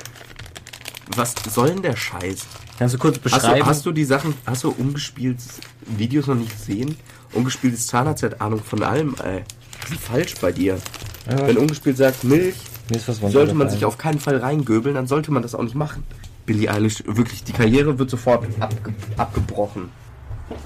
Was 1.16 1.34
soll 1.54 1.70
denn 1.70 1.82
der 1.82 1.96
Scheiß? 1.96 2.40
Kannst 2.78 2.96
du 2.96 3.00
kurz 3.00 3.16
Hast 3.16 3.24
beschreiben? 3.24 3.60
du, 3.60 3.66
hast 3.66 3.86
du 3.86 3.92
die 3.92 4.06
Sachen, 4.06 4.34
hast 4.46 4.64
du 4.64 4.70
ungespieltes 4.70 5.60
Videos 5.98 6.28
noch 6.28 6.36
nicht 6.36 6.52
gesehen? 6.52 6.96
Ungespieltes 7.34 7.88
Zahnarzt 7.88 8.24
hat 8.24 8.40
Ahnung 8.40 8.64
von 8.64 8.84
allem, 8.84 9.16
ey. 9.24 9.44
Was 9.82 9.92
ist 9.92 10.02
falsch 10.02 10.36
bei 10.40 10.52
dir? 10.52 10.80
Ja. 11.30 11.48
Wenn 11.48 11.58
ungespielt 11.58 11.98
sagt 11.98 12.24
Milch, 12.24 12.56
sollte 13.30 13.54
man 13.54 13.70
sich 13.70 13.84
auf 13.84 13.98
keinen 13.98 14.20
Fall 14.20 14.38
reingöbeln, 14.38 14.96
dann 14.96 15.08
sollte 15.08 15.32
man 15.32 15.42
das 15.42 15.56
auch 15.56 15.64
nicht 15.64 15.76
machen. 15.76 16.04
Billie 16.46 16.70
Eilish, 16.70 17.04
wirklich, 17.06 17.44
die 17.44 17.54
Karriere 17.54 17.98
wird 17.98 18.10
sofort 18.10 18.46
abge 18.60 18.94
abgebrochen. 19.18 19.90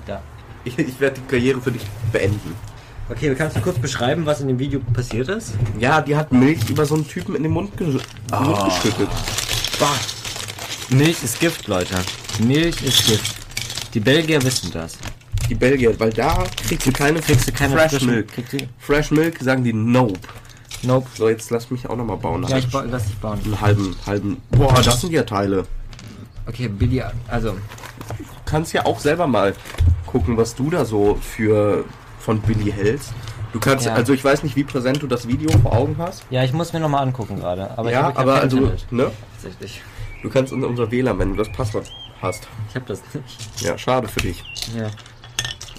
Ja. 0.08 0.22
Ich, 0.68 0.80
ich 0.80 1.00
werde 1.00 1.20
die 1.22 1.28
Karriere 1.30 1.62
für 1.62 1.72
dich 1.72 1.84
beenden. 2.12 2.56
Okay, 3.08 3.36
kannst 3.36 3.56
du 3.56 3.62
kurz 3.62 3.78
beschreiben, 3.78 4.26
was 4.26 4.42
in 4.42 4.48
dem 4.48 4.58
Video 4.58 4.80
passiert 4.80 5.28
ist? 5.30 5.54
Ja, 5.80 6.02
die 6.02 6.16
hat 6.16 6.32
Milch 6.32 6.68
über 6.72 6.88
so 6.88 6.96
einen 6.96 7.08
Typen 7.08 7.36
in 7.36 7.44
den 7.44 7.52
Mund, 7.52 7.78
ge 7.78 8.00
Ah. 8.32 8.40
Mund 8.40 8.66
geschüttet. 8.66 9.08
Bah. 9.80 9.94
Milch 10.90 11.22
ist 11.24 11.40
Gift, 11.40 11.68
Leute. 11.68 11.94
Milch 12.40 12.82
ist 12.82 13.06
Gift. 13.06 13.36
Die 13.94 14.00
Belgier 14.00 14.42
wissen 14.44 14.72
das. 14.72 14.98
Die 15.48 15.54
Belgier, 15.54 16.00
weil 16.00 16.10
da 16.12 16.44
kriegst 16.68 16.88
du 16.88 16.92
keine, 16.92 17.20
Kriegst 17.22 17.48
du 17.48 17.52
keine 17.52 17.78
Fresh 17.78 18.02
Milk. 18.02 18.28
du- 18.50 18.58
Fresh 18.80 19.12
Milk 19.12 19.38
sagen 19.42 19.64
die 19.64 19.72
Nope. 19.74 20.20
Nope. 20.86 21.08
So, 21.16 21.30
jetzt 21.30 21.50
lass 21.52 21.70
mich 21.72 21.90
auch 21.90 21.96
nochmal 21.96 22.18
bauen. 22.18 22.46
Ja, 22.48 22.58
ich 22.58 22.70
ba- 22.70 22.86
lass 22.88 23.06
dich 23.06 23.18
bauen. 23.18 23.40
einen 23.44 23.62
halben, 23.62 23.96
halben. 24.06 24.38
Boah, 24.52 24.74
das 24.82 25.02
sind 25.02 25.12
ja 25.14 25.24
Teile. 25.24 25.66
Okay, 26.48 26.68
Billy, 26.68 27.02
also, 27.28 27.52
Du 28.18 28.24
kannst 28.52 28.72
ja 28.74 28.86
auch 28.86 29.00
selber 29.00 29.26
mal 29.26 29.56
gucken, 30.06 30.38
was 30.38 30.54
du 30.56 30.70
da 30.70 30.86
so 30.86 31.16
für 31.20 31.84
von 32.20 32.40
Billy 32.42 32.72
hältst. 32.72 33.12
Du 33.52 33.60
kannst, 33.60 33.86
Ja. 33.86 33.94
also 33.94 34.14
ich 34.14 34.24
weiß 34.24 34.44
nicht, 34.44 34.56
wie 34.56 34.64
präsent 34.64 35.02
du 35.02 35.08
das 35.08 35.28
Video 35.28 35.50
vor 35.60 35.74
Augen 35.74 35.96
hast. 35.98 36.24
ja, 36.30 36.44
ich 36.44 36.54
muss 36.54 36.72
mir 36.74 36.80
nochmal 36.80 37.02
angucken 37.04 37.38
gerade. 37.38 37.72
Aber 37.78 37.90
ich 37.90 37.94
ja, 37.96 38.10
ich 38.12 38.16
aber 38.18 38.36
also, 38.36 38.58
Internet, 38.58 38.92
ne? 38.92 39.12
Tatsächlich. 39.42 39.82
Du 40.22 40.30
kannst 40.30 40.54
in 40.54 40.64
unser 40.64 40.92
WLAN, 40.92 41.18
wenn 41.20 41.30
du 41.32 41.36
das 41.38 41.52
Passwort 41.52 41.92
hast. 42.22 42.48
Ich 42.70 42.76
hab 42.76 42.86
das 42.86 43.02
nicht. 43.14 43.62
Ja, 43.62 43.78
schade 43.78 44.08
für 44.08 44.20
dich. 44.20 44.44
Ja. 44.78 44.90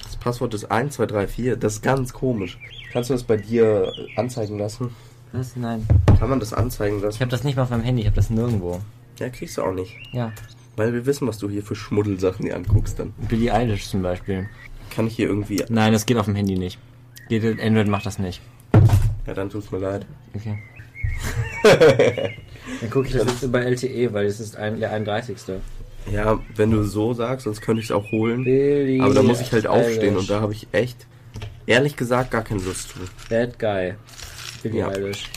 Das 0.02 0.16
Passwort 0.16 0.54
ist 0.54 0.64
1234. 0.70 1.58
Das 1.60 1.74
ist 1.74 1.82
ganz 1.82 2.12
komisch. 2.12 2.58
Kannst 2.96 3.10
du 3.10 3.14
das 3.14 3.24
bei 3.24 3.36
dir 3.36 3.92
anzeigen 4.16 4.58
lassen? 4.58 4.88
Was? 5.32 5.54
Nein. 5.54 5.86
Kann 6.18 6.30
man 6.30 6.40
das 6.40 6.54
anzeigen 6.54 6.96
Ich 6.96 7.02
lassen? 7.02 7.20
hab 7.20 7.28
das 7.28 7.44
nicht 7.44 7.54
mal 7.54 7.64
auf 7.64 7.68
meinem 7.68 7.82
Handy, 7.82 8.00
ich 8.00 8.08
hab 8.08 8.14
das 8.14 8.30
nirgendwo. 8.30 8.80
Ja, 9.18 9.28
kriegst 9.28 9.58
du 9.58 9.62
auch 9.64 9.74
nicht. 9.74 9.94
Ja. 10.12 10.32
Weil 10.76 10.94
wir 10.94 11.04
wissen, 11.04 11.28
was 11.28 11.36
du 11.36 11.50
hier 11.50 11.62
für 11.62 11.74
Schmuddelsachen 11.74 12.46
dir 12.46 12.56
anguckst 12.56 12.98
dann. 12.98 13.12
Billie 13.28 13.52
Eilish 13.52 13.90
zum 13.90 14.00
Beispiel. 14.00 14.48
Kann 14.88 15.08
ich 15.08 15.16
hier 15.16 15.26
irgendwie. 15.28 15.62
Nein, 15.68 15.92
das 15.92 16.06
geht 16.06 16.16
auf 16.16 16.24
dem 16.24 16.36
Handy 16.36 16.56
nicht. 16.56 16.78
Geht, 17.28 17.60
Android 17.60 17.86
macht 17.86 18.06
das 18.06 18.18
nicht. 18.18 18.40
Ja, 19.26 19.34
dann 19.34 19.50
tut's 19.50 19.70
mir 19.70 19.78
leid. 19.78 20.06
Okay. 20.34 20.56
Dann 22.80 22.90
gucke 22.90 23.08
ich 23.08 23.12
das 23.12 23.26
jetzt 23.26 23.52
bei 23.52 23.60
LTE, 23.60 24.14
weil 24.14 24.24
es 24.24 24.40
ist 24.40 24.56
ein, 24.56 24.80
der 24.80 24.90
31. 24.92 25.36
Ja, 26.10 26.40
wenn 26.54 26.70
du 26.70 26.82
so 26.82 27.12
sagst, 27.12 27.44
sonst 27.44 27.60
könnte 27.60 27.80
ich 27.80 27.88
es 27.88 27.92
auch 27.92 28.10
holen. 28.10 28.44
Billie 28.44 29.02
Aber 29.02 29.12
da 29.12 29.22
muss 29.22 29.42
ich 29.42 29.52
halt 29.52 29.66
aufstehen 29.66 30.14
Eilish. 30.14 30.16
und 30.20 30.30
da 30.30 30.40
habe 30.40 30.54
ich 30.54 30.66
echt, 30.72 31.06
ehrlich 31.66 31.96
gesagt, 31.96 32.30
gar 32.30 32.42
keine 32.42 32.62
Lust 32.62 32.90
zu. 32.90 32.98
Bad 33.28 33.58
Guy. 33.58 33.94
Billie 34.62 34.80
Ja. 34.80 34.88
Eilish. 34.88 35.30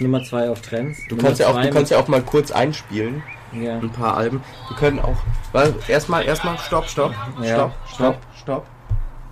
Nummer 0.00 0.22
2 0.22 0.50
auf 0.50 0.60
Trends. 0.60 0.98
Du 1.08 1.16
kannst 1.16 1.40
ja 1.40 1.48
auch, 1.48 1.60
du 1.60 1.70
kannst 1.70 1.90
ja 1.90 1.98
auch 1.98 2.08
mal 2.08 2.22
kurz 2.22 2.50
einspielen, 2.50 3.22
ja. 3.52 3.78
ein 3.78 3.90
paar 3.90 4.16
Alben. 4.16 4.40
Wir 4.68 4.76
können 4.76 4.98
auch, 4.98 5.16
weil 5.52 5.74
erstmal, 5.86 6.24
erstmal, 6.24 6.58
stopp, 6.58 6.88
stopp, 6.88 7.14
Ja, 7.42 7.54
stopp, 7.54 7.72
stopp, 7.94 8.18
stopp. 8.40 8.66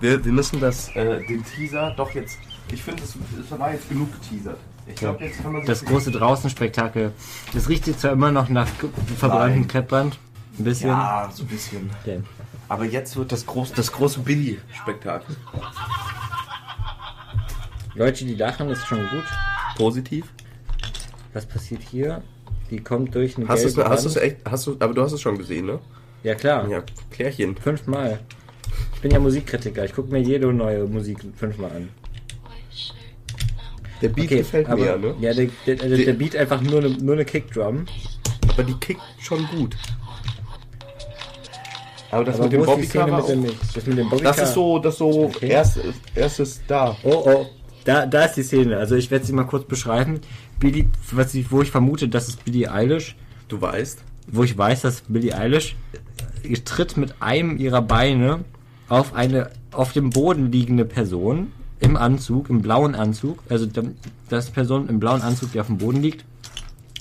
Wir, 0.01 0.25
wir 0.25 0.33
müssen 0.33 0.61
das, 0.61 0.89
äh, 0.95 1.25
den 1.27 1.45
Teaser 1.45 1.93
doch 1.97 2.11
jetzt, 2.13 2.39
ich 2.73 2.83
finde, 2.83 3.03
es 3.03 3.17
es 3.17 3.59
war 3.59 3.73
jetzt 3.73 3.89
genug 3.89 4.09
geteasert. 4.13 4.59
Ich 4.87 4.97
glaube, 4.97 5.25
jetzt 5.25 5.43
kann 5.43 5.53
man 5.53 5.65
Das 5.65 5.85
große 5.85 6.11
Draußenspektakel. 6.11 7.13
Das 7.53 7.69
riecht 7.69 7.87
jetzt 7.87 8.01
zwar 8.01 8.13
immer 8.13 8.33
noch 8.33 8.49
nach 8.49 8.67
verbranntem 9.19 9.61
Nein. 9.61 9.69
Kreppband. 9.69 10.19
Ein 10.59 10.65
bisschen. 10.65 10.89
Ja, 10.91 11.31
so 11.33 11.45
ein 11.45 11.47
bisschen. 11.47 11.91
Okay. 12.03 12.23
Aber 12.69 12.85
jetzt 12.85 13.17
wird 13.17 13.31
das, 13.33 13.47
groß, 13.47 13.73
das 13.73 13.93
große 13.93 14.21
Billy-Spektakel. 14.21 15.37
Leute, 18.01 18.25
die 18.25 18.35
lachen, 18.35 18.71
ist 18.71 18.87
schon 18.87 19.07
gut. 19.11 19.25
Positiv. 19.77 20.25
Was 21.35 21.45
passiert 21.45 21.83
hier? 21.83 22.23
Die 22.71 22.81
kommt 22.81 23.15
durch 23.15 23.37
eine 23.37 23.47
Hast 23.47 23.63
du 23.63 23.69
es 23.69 23.75
gelbe 23.75 23.91
hast 23.91 24.07
du's 24.07 24.17
Wand. 24.17 24.25
echt, 24.25 24.37
hast 24.47 24.67
du, 24.67 24.77
aber 24.79 24.95
du 24.95 25.03
hast 25.03 25.13
es 25.13 25.21
schon 25.21 25.37
gesehen, 25.37 25.67
ne? 25.67 25.81
Ja, 26.23 26.35
klar. 26.35 26.67
Ja, 26.71 26.83
Klärchen. 27.11 27.59
Fünfmal. 27.59 28.21
Ich 28.95 29.03
bin 29.03 29.11
ja 29.11 29.19
Musikkritiker. 29.19 29.85
Ich 29.85 29.93
gucke 29.93 30.11
mir 30.11 30.19
jede 30.19 30.51
neue 30.51 30.87
Musik 30.87 31.19
fünfmal 31.37 31.73
an. 31.73 31.89
Der 34.01 34.09
Beat 34.09 34.29
gefällt 34.29 34.67
aber, 34.67 34.81
mir 34.81 34.87
ja, 34.87 34.97
ne? 34.97 35.15
Ja, 35.21 35.35
der, 35.35 35.49
der, 35.67 35.77
der, 35.77 35.99
der 35.99 36.13
Beat 36.15 36.37
einfach 36.37 36.63
nur 36.63 36.79
eine, 36.79 36.89
nur 36.89 37.17
eine 37.17 37.27
Kickdrum. 37.27 37.85
Aber 38.49 38.63
die 38.63 38.75
kickt 38.81 39.03
schon 39.19 39.47
gut. 39.49 39.77
Aber 42.11 42.25
das 42.25 42.37
Aber 42.37 42.45
mit 42.45 42.53
dem 42.55 42.61
mit 42.61 42.69
auch, 42.71 43.27
dem, 43.27 43.47
das 43.75 43.87
mit 43.87 43.99
dem 43.99 44.09
Bobby 44.09 44.23
das 44.23 44.39
ist 44.39 44.55
so, 44.55 44.79
das 44.79 44.97
so 44.97 45.25
Okay. 45.27 45.49
erstes, 45.49 45.95
erstes 46.15 46.63
da. 46.67 46.97
Oh, 47.03 47.25
oh. 47.27 47.60
Da, 47.85 48.07
da 48.07 48.25
ist 48.25 48.35
die 48.37 48.43
Szene. 48.43 48.77
Also 48.77 48.95
ich 48.95 49.11
werde 49.11 49.25
sie 49.25 49.33
mal 49.33 49.45
kurz 49.45 49.67
beschreiben. 49.67 50.21
Billy, 50.59 50.89
was 51.13 51.35
ich, 51.35 51.51
wo 51.51 51.63
ich 51.63 51.71
vermute, 51.71 52.09
das 52.09 52.29
ist 52.29 52.45
Billie 52.45 52.71
Eilish. 52.71 53.17
Du 53.49 53.61
weißt. 53.61 54.03
Wo 54.29 54.45
ich 54.45 54.57
weiß, 54.57 54.83
dass 54.83 55.03
Billie 55.09 55.35
Eilish 55.37 55.77
tritt 56.65 56.97
mit 56.97 57.15
einem 57.21 57.57
ihrer 57.59 57.83
Beine 57.83 58.41
auf 58.89 59.15
eine 59.15 59.51
auf 59.73 59.93
dem 59.93 60.11
Boden 60.11 60.51
liegende 60.51 60.85
Person 60.85 61.53
im 61.79 61.97
Anzug, 61.97 62.51
im 62.51 62.61
blauen 62.61 62.95
Anzug. 62.95 63.39
Also 63.49 63.67
da- 63.67 63.83
das 64.29 64.47
ist 64.47 64.51
Person 64.55 64.89
im 64.89 65.01
blauen 65.01 65.23
Anzug, 65.23 65.53
die 65.53 65.61
auf 65.61 65.67
dem 65.69 65.79
Boden 65.79 66.03
liegt. 66.03 66.25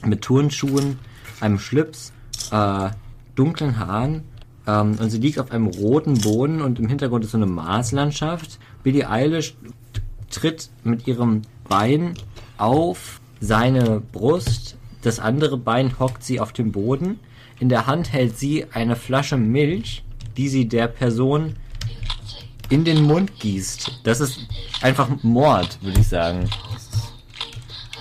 Mit 0.05 0.21
Turnschuhen, 0.21 0.97
einem 1.41 1.59
Schlips, 1.59 2.13
äh, 2.51 2.89
dunklen 3.35 3.79
Haaren. 3.79 4.23
Ähm, 4.67 4.97
und 4.99 5.09
sie 5.09 5.17
liegt 5.19 5.39
auf 5.39 5.51
einem 5.51 5.67
roten 5.67 6.21
Boden 6.21 6.61
und 6.61 6.79
im 6.79 6.87
Hintergrund 6.87 7.25
ist 7.25 7.31
so 7.31 7.37
eine 7.37 7.47
Marslandschaft. 7.47 8.59
Billie 8.83 9.09
Eilish 9.09 9.55
tritt 10.29 10.69
mit 10.83 11.07
ihrem 11.07 11.41
Bein 11.67 12.13
auf 12.57 13.19
seine 13.39 13.99
Brust. 13.99 14.75
Das 15.01 15.19
andere 15.19 15.57
Bein 15.57 15.97
hockt 15.99 16.23
sie 16.23 16.39
auf 16.39 16.51
dem 16.53 16.71
Boden. 16.71 17.19
In 17.59 17.69
der 17.69 17.87
Hand 17.87 18.11
hält 18.13 18.37
sie 18.37 18.65
eine 18.73 18.95
Flasche 18.95 19.37
Milch, 19.37 20.03
die 20.37 20.49
sie 20.49 20.67
der 20.67 20.87
Person 20.87 21.55
in 22.69 22.83
den 22.85 23.03
Mund 23.03 23.39
gießt. 23.39 24.01
Das 24.03 24.19
ist 24.19 24.39
einfach 24.81 25.09
Mord, 25.23 25.77
würde 25.81 25.99
ich 25.99 26.07
sagen. 26.07 26.49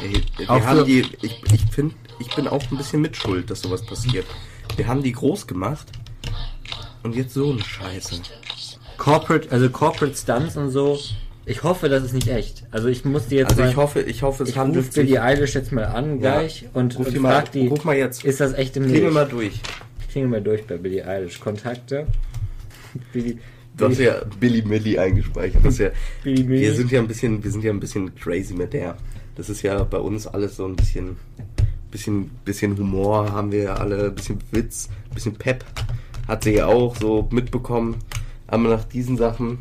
Ey, 0.01 0.23
wir 0.37 0.51
Auch 0.51 0.61
haben 0.65 0.79
für- 0.81 0.85
die, 0.85 1.01
ich, 1.23 1.43
ich 1.53 1.63
finde, 1.73 1.95
ich 2.21 2.35
bin 2.35 2.47
auch 2.47 2.63
ein 2.71 2.77
bisschen 2.77 3.01
mitschuld, 3.01 3.51
dass 3.51 3.63
sowas 3.63 3.85
passiert. 3.85 4.27
Wir 4.77 4.87
haben 4.87 5.03
die 5.03 5.13
groß 5.13 5.47
gemacht 5.47 5.87
und 7.03 7.17
jetzt 7.17 7.35
so 7.35 7.51
eine 7.51 7.63
Scheiße. 7.63 8.21
Corporate, 8.97 9.51
also 9.51 9.71
Corporate 9.71 10.15
Stunts 10.17 10.57
und 10.57 10.71
so. 10.71 10.99
Ich 11.49 11.63
hoffe, 11.63 11.89
das 11.89 12.05
ist 12.05 12.13
nicht 12.13 12.29
echt. 12.29 12.65
Also 12.71 12.89
ich 12.89 13.05
muss 13.05 13.27
die 13.27 13.37
jetzt 13.37 13.51
Also 13.51 13.63
mal, 13.63 13.71
ich 13.71 13.77
hoffe, 13.77 14.01
ich 14.01 14.23
hoffe, 14.23 14.43
es 14.43 14.51
ich 14.51 14.59
handelt 14.59 14.87
rufe 14.87 15.01
Billie 15.01 15.15
sich. 15.15 15.21
Eilish 15.21 15.55
jetzt 15.55 15.73
mal 15.73 15.85
an 15.85 16.21
gleich 16.21 16.69
und, 16.75 16.99
Ruf 16.99 17.07
und 17.07 17.15
die 17.15 17.19
mal, 17.21 17.33
frag 17.33 17.53
die, 17.53 17.67
ruf 17.67 17.85
mal 17.85 17.97
jetzt. 17.97 18.25
ist 18.25 18.41
das 18.41 18.53
echte 18.53 18.81
Milch? 18.81 18.93
Klingel 18.93 19.11
mal 19.13 19.27
durch. 19.27 19.61
Ich 20.01 20.09
klinge 20.09 20.29
mal 20.29 20.43
durch 20.43 20.67
bei 20.67 20.77
Billie 20.77 21.07
Eilish. 21.07 21.41
Kontakte. 21.41 22.07
Billie, 23.13 23.39
Du 23.77 23.89
hast 23.89 23.99
ja 23.99 24.21
Billy 24.41 24.63
Millie 24.63 25.01
eingespeichert. 25.01 25.65
Das 25.65 25.75
ist 25.75 25.79
ja, 25.79 25.91
Billie 26.25 26.45
Millie. 26.45 26.63
wir 26.69 26.75
sind 26.75 26.91
ja 26.91 27.01
ein 27.01 27.07
bisschen, 27.07 27.43
wir 27.43 27.51
sind 27.51 27.63
ja 27.65 27.71
ein 27.71 27.81
bisschen 27.81 28.15
crazy 28.17 28.55
mit 28.55 28.73
der. 28.73 28.97
Das 29.37 29.49
ist 29.49 29.63
ja 29.63 29.85
bei 29.85 29.99
uns 29.99 30.27
alles 30.27 30.57
so 30.57 30.67
ein 30.67 30.75
bisschen, 30.75 31.17
bisschen, 31.91 32.31
bisschen 32.45 32.77
Humor 32.77 33.33
haben 33.33 33.53
wir 33.53 33.63
ja 33.63 33.75
alle, 33.75 34.11
bisschen 34.11 34.39
Witz, 34.51 34.89
bisschen 35.15 35.35
Pep. 35.37 35.65
Hat 36.27 36.45
sie 36.45 36.55
ja 36.57 36.67
auch 36.67 36.97
so 36.97 37.29
mitbekommen. 37.31 37.97
Aber 38.49 38.69
nach 38.69 38.85
diesen 38.85 39.17
Sachen, 39.17 39.59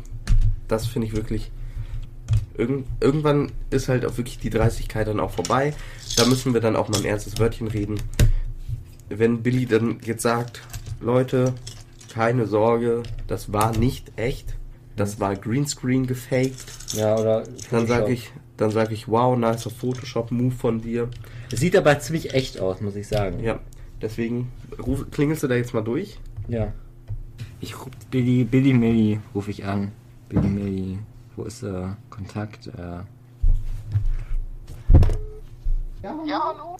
das 0.66 0.86
finde 0.86 1.06
ich 1.06 1.14
wirklich. 1.14 1.50
Irgend, 2.56 2.86
irgendwann 3.00 3.52
ist 3.70 3.88
halt 3.88 4.04
auch 4.04 4.16
wirklich 4.16 4.38
die 4.38 4.50
Dreistigkeit 4.50 5.06
dann 5.06 5.20
auch 5.20 5.30
vorbei. 5.30 5.74
Da 6.16 6.26
müssen 6.26 6.54
wir 6.54 6.60
dann 6.60 6.76
auch 6.76 6.88
mal 6.88 6.98
ein 6.98 7.04
ernstes 7.04 7.38
Wörtchen 7.38 7.68
reden. 7.68 8.00
Wenn 9.08 9.42
Billy 9.42 9.66
dann 9.66 10.00
jetzt 10.04 10.22
sagt, 10.22 10.62
Leute, 11.00 11.54
keine 12.12 12.46
Sorge, 12.46 13.04
das 13.26 13.52
war 13.52 13.76
nicht 13.76 14.12
echt, 14.16 14.56
das 14.96 15.20
war 15.20 15.36
Greenscreen 15.36 16.06
gefaked, 16.06 16.66
ja, 16.94 17.16
oder 17.16 17.44
dann 17.70 17.86
sage 17.86 18.12
ich, 18.12 18.32
dann 18.56 18.70
sage 18.70 18.92
ich, 18.92 19.06
wow, 19.08 19.38
nicer 19.38 19.70
Photoshop-Move 19.70 20.54
von 20.54 20.80
dir. 20.80 21.08
Es 21.52 21.60
sieht 21.60 21.76
aber 21.76 21.98
ziemlich 22.00 22.34
echt 22.34 22.58
aus, 22.58 22.80
muss 22.80 22.96
ich 22.96 23.06
sagen. 23.06 23.40
Ja, 23.42 23.60
deswegen 24.02 24.50
ruf, 24.84 25.06
klingelst 25.10 25.44
du 25.44 25.48
da 25.48 25.54
jetzt 25.54 25.74
mal 25.74 25.82
durch? 25.82 26.18
Ja. 26.48 26.72
Ich 27.60 27.78
rufe 27.78 27.90
Billy, 28.10 28.44
Billy 28.44 28.72
Millie 28.72 29.20
rufe 29.34 29.50
ich 29.50 29.64
an. 29.64 29.92
Billy 30.28 30.48
Millie. 30.48 30.98
Wo 31.38 31.44
ist 31.44 31.62
äh, 31.62 31.84
Kontakt? 32.10 32.66
Äh. 32.66 32.98
Ja, 36.02 36.10
hallo? 36.26 36.76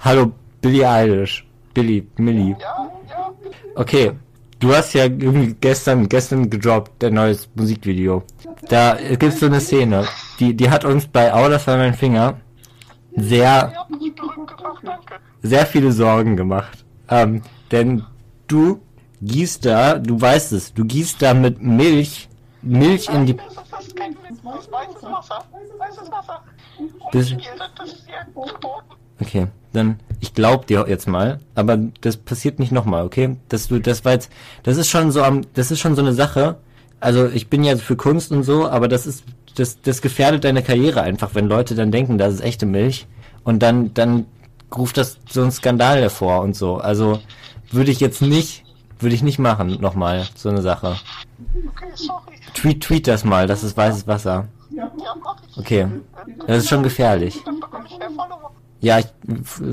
Hallo, 0.00 0.32
Billy 0.60 0.84
Eilish. 0.84 1.46
Billy, 1.72 2.06
Millie. 2.18 2.54
Ja, 2.60 2.90
ja. 3.08 3.32
Okay, 3.74 4.12
du 4.60 4.74
hast 4.74 4.92
ja 4.92 5.04
irgendwie 5.04 5.56
gestern, 5.58 6.10
gestern 6.10 6.50
gedroppt, 6.50 6.92
dein 7.02 7.14
neues 7.14 7.48
Musikvideo. 7.54 8.22
Da 8.68 8.98
gibt's 9.18 9.40
so 9.40 9.46
eine 9.46 9.60
Szene, 9.60 10.04
die, 10.38 10.54
die 10.54 10.68
hat 10.68 10.84
uns 10.84 11.06
bei 11.06 11.32
bei 11.32 11.76
meinen 11.78 11.94
Finger 11.94 12.38
sehr, 13.16 13.72
sehr 15.40 15.64
viele 15.64 15.90
Sorgen 15.90 16.36
gemacht. 16.36 16.84
Ähm, 17.08 17.40
denn 17.70 18.04
du 18.46 18.78
gießt 19.22 19.64
da, 19.64 19.94
du 19.94 20.20
weißt 20.20 20.52
es, 20.52 20.74
du 20.74 20.84
gießt 20.84 21.22
da 21.22 21.32
mit 21.32 21.62
Milch, 21.62 22.28
Milch 22.60 23.08
in 23.08 23.24
die, 23.24 23.36
das 23.82 23.88
ist 23.88 23.96
kein 23.96 24.12
ist 24.12 24.44
weißes 24.44 25.02
Wasser. 25.02 25.44
Weißes 25.78 26.10
Wasser. 26.10 26.42
Und 26.78 26.90
Das- 27.12 27.28
Spiel, 27.28 27.42
das, 27.76 27.92
ist 27.92 28.06
ja 28.08 28.24
verboten. 28.32 28.86
Okay, 29.20 29.46
dann 29.72 30.00
ich 30.20 30.34
glaub 30.34 30.66
dir 30.66 30.86
jetzt 30.88 31.06
mal, 31.06 31.38
aber 31.54 31.76
das 32.00 32.16
passiert 32.16 32.58
nicht 32.58 32.72
nochmal, 32.72 33.04
okay? 33.04 33.36
Dass 33.48 33.68
du 33.68 33.78
das 33.78 34.04
war 34.04 34.12
jetzt, 34.12 34.30
das 34.62 34.76
ist 34.76 34.88
schon 34.88 35.10
so 35.12 35.22
am, 35.22 35.42
das 35.54 35.70
ist 35.70 35.80
schon 35.80 35.94
so 35.94 36.02
eine 36.02 36.12
Sache. 36.12 36.56
Also 37.00 37.26
ich 37.28 37.48
bin 37.48 37.62
ja 37.64 37.76
für 37.76 37.96
Kunst 37.96 38.32
und 38.32 38.42
so, 38.42 38.68
aber 38.68 38.88
das 38.88 39.06
ist 39.06 39.24
das 39.56 39.80
das 39.82 40.02
gefährdet 40.02 40.44
deine 40.44 40.62
Karriere 40.62 41.02
einfach, 41.02 41.34
wenn 41.34 41.46
Leute 41.46 41.74
dann 41.74 41.92
denken, 41.92 42.18
das 42.18 42.34
ist 42.34 42.40
echte 42.40 42.66
Milch 42.66 43.06
und 43.44 43.62
dann 43.62 43.92
dann 43.94 44.26
ruft 44.74 44.96
das 44.96 45.18
so 45.28 45.42
einen 45.42 45.52
Skandal 45.52 46.00
hervor 46.00 46.40
und 46.42 46.56
so. 46.56 46.76
Also 46.78 47.20
würde 47.70 47.90
ich 47.90 48.00
jetzt 48.00 48.22
nicht 48.22 48.64
Würde 48.98 49.16
ich 49.16 49.22
nicht 49.24 49.40
machen, 49.40 49.78
nochmal, 49.80 50.28
so 50.36 50.48
eine 50.48 50.62
Sache. 50.62 50.94
Tweet, 52.54 52.82
tweet 52.82 53.06
das 53.06 53.24
mal, 53.24 53.46
das 53.46 53.62
ist 53.62 53.76
weißes 53.76 54.06
Wasser. 54.06 54.48
Ja, 54.70 54.90
mach 55.22 55.36
ich. 55.48 55.58
Okay. 55.58 55.86
Das 56.46 56.58
ist 56.58 56.68
schon 56.68 56.82
gefährlich. 56.82 57.40
Ja, 58.80 58.98
ich 58.98 59.06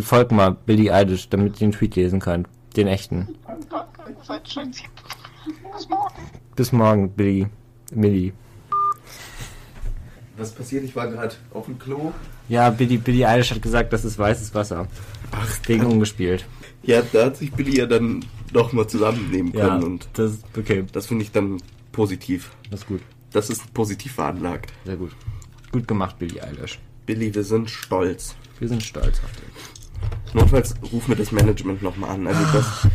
folg 0.01 0.31
mal 0.31 0.51
Billy 0.51 0.91
Eilish, 0.91 1.29
damit 1.29 1.55
ihr 1.55 1.67
den 1.67 1.71
Tweet 1.71 1.95
lesen 1.95 2.19
könnt. 2.19 2.47
Den 2.75 2.87
echten. 2.87 3.35
Bis 5.73 5.89
morgen. 5.89 6.13
Bis 6.55 6.71
morgen, 6.71 7.09
Billy. 7.11 7.47
Millie. 7.91 8.33
Was 10.37 10.51
passiert? 10.51 10.83
Ich 10.83 10.95
war 10.95 11.07
gerade 11.07 11.35
auf 11.53 11.65
dem 11.65 11.79
Klo. 11.79 12.11
Ja, 12.47 12.69
Billy, 12.69 12.97
Billy 12.97 13.25
Eilish 13.25 13.51
hat 13.51 13.61
gesagt, 13.61 13.91
das 13.93 14.05
ist 14.05 14.19
weißes 14.19 14.53
Wasser. 14.53 14.87
Ach, 15.31 15.59
Wegen 15.65 15.85
umgespielt. 15.85 16.45
Ja, 16.83 17.01
da 17.01 17.25
hat 17.25 17.37
sich 17.37 17.51
Billy 17.51 17.77
ja 17.77 17.85
dann 17.85 18.23
doch 18.53 18.73
mal 18.73 18.87
zusammennehmen 18.87 19.53
Ja, 19.53 19.67
können 19.69 19.83
und 19.83 20.07
das 20.13 20.39
okay. 20.57 20.85
das 20.91 21.07
finde 21.07 21.23
ich 21.23 21.31
dann 21.31 21.57
positiv. 21.91 22.51
Das 22.71 22.81
ist 22.81 22.87
gut. 22.87 23.01
Das 23.31 23.49
ist 23.49 23.73
positiv 23.73 24.13
veranlagt. 24.13 24.71
Sehr 24.85 24.95
gut. 24.97 25.11
Gut 25.71 25.87
gemacht, 25.87 26.17
Billy 26.19 26.39
Eilish. 26.41 26.79
Billy, 27.05 27.33
wir 27.33 27.43
sind 27.43 27.69
stolz. 27.69 28.35
Wir 28.59 28.67
sind 28.67 28.81
stolz 28.83 29.19
auf 29.23 29.31
dich. 29.33 30.33
Notfalls 30.33 30.75
rufen 30.91 31.09
wir 31.09 31.15
das 31.15 31.31
Management 31.31 31.81
nochmal 31.81 32.11
an. 32.11 32.27
Also 32.27 32.39
das, 32.53 32.87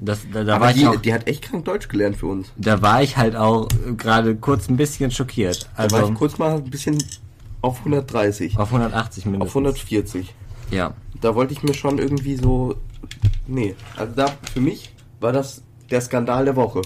Das, 0.00 0.20
da, 0.32 0.44
da, 0.44 0.60
war 0.60 0.70
ich 0.70 0.76
die, 0.76 0.86
auch, 0.86 0.96
die 0.96 1.14
hat 1.14 1.26
echt 1.28 1.42
krank 1.42 1.64
Deutsch 1.64 1.88
gelernt 1.88 2.16
für 2.16 2.26
uns. 2.26 2.48
da 2.56 2.82
war 2.82 3.02
ich 3.02 3.16
halt 3.16 3.36
auch 3.36 3.68
gerade 3.96 4.34
kurz 4.36 4.68
ein 4.68 4.76
bisschen 4.76 5.10
schockiert. 5.10 5.70
Da 5.76 5.82
Also 5.84 5.96
war 5.96 6.08
ich 6.08 6.14
kurz 6.14 6.36
mal 6.38 6.56
ein 6.56 6.68
bisschen 6.70 7.02
auf 7.62 7.78
130, 7.78 8.58
auf 8.58 8.68
180 8.68 9.26
mindestens. 9.26 9.50
auf 9.50 9.56
140. 9.56 10.34
Ja. 10.70 10.94
Da 11.24 11.34
wollte 11.34 11.54
ich 11.54 11.62
mir 11.62 11.72
schon 11.72 11.96
irgendwie 11.96 12.36
so... 12.36 12.76
Nee, 13.46 13.74
also 13.96 14.12
da 14.14 14.26
für 14.52 14.60
mich 14.60 14.92
war 15.20 15.32
das 15.32 15.62
der 15.90 16.02
Skandal 16.02 16.44
der 16.44 16.54
Woche. 16.54 16.82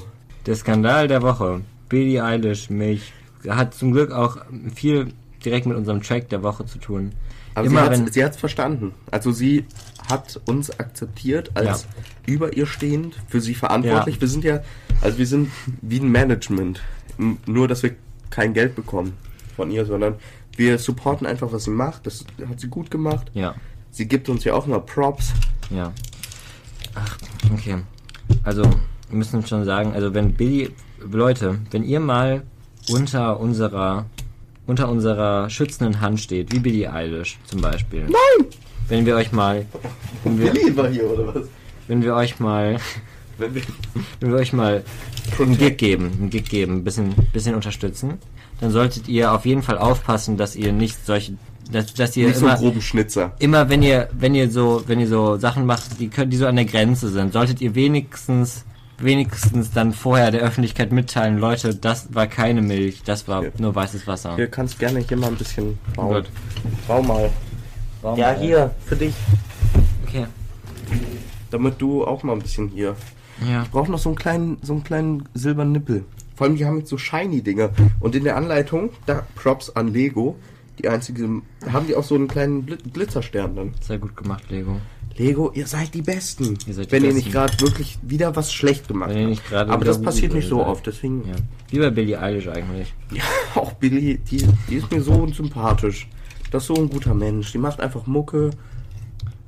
Der 0.46 0.54
Skandal 0.54 1.08
der 1.08 1.22
Woche. 1.22 1.62
Billie 1.88 2.22
Eilish, 2.22 2.70
mich, 2.70 3.12
hat 3.48 3.74
zum 3.74 3.90
Glück 3.90 4.12
auch 4.12 4.36
viel 4.72 5.08
direkt 5.44 5.66
mit 5.66 5.76
unserem 5.76 6.04
Track 6.04 6.28
der 6.28 6.44
Woche 6.44 6.66
zu 6.66 6.78
tun. 6.78 7.10
Aber 7.56 7.66
Immer 7.66 7.92
sie 7.92 8.22
hat 8.22 8.30
hat's 8.30 8.36
verstanden. 8.36 8.94
Also 9.10 9.32
sie 9.32 9.64
hat 10.08 10.40
uns 10.46 10.70
akzeptiert 10.78 11.50
als 11.54 11.88
über 12.24 12.56
ihr 12.56 12.66
stehend, 12.66 13.16
für 13.26 13.40
sie 13.40 13.54
verantwortlich. 13.54 14.16
Ja. 14.16 14.20
Wir 14.20 14.28
sind 14.28 14.44
ja, 14.44 14.60
also 15.00 15.18
wir 15.18 15.26
sind 15.26 15.50
wie 15.82 15.98
ein 15.98 16.12
Management. 16.12 16.80
Nur, 17.46 17.66
dass 17.66 17.82
wir 17.82 17.96
kein 18.30 18.54
Geld 18.54 18.76
bekommen 18.76 19.14
von 19.56 19.72
ihr, 19.72 19.84
sondern 19.84 20.14
wir 20.56 20.78
supporten 20.78 21.26
einfach, 21.26 21.50
was 21.50 21.64
sie 21.64 21.70
macht. 21.70 22.06
Das 22.06 22.24
hat 22.48 22.60
sie 22.60 22.68
gut 22.68 22.88
gemacht. 22.88 23.32
ja, 23.34 23.56
Sie 23.90 24.06
gibt 24.06 24.28
uns 24.28 24.44
ja 24.44 24.54
auch 24.54 24.66
mal 24.66 24.80
Props. 24.80 25.32
ja. 25.70 25.92
Ach, 26.94 27.18
okay. 27.52 27.78
Also, 28.42 28.62
wir 28.62 29.18
müssen 29.18 29.46
schon 29.46 29.64
sagen, 29.64 29.92
also 29.92 30.14
wenn 30.14 30.32
Billy, 30.32 30.70
Leute, 31.10 31.58
wenn 31.70 31.84
ihr 31.84 32.00
mal 32.00 32.42
unter 32.90 33.38
unserer, 33.38 34.06
unter 34.66 34.88
unserer 34.88 35.48
schützenden 35.50 36.00
Hand 36.00 36.20
steht, 36.20 36.52
wie 36.52 36.58
Billie 36.58 36.92
Eilish 36.92 37.38
zum 37.44 37.60
Beispiel. 37.60 38.02
Nein! 38.02 38.46
Wenn 38.88 39.06
wir 39.06 39.16
euch 39.16 39.32
mal, 39.32 39.66
wenn 40.24 40.38
wir, 40.38 40.52
Billy 40.52 40.76
war 40.76 40.88
hier, 40.88 41.10
oder 41.10 41.34
was? 41.34 41.44
wenn 41.86 42.02
wir 42.02 42.14
euch 42.14 42.40
mal 42.40 42.78
Wenn 43.38 43.54
wir 43.54 43.62
wenn 44.20 44.30
wir 44.32 44.38
euch 44.38 44.52
mal 44.52 44.82
einen 45.38 45.56
Gig 45.56 45.78
geben, 45.78 46.10
einen 46.18 46.30
Gig 46.30 46.48
geben, 46.48 46.78
ein 46.78 46.84
bisschen, 46.84 47.14
bisschen 47.32 47.54
unterstützen, 47.54 48.18
dann 48.60 48.70
solltet 48.70 49.08
ihr 49.08 49.32
auf 49.32 49.46
jeden 49.46 49.62
Fall 49.62 49.78
aufpassen, 49.78 50.36
dass 50.36 50.56
ihr 50.56 50.72
nicht 50.72 51.06
solche, 51.06 51.34
dass, 51.70 51.92
dass 51.94 52.16
ihr 52.16 52.26
nicht 52.28 52.36
so 52.38 52.46
immer, 52.46 52.54
einen 52.54 52.62
groben 52.62 52.80
Schnitzer. 52.82 53.32
immer 53.38 53.68
wenn 53.68 53.82
ihr, 53.82 54.08
wenn 54.12 54.34
ihr 54.34 54.50
so, 54.50 54.82
wenn 54.86 55.00
ihr 55.00 55.08
so 55.08 55.36
Sachen 55.36 55.66
macht, 55.66 55.98
die 56.00 56.08
die 56.08 56.36
so 56.36 56.46
an 56.46 56.56
der 56.56 56.64
Grenze 56.64 57.08
sind, 57.10 57.32
solltet 57.32 57.60
ihr 57.60 57.74
wenigstens, 57.74 58.64
wenigstens 58.98 59.70
dann 59.70 59.92
vorher 59.92 60.30
der 60.30 60.40
Öffentlichkeit 60.40 60.92
mitteilen, 60.92 61.38
Leute, 61.38 61.74
das 61.74 62.14
war 62.14 62.26
keine 62.26 62.62
Milch, 62.62 63.02
das 63.04 63.28
war 63.28 63.44
Ja. 63.44 63.50
nur 63.58 63.74
weißes 63.74 64.06
Wasser. 64.06 64.34
Hier 64.36 64.48
kannst 64.48 64.78
gerne 64.78 65.00
hier 65.00 65.16
mal 65.16 65.28
ein 65.28 65.36
bisschen 65.36 65.78
bauen. 65.94 66.14
Gut. 66.14 66.30
Bau 66.86 67.02
mal. 67.02 67.30
Warum- 68.02 68.18
Ja, 68.18 68.32
hier, 68.38 68.70
für 68.86 68.96
dich. 68.96 69.14
Okay. 70.06 70.26
Damit 71.50 71.80
du 71.80 72.04
auch 72.04 72.22
mal 72.22 72.32
ein 72.34 72.38
bisschen 72.40 72.68
hier 72.68 72.94
Ja. 73.48 73.62
Ich 73.62 73.70
brauche 73.70 73.90
noch 73.90 73.98
so 73.98 74.08
einen 74.08 74.16
kleinen, 74.16 74.58
so 74.62 74.72
einen 74.72 74.82
kleinen 74.84 75.28
silbernen 75.34 75.72
Nippel. 75.72 76.04
Vor 76.34 76.46
allem, 76.46 76.56
die 76.56 76.64
haben 76.64 76.78
jetzt 76.78 76.88
so 76.90 76.98
shiny 76.98 77.42
Dinger. 77.42 77.70
Und 78.00 78.14
in 78.14 78.24
der 78.24 78.36
Anleitung, 78.36 78.90
da 79.06 79.26
Props 79.36 79.70
an 79.70 79.88
Lego, 79.92 80.36
die 80.78 80.88
einzige, 80.88 81.42
haben 81.70 81.86
die 81.86 81.94
auch 81.94 82.04
so 82.04 82.14
einen 82.14 82.28
kleinen 82.28 82.66
Glitzerstern 82.66 83.56
dann. 83.56 83.74
Sehr 83.80 83.98
gut 83.98 84.16
gemacht, 84.16 84.44
Lego. 84.50 84.80
Lego, 85.16 85.50
ihr 85.52 85.66
seid 85.66 85.94
die 85.94 86.02
Besten. 86.02 86.56
Ihr 86.66 86.74
seid 86.74 86.86
die 86.86 86.92
wenn 86.92 87.02
ihr 87.02 87.08
Besten. 87.08 87.24
nicht 87.24 87.32
gerade 87.32 87.60
wirklich 87.60 87.98
wieder 88.02 88.36
was 88.36 88.52
schlecht 88.52 88.86
gemacht 88.88 89.10
ihr 89.14 89.36
habt. 89.50 89.70
Aber 89.70 89.84
das 89.84 90.00
passiert 90.00 90.32
nicht 90.32 90.48
so 90.48 90.64
oft, 90.64 90.86
deswegen. 90.86 91.26
Ja. 91.26 91.34
Wie 91.70 91.78
bei 91.78 91.90
Billie 91.90 92.20
Eilish 92.20 92.48
eigentlich. 92.48 92.94
Ja, 93.12 93.24
auch 93.56 93.72
Billy, 93.72 94.18
die, 94.18 94.46
die 94.68 94.76
ist 94.76 94.90
mir 94.90 95.02
so 95.02 95.26
sympathisch. 95.26 96.08
Das 96.50 96.62
ist 96.62 96.68
so 96.68 96.74
ein 96.74 96.88
guter 96.88 97.14
Mensch. 97.14 97.52
Die 97.52 97.58
macht 97.58 97.80
einfach 97.80 98.06
Mucke. 98.06 98.50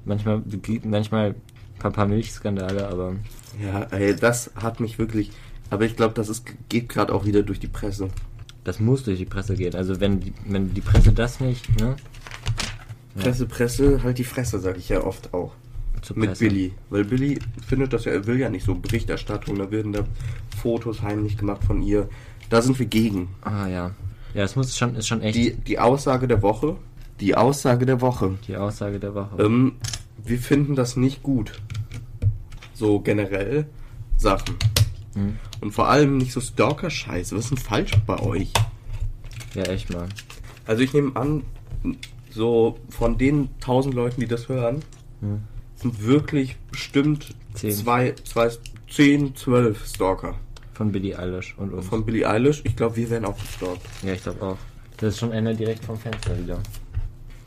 Manchmal, 0.04 0.42
manchmal 0.84 1.30
ein 1.30 1.34
paar, 1.78 1.92
paar 1.92 2.06
Milchskandale, 2.06 2.88
aber 2.88 3.14
Ja, 3.62 3.82
ey, 3.90 4.16
das 4.16 4.50
hat 4.56 4.80
mich 4.80 4.98
wirklich. 4.98 5.30
Aber 5.70 5.84
ich 5.84 5.94
glaube, 5.94 6.14
das 6.14 6.28
ist, 6.28 6.44
geht 6.68 6.88
gerade 6.88 7.14
auch 7.14 7.24
wieder 7.24 7.42
durch 7.42 7.60
die 7.60 7.68
Presse. 7.68 8.08
Das 8.64 8.80
muss 8.80 9.04
durch 9.04 9.18
die 9.18 9.24
Presse 9.24 9.54
gehen. 9.54 9.74
Also 9.74 10.00
wenn 10.00 10.20
die, 10.20 10.32
wenn 10.46 10.74
die 10.74 10.80
Presse 10.80 11.12
das 11.12 11.40
nicht, 11.40 11.80
ne? 11.80 11.96
Ja. 13.16 13.22
Presse, 13.22 13.46
Presse, 13.46 14.02
halt 14.02 14.18
die 14.18 14.24
Fresse, 14.24 14.58
sag 14.60 14.76
ich 14.76 14.88
ja 14.88 15.02
oft 15.02 15.32
auch. 15.34 15.52
Mit. 16.14 16.38
Billy. 16.38 16.72
Weil 16.88 17.04
Billy 17.04 17.38
findet 17.66 17.92
das 17.92 18.04
ja, 18.06 18.12
er 18.12 18.26
will 18.26 18.38
ja 18.38 18.48
nicht 18.48 18.64
so 18.64 18.74
Berichterstattung, 18.74 19.58
da 19.58 19.70
werden 19.70 19.92
da 19.92 20.04
Fotos 20.60 21.02
heimlich 21.02 21.36
gemacht 21.36 21.62
von 21.64 21.82
ihr. 21.82 22.08
Da 22.48 22.62
sind 22.62 22.78
wir 22.78 22.86
gegen. 22.86 23.28
Ah 23.42 23.66
ja. 23.66 23.90
Ja, 24.34 24.44
es 24.44 24.56
muss 24.56 24.76
schon, 24.76 24.94
ist 24.94 25.08
schon 25.08 25.20
echt 25.22 25.36
Die, 25.36 25.52
die, 25.52 25.60
die 25.60 25.78
Aussage 25.78 26.26
der 26.26 26.42
Woche. 26.42 26.76
Die 27.20 27.34
Aussage 27.34 27.84
der 27.84 28.00
Woche. 28.00 28.38
Aussage 28.56 28.98
der 28.98 29.14
Woche. 29.14 29.42
Ähm, 29.42 29.72
wir 30.24 30.38
finden 30.38 30.74
das 30.74 30.96
nicht 30.96 31.22
gut. 31.22 31.60
So 32.74 33.00
generell 33.00 33.66
Sachen. 34.16 34.56
Hm. 35.20 35.38
Und 35.60 35.72
vor 35.72 35.88
allem 35.88 36.16
nicht 36.18 36.32
so 36.32 36.40
Stalker-Scheiße. 36.40 37.36
Was 37.36 37.44
ist 37.44 37.50
denn 37.50 37.58
falsch 37.58 37.92
bei 38.06 38.18
euch? 38.20 38.52
Ja, 39.54 39.64
echt 39.64 39.92
mal. 39.92 40.06
Also 40.66 40.82
ich 40.82 40.92
nehme 40.92 41.14
an, 41.16 41.42
so 42.30 42.78
von 42.90 43.18
den 43.18 43.48
tausend 43.60 43.94
Leuten, 43.94 44.20
die 44.20 44.26
das 44.28 44.48
hören, 44.48 44.82
Hm. 45.20 45.42
sind 45.76 46.02
wirklich 46.04 46.56
bestimmt 46.70 47.34
Zehn. 47.54 47.72
zwei, 47.72 48.14
zwei, 48.24 48.50
zehn, 48.88 49.34
zwölf 49.36 49.86
Stalker. 49.86 50.34
Von 50.72 50.92
Billie 50.92 51.18
Eilish 51.18 51.54
und 51.58 51.74
uns. 51.74 51.86
Von 51.86 52.04
Billie 52.06 52.26
Eilish, 52.28 52.62
ich 52.64 52.74
glaube, 52.76 52.96
wir 52.96 53.10
werden 53.10 53.24
auch 53.26 53.38
gestalkt. 53.38 53.82
ja, 54.02 54.14
ich 54.14 54.22
glaube 54.22 54.42
auch. 54.42 54.56
Das 54.96 55.14
ist 55.14 55.20
schon 55.20 55.32
einer 55.32 55.52
direkt 55.54 55.84
vom 55.84 55.98
Fenster 55.98 56.38
wieder. 56.38 56.58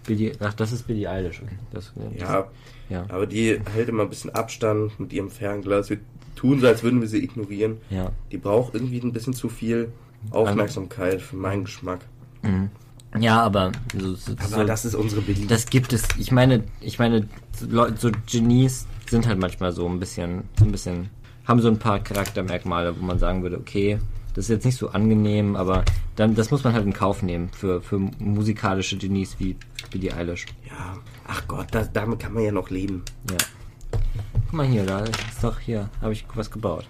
Billie, 0.06 0.34
ach, 0.40 0.54
das 0.54 0.72
ist 0.72 0.86
Billie 0.86 1.10
Eilish. 1.10 1.42
Das, 1.72 1.94
Ja, 2.20 2.48
ja. 2.90 3.06
aber 3.10 3.26
die 3.26 3.60
hält 3.74 3.88
immer 3.90 4.04
ein 4.04 4.10
bisschen 4.10 4.32
Abstand 4.36 5.00
mit 5.00 5.14
ihrem 5.14 5.30
Fernglas. 5.30 5.90
Wir 5.90 6.00
tun 6.36 6.60
so, 6.60 6.68
als 6.68 6.84
würden 6.84 7.02
wir 7.02 7.08
sie 7.08 7.24
ignorieren. 7.24 7.78
Ja. 7.90 8.12
Die 8.32 8.38
braucht 8.38 8.74
irgendwie 8.74 9.00
ein 9.00 9.14
bisschen 9.14 9.34
zu 9.34 9.50
viel 9.50 9.92
Aufmerksamkeit 10.32 11.22
für 11.22 11.36
meinen 11.36 11.66
Geschmack. 11.66 12.00
Mhm. 12.42 12.70
Ja, 13.20 13.42
aber 13.42 13.72
so, 13.96 14.16
so, 14.16 14.32
Aber 14.32 14.48
so, 14.48 14.64
das 14.64 14.86
ist 14.86 14.96
unsere 14.96 15.22
Billie. 15.22 15.46
das 15.46 15.68
gibt 15.68 15.94
es. 15.94 16.04
Ich 16.18 16.32
meine, 16.32 16.64
ich 16.82 16.98
meine, 16.98 17.28
so 17.98 18.10
Genies 18.32 18.88
sind 19.08 19.28
halt 19.28 19.40
manchmal 19.40 19.72
so 19.72 19.88
ein 19.88 20.00
bisschen, 20.00 20.44
so 20.58 20.66
ein 20.66 20.72
bisschen, 20.72 21.10
haben 21.46 21.62
so 21.62 21.68
ein 21.68 21.78
paar 21.78 22.00
Charaktermerkmale, 22.00 23.00
wo 23.00 23.06
man 23.06 23.20
sagen 23.20 23.44
würde, 23.44 23.58
okay, 23.60 24.00
das 24.34 24.46
ist 24.46 24.50
jetzt 24.50 24.66
nicht 24.66 24.78
so 24.78 24.90
angenehm, 24.90 25.56
aber 25.56 25.86
dann, 26.16 26.34
das 26.34 26.50
muss 26.50 26.64
man 26.64 26.74
halt 26.74 26.86
in 26.88 26.94
Kauf 26.94 27.22
nehmen 27.22 27.50
für, 27.50 27.82
für 27.82 28.00
musikalische 28.00 28.98
Genies 28.98 29.36
wie 29.38 29.56
Billie 29.92 30.12
Eilish. 30.16 30.48
ja, 30.68 30.98
ach 31.28 31.48
Gott, 31.48 31.68
da, 31.70 31.84
damit 31.84 32.20
kann 32.20 32.34
man 32.34 32.44
ja 32.44 32.52
noch 32.52 32.72
leben. 32.72 33.04
Ja. 33.30 33.38
Guck 34.54 34.60
mal 34.60 34.68
hier, 34.68 34.86
da 34.86 35.00
ist 35.00 35.16
doch 35.42 35.60
hier, 35.60 35.90
habe 36.00 36.14
ich 36.14 36.24
was 36.36 36.52
gebaut. 36.52 36.86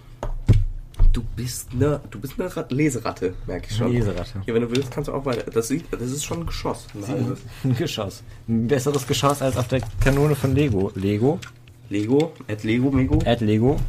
Du 1.14 1.24
bist 1.24 1.70
eine, 1.72 2.02
du 2.10 2.20
bist 2.20 2.38
eine 2.38 2.54
Rat 2.54 2.74
Leseratte, 2.74 3.36
merke 3.48 3.68
ich 3.70 3.78
schon. 3.78 3.94
Leseratte. 3.94 4.42
Ja, 4.46 4.54
wenn 4.54 4.64
du 4.64 4.70
willst, 4.70 4.92
kannst 4.92 5.08
du 5.08 5.14
auch 5.14 5.24
weiter. 5.24 5.50
Das, 5.50 5.70
sieht, 5.70 5.86
das 5.90 6.02
ist 6.02 6.26
schon 6.26 6.42
ein 6.42 6.46
Geschoss. 6.46 6.88
Ein 7.64 7.76
Geschoss. 7.78 8.22
Ein 8.50 8.68
besseres 8.68 9.08
Geschoss 9.08 9.42
als 9.42 9.56
auf 9.56 9.70
der 9.70 9.80
Kanone 10.04 10.36
von 10.36 10.54
Lego. 10.54 10.92
Lego? 10.96 11.40
Lego, 11.88 12.34
at 12.50 12.66
Lego, 12.66 12.92
Mego. 12.92 13.20
Add 13.26 13.46
Lego? 13.46 13.80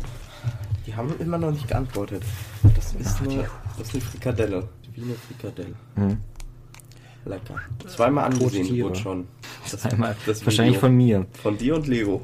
Die 0.87 0.95
haben 0.95 1.13
immer 1.19 1.39
noch 1.39 1.51
nicht 1.51 1.67
geantwortet. 1.67 2.23
Das 2.77 2.95
ist 2.95 3.23
eine, 3.23 3.49
das 3.77 3.89
ist 3.89 3.95
eine 3.95 4.03
Frikadelle. 4.05 4.69
Wie 4.95 5.03
eine 5.03 5.15
Frikadelle. 5.15 5.75
Hm. 5.97 6.19
Lecker. 7.25 7.57
Zweimal 7.89 8.27
angesehen 8.27 8.85
wurde 8.85 9.01
schon. 9.01 9.27
Das, 9.69 9.85
Einmal. 9.87 10.15
das 10.27 10.47
Wahrscheinlich 10.47 10.77
Video. 10.77 10.81
von 10.81 10.97
mir. 10.97 11.27
Von 11.43 11.59
dir 11.59 11.75
und 11.75 11.89
Lego. 11.89 12.23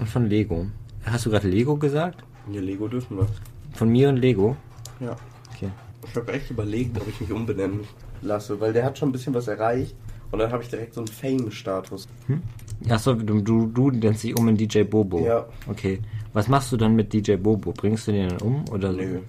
Und 0.00 0.08
von 0.08 0.26
Lego. 0.26 0.66
Hast 1.04 1.26
du 1.26 1.30
gerade 1.30 1.48
Lego 1.48 1.76
gesagt? 1.76 2.24
Ja, 2.50 2.60
Lego 2.60 2.88
dürfen 2.88 3.16
wir. 3.18 3.26
Von 3.72 3.88
mir 3.90 4.08
und 4.08 4.16
Lego? 4.16 4.56
Ja. 5.00 5.16
Okay. 5.54 5.70
Ich 6.06 6.16
habe 6.16 6.32
echt 6.32 6.50
überlegt, 6.50 7.00
ob 7.00 7.08
ich 7.08 7.20
mich 7.20 7.32
umbenennen 7.32 7.80
lasse, 8.22 8.60
weil 8.60 8.72
der 8.72 8.84
hat 8.84 8.98
schon 8.98 9.08
ein 9.10 9.12
bisschen 9.12 9.34
was 9.34 9.48
erreicht. 9.48 9.94
Und 10.30 10.38
dann 10.40 10.50
habe 10.50 10.62
ich 10.62 10.68
direkt 10.68 10.94
so 10.94 11.00
einen 11.00 11.08
Fame-Status. 11.08 12.08
Hm? 12.26 12.42
Achso, 12.88 13.14
du, 13.14 13.40
du, 13.40 13.66
du 13.66 13.90
nennst 13.90 14.24
dich 14.24 14.36
um 14.36 14.48
in 14.48 14.56
DJ 14.56 14.82
Bobo. 14.82 15.24
Ja. 15.24 15.46
Okay. 15.68 16.00
Was 16.32 16.48
machst 16.48 16.72
du 16.72 16.76
dann 16.76 16.96
mit 16.96 17.12
DJ 17.12 17.36
Bobo? 17.36 17.72
Bringst 17.72 18.08
du 18.08 18.12
den 18.12 18.30
dann 18.30 18.40
um 18.40 18.64
oder 18.70 18.92
so? 18.92 18.98
Nö. 18.98 19.20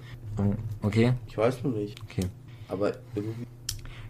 Okay, 0.82 1.14
Ich 1.28 1.38
weiß 1.38 1.62
noch 1.62 1.72
nicht. 1.72 1.98
okay. 2.02 2.26
Aber 2.68 2.92
irgendwie. 3.14 3.46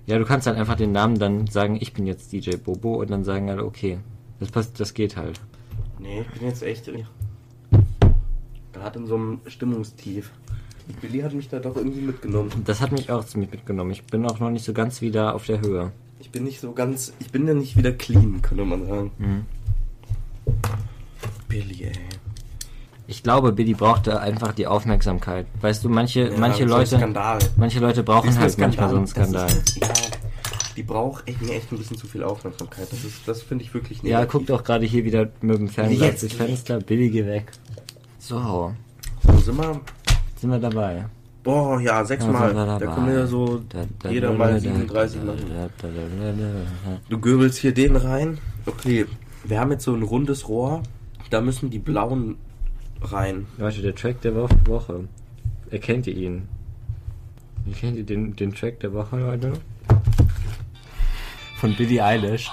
Ja, 0.07 0.19
du 0.19 0.25
kannst 0.25 0.47
dann 0.47 0.57
einfach 0.57 0.77
den 0.77 0.93
Namen 0.93 1.19
dann 1.19 1.47
sagen, 1.47 1.77
ich 1.81 1.93
bin 1.93 2.07
jetzt 2.07 2.33
DJ 2.33 2.57
Bobo 2.57 2.95
und 3.01 3.11
dann 3.11 3.23
sagen 3.25 3.51
alle, 3.51 3.65
okay. 3.65 3.99
Das 4.41 4.51
passt, 4.51 4.81
das 4.81 4.95
geht 4.95 5.17
halt. 5.17 5.41
Nee, 5.99 6.21
ich 6.23 6.39
bin 6.39 6.49
jetzt 6.49 6.63
echt 6.63 6.89
gerade 8.73 8.99
in 8.99 9.07
so 9.07 9.15
einem 9.17 9.41
Stimmungstief. 9.47 10.31
Billy 11.01 11.21
hat 11.21 11.33
mich 11.35 11.49
da 11.49 11.59
doch 11.59 11.75
irgendwie 11.77 12.01
mitgenommen. 12.03 12.51
Das 12.65 12.81
hat 12.81 12.93
mich 12.93 13.11
auch 13.11 13.25
ziemlich 13.25 13.51
mitgenommen. 13.51 13.91
Ich 13.91 14.05
bin 14.05 14.25
auch 14.27 14.39
noch 14.39 14.51
nicht 14.51 14.65
so 14.65 14.73
ganz 14.73 15.01
wieder 15.01 15.35
auf 15.35 15.45
der 15.47 15.61
Höhe. 15.61 15.91
Ich 16.21 16.31
bin 16.31 16.45
nicht 16.45 16.61
so 16.61 16.73
ganz. 16.73 17.13
Ich 17.19 17.31
bin 17.33 17.47
ja 17.49 17.55
nicht 17.55 17.77
wieder 17.77 17.93
clean, 17.93 18.41
könnte 18.43 18.65
man 18.65 18.87
sagen. 18.87 19.11
Mhm. 19.19 19.47
Billy, 21.49 21.85
ey. 21.85 21.93
Ich 23.09 23.23
glaube, 23.23 23.53
Billy 23.53 23.75
brauchte 23.75 24.21
einfach 24.21 24.53
die 24.53 24.67
Aufmerksamkeit. 24.67 25.47
Weißt 25.61 25.85
du, 25.85 25.89
manche, 25.89 26.29
Ja, 26.29 26.39
manche 26.39 26.65
Leute, 26.65 26.97
Skandal. 26.97 27.39
manche 27.57 27.79
Leute 27.79 28.03
brauchen 28.03 28.37
halt 28.37 28.59
manchmal 28.59 28.91
so 28.91 28.97
einen 28.97 29.07
Skandal. 29.07 29.47
Das 29.47 29.55
ist, 29.55 29.77
ja, 29.81 29.89
die 30.77 30.83
braucht 30.83 31.27
echt, 31.29 31.41
mir 31.43 31.55
echt 31.55 31.73
ein 31.73 31.79
bisschen 31.79 31.97
zu 31.97 32.07
viel 32.07 32.23
Aufmerksamkeit. 32.23 32.91
Das 32.93 33.05
ist, 33.05 33.27
das 33.27 33.43
finde 33.43 33.65
ich 33.65 33.73
wirklich 33.75 33.99
Ja, 34.03 34.21
negativ. 34.21 34.31
guck 34.33 34.47
doch 34.47 34.65
gerade 34.65 34.85
hier 34.87 35.05
wieder 35.05 35.29
mit 35.41 35.59
dem 35.59 35.69
Fernseher 35.69 36.07
Jetzt 36.09 36.23
durchs 36.23 36.35
Fenster. 36.37 36.79
Billy, 36.81 37.09
geh 37.11 37.25
weg. 37.27 37.51
So, 38.19 38.73
Wo 39.23 39.37
sind 39.39 39.57
wir? 39.59 39.81
sind 40.37 40.51
wir 40.51 40.59
dabei. 40.59 41.07
Boah, 41.43 41.81
ja, 41.81 42.01
Ja, 42.01 42.05
sechsmal. 42.05 42.53
Da 42.53 42.79
dabei. 42.79 42.87
kommen 42.95 43.09
ja 43.15 43.27
so 43.27 43.63
Da, 43.69 43.85
da, 44.01 44.11
jeder 44.11 44.33
da, 44.33 44.35
mal 44.39 44.53
da, 44.55 44.59
37 44.61 45.21
da, 45.21 45.27
machen. 45.27 45.39
da, 45.49 45.69
da, 45.81 45.89
da, 45.89 46.33
da, 46.33 46.33
da. 46.33 47.01
Du 47.09 47.19
göbelst 47.21 47.59
hier 47.59 47.73
den 47.73 47.97
rein. 47.97 48.39
Okay, 48.67 49.07
wir 49.45 49.61
haben 49.61 49.71
jetzt 49.71 49.85
so 49.85 49.95
ein 49.95 50.03
rundes 50.03 50.49
Rohr. 50.49 50.83
Da 51.31 51.41
müssen 51.41 51.71
die 51.71 51.79
blauen 51.79 52.37
rein. 53.01 53.47
Leute, 53.59 53.81
der 53.81 53.95
Track 53.95 54.21
der 54.23 54.35
Wo 54.35 54.49
Woche. 54.67 55.05
Erkennt 55.71 56.07
ihr 56.09 56.17
ihn? 56.17 56.49
Erkennt 57.67 57.97
ihr 57.97 58.05
den, 58.05 58.35
den 58.37 58.53
Track 58.55 58.81
der 58.81 58.93
Woche, 58.93 59.17
Leute? 59.19 59.53
Von 61.59 61.75
Billie 61.75 62.05
Eilish. 62.05 62.51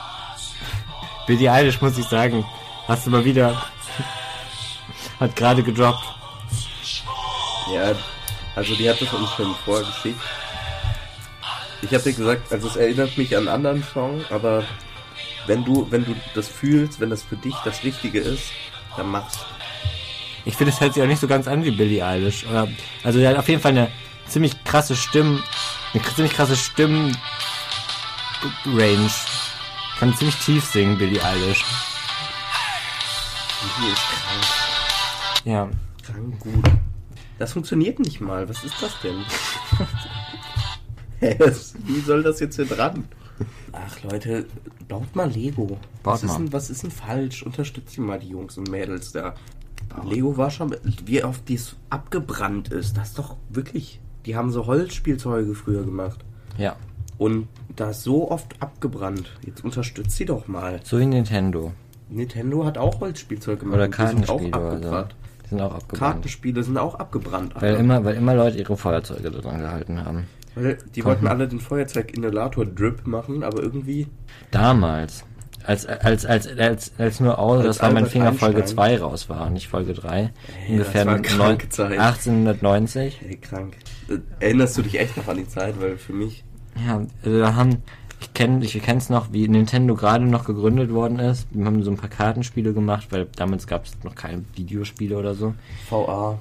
Billie 1.28 1.52
Eilish, 1.52 1.82
muss 1.82 1.98
ich 1.98 2.06
sagen, 2.06 2.46
hast 2.88 3.06
du 3.06 3.10
mal 3.10 3.26
wieder... 3.26 3.62
Hat 5.20 5.36
gerade 5.36 5.64
gedroppt. 5.64 6.04
Ja, 7.74 7.94
also 8.56 8.76
die 8.76 8.90
hat 8.90 9.02
das 9.02 9.14
uns 9.14 9.30
schon 9.32 9.56
vorher 9.64 9.86
geschickt. 9.86 10.20
Ich 11.82 11.94
habe 11.94 12.04
dir 12.04 12.14
gesagt, 12.14 12.52
also 12.52 12.68
es 12.68 12.76
erinnert 12.76 13.18
mich 13.18 13.36
an 13.36 13.48
einen 13.48 13.56
anderen 13.56 13.84
Song, 13.84 14.24
aber 14.30 14.64
wenn 15.48 15.64
du, 15.64 15.88
wenn 15.90 16.06
du 16.06 16.16
das 16.34 16.48
fühlst, 16.48 17.00
wenn 17.00 17.10
das 17.10 17.24
für 17.24 17.36
dich 17.36 17.56
das 17.66 17.84
Richtige 17.84 18.20
ist, 18.20 18.52
dann 18.98 19.12
mach's. 19.12 19.40
Ich 20.46 20.56
finde, 20.56 20.74
es 20.74 20.82
hört 20.82 20.94
sich 20.94 21.04
auch 21.04 21.08
nicht 21.08 21.22
so 21.22 21.28
ganz 21.28 21.48
an 21.48 21.64
wie 21.64 21.72
Billie 21.72 22.06
Eilish. 22.06 22.46
Also, 23.04 23.20
er 23.20 23.30
hat 23.32 23.38
auf 23.38 23.50
jeden 23.50 23.62
Fall 23.62 23.72
eine 23.72 23.92
ziemlich 24.28 24.64
krasse 24.64 24.96
Stimm... 24.96 25.44
Eine 25.94 26.04
ziemlich 26.04 26.34
krasse 26.34 26.56
Stimm... 26.58 27.16
Range. 28.66 29.10
Kann 30.00 30.16
ziemlich 30.16 30.36
tief 30.38 30.66
singen, 30.66 30.98
Billie 30.98 31.24
Eilish. 31.24 31.64
Hier 33.80 33.94
ist 33.94 34.02
krank, 34.02 35.46
Ja, 35.46 35.70
krank 36.06 36.40
gut. 36.40 36.72
Das 37.40 37.54
funktioniert 37.54 38.00
nicht 38.00 38.20
mal. 38.22 38.48
Was 38.50 38.64
ist 38.64 38.76
das 38.82 38.92
denn? 39.02 39.24
Wie 41.86 42.00
soll 42.02 42.24
das 42.24 42.40
jetzt 42.40 42.56
hier 42.58 42.66
dran? 42.66 43.08
Ach 43.72 44.04
Leute, 44.04 44.46
baut 44.88 45.16
mal 45.16 45.30
Lego. 45.30 45.66
Baut 46.04 46.14
was, 46.16 46.24
Ist 46.24 46.30
mal. 46.30 46.38
denn, 46.40 46.54
was 46.54 46.70
ist 46.70 46.84
denn 46.84 46.92
falsch? 46.92 47.44
Unterstützt 47.44 47.98
mal 47.98 48.20
die 48.20 48.30
Jungs 48.30 48.58
und 48.58 48.70
Mädels 48.70 49.12
da. 49.14 49.34
Lego 50.06 50.38
war 50.38 50.50
schon, 50.52 50.76
wie 51.06 51.24
oft 51.24 51.48
dies 51.48 51.76
abgebrannt 51.90 52.70
ist. 52.70 52.98
Das 52.98 53.10
ist 53.10 53.20
doch 53.20 53.38
wirklich. 53.50 54.00
Die 54.26 54.36
haben 54.36 54.52
so 54.52 54.66
Holzspielzeuge 54.66 55.56
früher 55.56 55.84
gemacht. 55.84 56.20
ja. 56.58 56.76
Und 57.20 57.48
da 57.76 57.90
ist 57.90 58.04
so 58.04 58.30
oft 58.32 58.56
abgebrannt. 58.62 59.32
Jetzt 59.46 59.64
unterstützt 59.64 60.18
sie 60.18 60.26
doch 60.26 60.48
mal. 60.48 60.80
So 60.84 61.00
wie 61.00 61.06
Nintendo. 61.06 61.74
Nintendo 62.10 62.66
hat 62.66 62.78
auch 62.78 63.00
Holzspielzeug 63.00 63.60
gemacht. 63.62 63.76
Oder 63.76 63.86
und 63.86 63.98
die 63.98 64.06
sind 64.08 64.30
auch 64.30 64.38
Kartenspiele 64.38 64.54
abgebrannt. 64.54 65.16
Die 65.46 65.50
sind 65.50 65.62
auch 65.62 65.74
abgebrannt. 65.76 66.00
Kartenspiele 66.14 66.64
sind 66.64 66.78
auch 66.78 66.96
abgebrannt. 66.96 67.56
Weil 67.56 67.70
Alter. 67.72 67.80
immer, 67.80 68.04
weil 68.06 68.16
immer 68.16 68.36
Leute 68.36 68.58
ihre 68.60 68.78
Feuerzeuge 68.78 69.32
dran 69.32 69.60
gehalten 69.60 70.06
haben. 70.06 70.28
Weil 70.56 70.78
die 70.96 71.04
wollten 71.04 71.26
alle 71.28 71.48
den 71.48 71.60
Feuerzeug-Inhalator-Drip 71.60 73.08
machen, 73.08 73.44
aber 73.44 73.64
irgendwie. 73.64 74.08
Damals. 74.52 75.26
Als, 75.66 75.86
als, 75.86 76.26
als, 76.26 76.48
als, 76.58 76.92
als 76.98 77.20
nur 77.22 77.40
aus, 77.40 77.60
Als 77.60 77.78
das 77.78 77.82
war 77.82 77.92
mein 77.94 78.06
Finger 78.06 78.34
Folge 78.34 78.58
Einstein. 78.58 78.76
2 78.76 78.98
raus 79.00 79.30
war, 79.30 79.50
nicht 79.50 79.70
Folge 79.70 79.94
3. 79.94 80.20
Ey, 80.68 80.72
Ungefähr 80.74 81.06
das 81.06 81.08
war 81.08 81.14
eine 81.16 81.22
neun- 81.28 81.38
kranke 81.38 81.70
Zeit. 81.70 81.98
1890. 81.98 83.22
Ey, 83.28 83.38
krank. 83.38 83.78
Äh, 84.10 84.18
Erinnerst 84.42 84.78
du 84.78 84.82
dich 84.82 85.00
echt 85.00 85.16
noch 85.18 85.28
an 85.28 85.38
die 85.38 85.48
Zeit? 85.48 85.80
Weil 85.80 85.98
für 85.98 86.14
mich. 86.14 86.44
Ja, 86.86 87.02
also 87.24 87.40
da 87.40 87.56
haben, 87.56 87.78
ich 88.22 88.34
kenne 88.34 88.64
ich 88.66 88.82
kenn's 88.82 89.10
noch, 89.10 89.32
wie 89.32 89.48
Nintendo 89.48 89.96
gerade 89.96 90.26
noch 90.26 90.46
gegründet 90.46 90.92
worden 90.94 91.20
ist. 91.20 91.48
Wir 91.52 91.66
haben 91.66 91.84
so 91.84 91.92
ein 91.92 91.98
paar 91.98 92.10
Kartenspiele 92.10 92.74
gemacht, 92.74 93.08
weil 93.12 93.28
damals 93.36 93.68
gab 93.68 93.86
es 93.86 93.92
noch 94.04 94.16
keine 94.16 94.44
Videospiele 94.56 95.18
oder 95.18 95.36
so. 95.36 95.54
VA. 95.90 96.40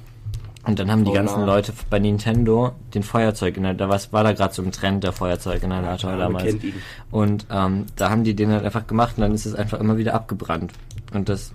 Und 0.64 0.78
dann 0.78 0.92
haben 0.92 1.04
die 1.04 1.10
Oh, 1.10 1.14
ganzen 1.14 1.40
na. 1.40 1.46
Leute 1.46 1.72
bei 1.90 1.98
Nintendo 1.98 2.70
den 2.94 3.02
Feuerzeuginhalator, 3.02 3.88
da 3.88 3.92
was 3.92 4.12
war 4.12 4.22
da 4.22 4.32
gerade 4.32 4.54
so 4.54 4.62
im 4.62 4.70
Trend, 4.70 5.02
der 5.02 5.12
Feuerzeuginhalator 5.12 6.10
Ja, 6.12 6.16
man 6.16 6.26
damals. 6.26 6.44
kennt 6.44 6.62
ihn. 6.64 6.74
Und 7.10 7.46
ähm, 7.50 7.86
da 7.96 8.10
haben 8.10 8.22
die 8.22 8.34
den 8.34 8.50
halt 8.52 8.64
einfach 8.64 8.86
gemacht 8.86 9.14
und 9.16 9.22
dann 9.22 9.34
ist 9.34 9.44
es 9.44 9.54
einfach 9.56 9.80
immer 9.80 9.96
wieder 9.98 10.14
abgebrannt. 10.14 10.72
Und 11.12 11.28
das 11.28 11.52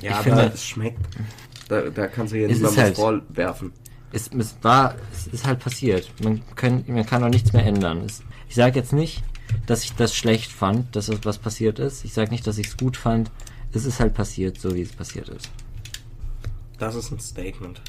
Ja, 0.00 0.10
Ich 0.10 0.14
aber 0.16 0.22
finde- 0.24 0.50
es 0.54 0.64
schmeckt. 0.64 0.98
Da, 1.68 1.82
da 1.82 2.08
kannst 2.08 2.32
du 2.34 2.38
ja 2.38 2.46
Es 2.48 2.54
nicht 2.54 2.62
mal 2.62 2.68
ist 2.70 2.76
was 2.76 2.82
halt- 2.84 2.96
vorwerfen. 2.96 3.72
Ist, 4.12 4.34
es 4.34 4.54
war, 4.62 4.94
es 5.12 5.26
ist 5.28 5.46
halt 5.46 5.58
passiert. 5.60 6.10
Man, 6.22 6.42
können, 6.54 6.84
man 6.86 7.06
kann 7.06 7.24
auch 7.24 7.28
nichts 7.28 7.52
mehr 7.52 7.64
ändern. 7.64 8.02
Es, 8.06 8.22
ich 8.48 8.54
sage 8.54 8.78
jetzt 8.78 8.92
nicht, 8.92 9.22
dass 9.66 9.84
ich 9.84 9.94
das 9.94 10.14
schlecht 10.14 10.50
fand, 10.52 10.94
dass 10.96 11.06
das 11.06 11.20
was 11.24 11.38
passiert 11.38 11.78
ist. 11.78 12.04
Ich 12.04 12.12
sage 12.12 12.30
nicht, 12.30 12.46
dass 12.46 12.58
ich 12.58 12.68
es 12.68 12.76
gut 12.76 12.96
fand. 12.96 13.30
Es 13.72 13.84
ist 13.84 14.00
halt 14.00 14.14
passiert, 14.14 14.60
so 14.60 14.74
wie 14.74 14.82
es 14.82 14.92
passiert 14.92 15.28
ist. 15.30 15.48
Das 16.78 16.94
ist 16.94 17.10
ein 17.10 17.20
Statement. 17.20 17.80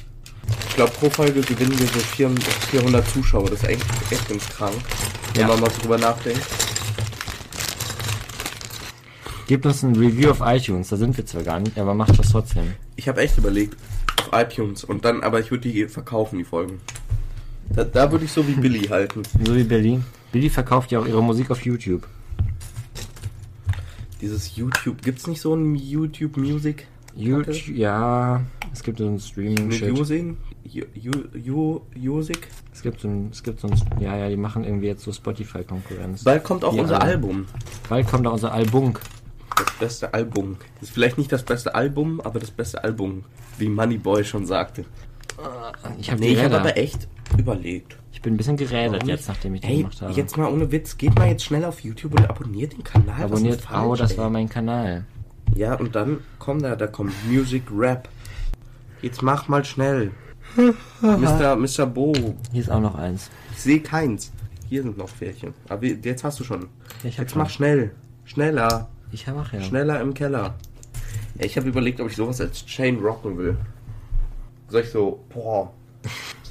Ich 0.68 0.76
glaube, 0.76 0.92
pro 0.92 1.08
Folge 1.10 1.40
gewinnen 1.40 1.78
wir 1.78 1.86
so 1.86 1.98
400 1.98 2.44
400 2.44 3.08
Zuschauer. 3.08 3.50
Das 3.50 3.62
ist 3.62 3.68
echt, 3.68 3.84
echt 4.10 4.28
ganz 4.28 4.48
krank. 4.48 4.74
Wenn 5.34 5.42
Ja. 5.42 5.48
man 5.48 5.60
mal 5.60 5.68
drüber 5.80 5.98
nachdenkt. 5.98 6.40
Gebt 9.46 9.66
uns 9.66 9.82
ein 9.82 9.94
Review 9.96 10.30
auf 10.30 10.40
iTunes, 10.42 10.88
da 10.88 10.96
sind 10.96 11.16
wir 11.18 11.26
zwar 11.26 11.42
gar 11.42 11.60
nicht, 11.60 11.78
aber 11.78 11.92
macht 11.94 12.18
das 12.18 12.30
trotzdem. 12.30 12.72
Ich 12.96 13.08
habe 13.08 13.20
echt 13.20 13.36
überlegt, 13.36 13.76
auf 14.20 14.30
iTunes 14.32 14.84
und 14.84 15.04
dann, 15.04 15.22
aber 15.22 15.40
ich 15.40 15.50
würde 15.50 15.68
die 15.70 15.86
verkaufen, 15.86 16.38
die 16.38 16.44
Folgen. 16.44 16.80
Da, 17.70 17.84
da 17.84 18.10
würde 18.12 18.24
ich 18.24 18.32
so 18.32 18.46
wie 18.46 18.54
Billy 18.54 18.82
halten. 18.88 19.22
So 19.44 19.54
wie 19.54 19.64
Billy. 19.64 20.00
Billy 20.32 20.50
verkauft 20.50 20.90
ja 20.90 21.00
auch 21.00 21.06
ihre 21.06 21.22
Musik 21.22 21.50
auf 21.50 21.64
YouTube. 21.64 22.06
Dieses 24.20 24.56
YouTube, 24.56 25.02
gibt's 25.02 25.26
nicht 25.26 25.40
so 25.40 25.54
ein 25.54 25.74
YouTube 25.74 26.36
Music? 26.36 26.86
YouTube, 27.16 27.68
ja, 27.68 28.42
es 28.72 28.82
gibt 28.82 28.98
so 28.98 29.06
ein 29.06 29.20
streaming 29.20 29.68
Mit 29.68 29.82
Using? 29.82 30.36
Music? 31.94 32.48
Es 32.72 32.82
gibt 32.82 33.00
so 33.00 33.08
ein, 33.08 33.28
es 33.30 33.42
gibt 33.42 33.60
so 33.60 33.68
ein, 33.68 33.80
ja, 34.00 34.16
ja, 34.16 34.28
die 34.28 34.36
machen 34.36 34.64
irgendwie 34.64 34.86
jetzt 34.86 35.04
so 35.04 35.12
Spotify-Konkurrenz. 35.12 36.24
Bald 36.24 36.42
kommt 36.42 36.64
auch 36.64 36.72
Die 36.72 36.80
unser 36.80 37.00
alle. 37.00 37.12
Album. 37.12 37.46
Bald 37.88 38.08
kommt 38.08 38.26
auch 38.26 38.32
unser 38.32 38.52
Album. 38.52 38.94
Das 39.56 39.72
beste 39.78 40.14
Album. 40.14 40.56
Das 40.80 40.88
ist 40.88 40.94
vielleicht 40.94 41.18
nicht 41.18 41.30
das 41.32 41.42
beste 41.42 41.74
Album, 41.74 42.20
aber 42.20 42.40
das 42.40 42.50
beste 42.50 42.82
Album. 42.82 43.24
Wie 43.58 43.68
Moneyboy 43.68 44.24
schon 44.24 44.46
sagte. 44.46 44.84
Ich 45.98 46.10
habe 46.10 46.20
Nee, 46.20 46.32
ich 46.32 46.38
Räder. 46.38 46.60
aber 46.60 46.76
echt 46.76 47.08
überlegt. 47.38 47.96
Ich 48.12 48.22
bin 48.22 48.34
ein 48.34 48.36
bisschen 48.36 48.56
gerädert 48.56 49.04
jetzt, 49.06 49.28
nachdem 49.28 49.54
ich 49.56 49.64
Ey, 49.64 49.78
gemacht 49.78 50.00
habe. 50.00 50.12
jetzt 50.12 50.36
mal 50.36 50.50
ohne 50.50 50.70
Witz, 50.72 50.96
geht 50.96 51.14
mal 51.16 51.28
jetzt 51.28 51.44
schnell 51.44 51.64
auf 51.64 51.80
YouTube 51.80 52.18
und 52.18 52.28
abonniert 52.30 52.72
den 52.72 52.84
Kanal. 52.84 53.22
Abonniert, 53.24 53.60
falsch, 53.60 53.84
oh, 53.86 53.94
das 53.96 54.12
ey? 54.12 54.18
war 54.18 54.30
mein 54.30 54.48
Kanal. 54.48 55.04
Ja, 55.54 55.74
und 55.74 55.94
dann 55.94 56.20
kommt 56.38 56.62
da, 56.62 56.74
da 56.76 56.86
kommt 56.86 57.12
Music 57.30 57.64
Rap. 57.76 58.08
Jetzt 59.02 59.22
mach 59.22 59.48
mal 59.48 59.64
schnell. 59.64 60.12
Mr. 61.02 61.56
Mr. 61.56 61.86
Bo. 61.86 62.12
Hier 62.52 62.60
ist 62.62 62.70
auch 62.70 62.80
noch 62.80 62.94
eins. 62.94 63.30
Ich 63.52 63.60
sehe 63.62 63.80
keins. 63.80 64.32
Hier 64.68 64.82
sind 64.82 64.96
noch 64.96 65.08
Pferdchen. 65.08 65.52
Aber 65.68 65.84
jetzt 65.84 66.24
hast 66.24 66.40
du 66.40 66.44
schon. 66.44 66.68
Ich 67.02 67.18
hab 67.18 67.24
jetzt 67.24 67.32
schon. 67.32 67.42
mach 67.42 67.50
schnell. 67.50 67.90
Schneller. 68.24 68.88
Ich 69.14 69.28
mach 69.28 69.52
ja. 69.52 69.60
Schneller 69.62 70.00
im 70.00 70.12
Keller. 70.12 70.56
Ja, 71.36 71.44
ich 71.44 71.56
habe 71.56 71.68
überlegt, 71.68 72.00
ob 72.00 72.10
ich 72.10 72.16
sowas 72.16 72.40
als 72.40 72.66
Chain 72.66 72.98
rocken 72.98 73.38
will. 73.38 73.56
Soll 74.68 74.80
ich 74.80 74.90
so, 74.90 75.20
boah, 75.32 75.72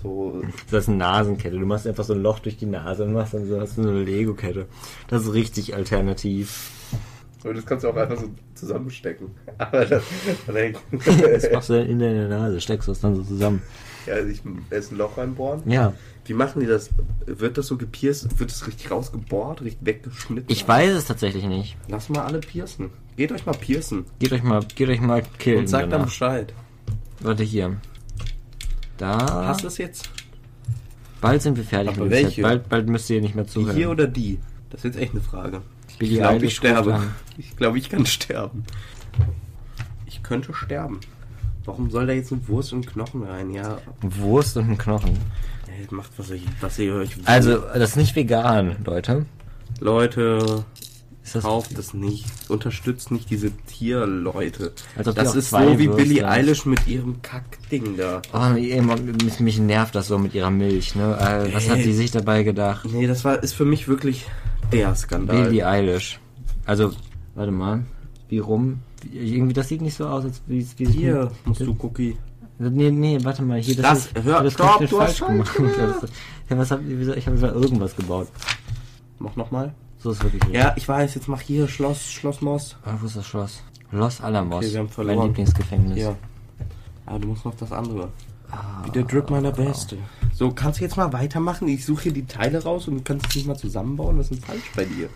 so, 0.01 0.41
Das 0.71 0.83
ist 0.83 0.89
eine 0.89 0.97
Nasenkette. 0.97 1.59
Du 1.59 1.65
machst 1.65 1.85
einfach 1.85 2.05
so 2.05 2.13
ein 2.13 2.23
Loch 2.23 2.39
durch 2.39 2.55
die 2.55 2.65
Nase 2.65 3.03
und 3.03 3.11
machst 3.11 3.33
dann 3.33 3.45
so, 3.47 3.59
hast 3.59 3.75
so 3.75 3.81
eine 3.81 4.01
Lego-Kette. 4.01 4.67
Das 5.09 5.23
ist 5.23 5.33
richtig 5.33 5.75
alternativ. 5.75 6.71
aber 7.43 7.53
das 7.53 7.65
kannst 7.65 7.83
du 7.83 7.89
auch 7.89 7.97
einfach 7.97 8.17
so 8.17 8.29
zusammenstecken. 8.55 9.31
Aber 9.57 9.83
das, 9.85 10.03
Das 10.47 11.51
machst 11.51 11.69
du 11.69 11.73
dann 11.73 11.87
in 11.87 11.99
deine 11.99 12.29
Nase, 12.29 12.61
steckst 12.61 12.87
du 12.87 12.93
es 12.93 13.01
dann 13.01 13.15
so 13.15 13.23
zusammen. 13.23 13.61
Ja, 14.05 14.23
sich 14.23 14.41
erst 14.69 14.93
ein 14.93 14.97
Loch 14.97 15.17
reinbohren. 15.17 15.69
Ja. 15.69 15.93
Wie 16.25 16.33
machen 16.33 16.61
die 16.61 16.67
das? 16.67 16.89
Wird 17.25 17.57
das 17.57 17.67
so 17.67 17.77
gepierst? 17.77 18.39
Wird 18.39 18.49
das 18.49 18.65
richtig 18.65 18.89
rausgebohrt, 18.91 19.61
richtig 19.61 19.85
weggeschnitten? 19.85 20.49
Ich 20.49 20.65
weiß 20.67 20.93
es 20.93 21.05
tatsächlich 21.05 21.43
nicht. 21.45 21.75
Lass 21.89 22.09
mal 22.09 22.21
alle 22.23 22.39
piercen. 22.39 22.91
Geht 23.17 23.31
euch 23.31 23.45
mal 23.45 23.53
piercen. 23.53 24.05
Geht 24.19 24.31
euch 24.31 24.43
mal, 24.43 24.61
geht 24.75 24.89
euch 24.89 25.01
mal 25.01 25.23
killen. 25.37 25.59
Und 25.59 25.67
sagt 25.67 25.83
dann 25.83 25.91
danach. 25.91 26.05
Bescheid. 26.05 26.53
Warte 27.19 27.43
hier. 27.43 27.77
Da. 28.97 29.47
Hast 29.47 29.63
du 29.63 29.67
es 29.67 29.77
jetzt? 29.77 30.09
Bald 31.19 31.41
sind 31.41 31.57
wir 31.57 31.63
fertig 31.63 31.93
Aber 31.95 32.03
mit 32.03 32.11
welche? 32.11 32.35
Set. 32.35 32.43
Bald, 32.43 32.69
bald 32.69 32.87
müsst 32.89 33.09
ihr 33.09 33.21
nicht 33.21 33.35
mehr 33.35 33.43
Die 33.45 33.49
zuhören. 33.51 33.75
hier 33.75 33.89
oder 33.89 34.07
die? 34.07 34.39
Das 34.69 34.79
ist 34.79 34.95
jetzt 34.95 34.97
echt 35.01 35.11
eine 35.11 35.21
Frage. 35.21 35.61
Ich 35.99 36.09
glaube, 36.15 36.45
ich 36.45 36.55
sterbe. 36.55 37.01
Ich 37.37 37.55
glaube, 37.55 37.77
ich 37.77 37.89
kann 37.89 38.05
sterben. 38.05 38.63
Ich 40.05 40.23
könnte 40.23 40.53
sterben. 40.53 40.99
Warum 41.65 41.89
soll 41.91 42.07
da 42.07 42.13
jetzt 42.13 42.31
eine 42.31 42.45
Wurst 42.47 42.73
und 42.73 42.85
Knochen 42.87 43.23
rein? 43.23 43.51
Ja, 43.51 43.77
Wurst 44.01 44.57
und 44.57 44.69
ein 44.69 44.77
Knochen. 44.77 45.17
Macht 45.91 46.11
was 46.17 46.29
ihr, 46.29 46.39
was 46.61 46.79
ihr 46.79 46.93
euch 46.95 47.17
will. 47.17 47.23
Also, 47.25 47.57
das 47.59 47.91
ist 47.91 47.95
nicht 47.97 48.15
vegan, 48.15 48.75
Leute. 48.85 49.25
Leute, 49.79 50.65
Ist 51.23 51.35
das 51.35 51.43
kauft 51.43 51.77
es 51.77 51.93
nicht. 51.93 52.25
Unterstützt 52.49 53.11
nicht 53.11 53.29
diese 53.29 53.51
Tierleute. 53.67 54.71
Als 54.95 55.07
ob 55.07 55.15
die 55.15 55.21
Das 55.21 55.35
ist 55.35 55.49
so 55.49 55.79
wie 55.79 55.87
Billie. 55.87 56.27
Eilish 56.27 56.65
mit 56.65 56.85
ihrem 56.87 57.21
Kackding 57.21 57.97
da. 57.97 58.21
Oh, 58.33 58.49
mich, 58.49 59.39
mich 59.39 59.59
nervt 59.59 59.95
das 59.95 60.07
so 60.07 60.17
mit 60.17 60.33
ihrer 60.35 60.51
Milch, 60.51 60.95
ne? 60.95 61.17
Äh, 61.19 61.53
was 61.53 61.69
hat 61.69 61.77
die 61.79 61.93
sich 61.93 62.11
dabei 62.11 62.43
gedacht? 62.43 62.85
Nee, 62.91 63.07
das 63.07 63.23
war 63.25 63.41
ist 63.41 63.53
für 63.53 63.65
mich 63.65 63.87
wirklich 63.87 64.25
der 64.71 64.95
Skandal. 64.95 65.43
Billie 65.43 65.65
Eilish. 65.67 66.19
Also, 66.65 66.91
warte 67.35 67.51
mal. 67.51 67.83
Wie 68.29 68.39
rum? 68.39 68.79
Wie- 69.01 69.35
Irgendwie, 69.35 69.53
das 69.53 69.67
sieht 69.67 69.81
nicht 69.81 69.95
so 69.95 70.07
aus, 70.07 70.23
als 70.23 70.41
wie 70.47 70.65
wie 70.77 70.85
Hier 70.87 71.31
musst 71.45 71.61
du 71.61 71.75
Cookie. 71.81 72.17
Nee, 72.59 72.91
nee, 72.91 73.17
warte 73.23 73.41
mal. 73.41 73.59
Hier, 73.59 73.75
das, 73.75 73.83
Das- 73.83 74.05
ist, 74.07 74.23
hör- 74.23 74.43
das 74.43 74.53
stopp, 74.53 74.79
du 74.87 75.01
hast 75.01 75.19
falsch 75.19 75.25
gemacht. 75.25 75.59
Ja, 76.49 76.57
was 76.57 76.71
hab, 76.71 76.79
ich 76.87 77.27
habe 77.27 77.37
da 77.37 77.51
irgendwas 77.51 77.95
gebaut. 77.95 78.27
Mach 79.19 79.35
nochmal. 79.35 79.73
So 79.99 80.11
ist 80.11 80.21
wirklich 80.23 80.43
richtig. 80.43 80.59
Ja, 80.61 80.73
ich 80.75 80.87
weiß, 80.87 81.15
jetzt 81.15 81.27
mach 81.27 81.41
hier 81.41 81.67
Schloss, 81.67 82.11
Schloss 82.11 82.41
Moss. 82.41 82.75
Ah, 82.85 82.93
wo 82.99 83.05
ist 83.07 83.15
das 83.15 83.25
Schloss? 83.25 83.61
Los 83.91 84.21
Alamos. 84.21 84.65
Okay, 84.65 84.87
mein. 84.97 85.27
Lieblingsgefängnis. 85.27 85.97
Ja. 85.97 86.15
Aber 87.05 87.19
du 87.19 87.27
musst 87.29 87.45
noch 87.45 87.55
das 87.55 87.71
andere. 87.71 88.09
Ah, 88.51 88.83
Wie 88.85 88.91
der 88.91 89.03
Drip 89.03 89.29
meiner 89.29 89.51
Beste. 89.51 89.97
So, 90.33 90.51
kannst 90.51 90.79
du 90.79 90.83
jetzt 90.83 90.97
mal 90.97 91.11
weitermachen? 91.13 91.67
Ich 91.67 91.85
suche 91.85 92.03
hier 92.03 92.13
die 92.13 92.25
Teile 92.25 92.61
raus 92.63 92.87
und 92.87 92.95
du 92.97 93.01
kannst 93.03 93.27
es 93.29 93.35
nicht 93.35 93.47
mal 93.47 93.55
zusammenbauen. 93.57 94.17
Was 94.19 94.29
ist 94.29 94.41
denn 94.41 94.47
falsch 94.47 94.71
bei 94.75 94.85
dir? 94.85 95.09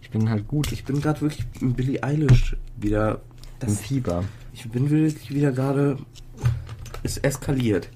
ich 0.00 0.10
bin 0.10 0.30
halt 0.30 0.46
gut. 0.46 0.70
Ich 0.70 0.84
bin 0.84 1.00
gerade 1.00 1.20
wirklich 1.22 1.44
im 1.60 1.72
Billie 1.74 2.02
Eilish 2.02 2.56
wieder. 2.76 3.16
Im 3.60 3.68
Das, 3.68 3.80
Fieber. 3.80 4.22
ich 4.52 4.68
bin 4.70 4.88
wirklich 4.90 5.30
wieder 5.34 5.50
gerade. 5.50 5.96
Es 7.04 7.18
eskaliert. 7.18 7.88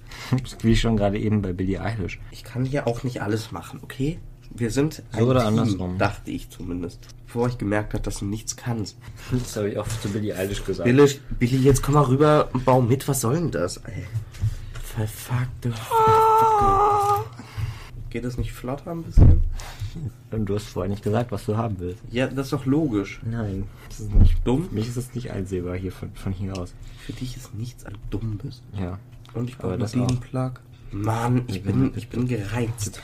Wie 0.60 0.76
schon 0.76 0.96
gerade 0.96 1.18
eben 1.18 1.42
bei 1.42 1.52
Billie 1.52 1.80
Eilish. 1.80 2.20
Ich 2.30 2.44
kann 2.44 2.64
hier 2.64 2.86
auch 2.86 3.02
nicht 3.04 3.22
alles 3.22 3.50
machen, 3.52 3.80
okay? 3.82 4.18
Wir 4.50 4.70
sind 4.70 5.02
So 5.12 5.20
oder 5.20 5.40
Team, 5.40 5.58
andersrum? 5.58 5.98
dachte 5.98 6.30
ich 6.30 6.50
zumindest. 6.50 7.00
Bevor 7.26 7.48
ich 7.48 7.58
gemerkt 7.58 7.94
habe, 7.94 8.02
dass 8.02 8.18
du 8.18 8.26
nichts 8.26 8.56
kannst. 8.56 8.96
Das 9.32 9.56
habe 9.56 9.70
ich 9.70 9.78
auch 9.78 9.88
zu 9.88 10.08
Billie 10.10 10.36
Eilish 10.36 10.64
gesagt. 10.64 10.84
Billy, 10.84 11.18
Billy, 11.38 11.56
jetzt 11.56 11.82
komm 11.82 11.94
mal 11.94 12.02
rüber 12.04 12.48
und 12.52 12.64
bau 12.64 12.80
mit. 12.82 13.08
Was 13.08 13.22
soll 13.22 13.34
denn 13.36 13.50
das? 13.50 13.78
Ey? 13.78 14.06
Verfuckte. 14.84 15.72
Geht 18.10 18.24
das 18.24 18.38
nicht 18.38 18.52
flotter 18.52 18.90
ein 18.90 19.02
bisschen? 19.02 19.42
Und 20.30 20.46
du 20.46 20.54
hast 20.54 20.68
vorher 20.68 20.88
nicht 20.88 21.02
gesagt, 21.02 21.30
was 21.30 21.44
du 21.44 21.56
haben 21.56 21.76
willst. 21.78 22.02
Ja, 22.10 22.26
das 22.26 22.46
ist 22.46 22.52
doch 22.52 22.64
logisch. 22.64 23.20
Nein, 23.24 23.64
das 23.88 24.00
ist 24.00 24.14
nicht 24.14 24.46
Dumm? 24.46 24.68
Für 24.68 24.74
mich 24.74 24.88
ist 24.88 24.96
es 24.96 25.14
nicht 25.14 25.30
einsehbar 25.30 25.76
hier 25.76 25.92
von, 25.92 26.10
von 26.14 26.32
hier 26.32 26.56
aus. 26.56 26.74
Für 26.98 27.12
dich 27.12 27.36
ist 27.36 27.54
nichts 27.54 27.84
an 27.84 27.94
dumm 28.10 28.38
bist. 28.42 28.62
Ja. 28.78 28.98
Und 29.34 29.50
ich 29.50 29.58
brauche 29.58 29.76
das 29.76 29.92
diesen 29.92 30.06
auch. 30.06 30.20
Plug. 30.20 30.52
Mann, 30.90 31.42
ich 31.48 31.62
bin, 31.62 31.92
ich 31.96 32.08
bin 32.08 32.26
gereizt. 32.26 33.02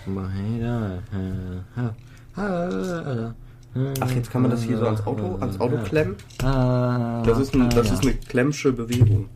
Ach, 2.34 4.10
jetzt 4.14 4.30
kann 4.30 4.42
man 4.42 4.50
das 4.50 4.62
hier 4.62 4.78
so 4.78 4.86
ans 4.86 5.06
Auto, 5.06 5.36
ans 5.36 5.60
Auto 5.60 5.76
klemmen? 5.78 6.16
Das 6.38 7.38
ist, 7.38 7.54
ein, 7.54 7.68
das 7.68 7.90
ist 7.90 8.02
eine 8.02 8.14
klemmsche 8.14 8.72
Bewegung. 8.72 9.28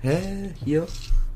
Hä? 0.00 0.50
Hier? 0.64 0.86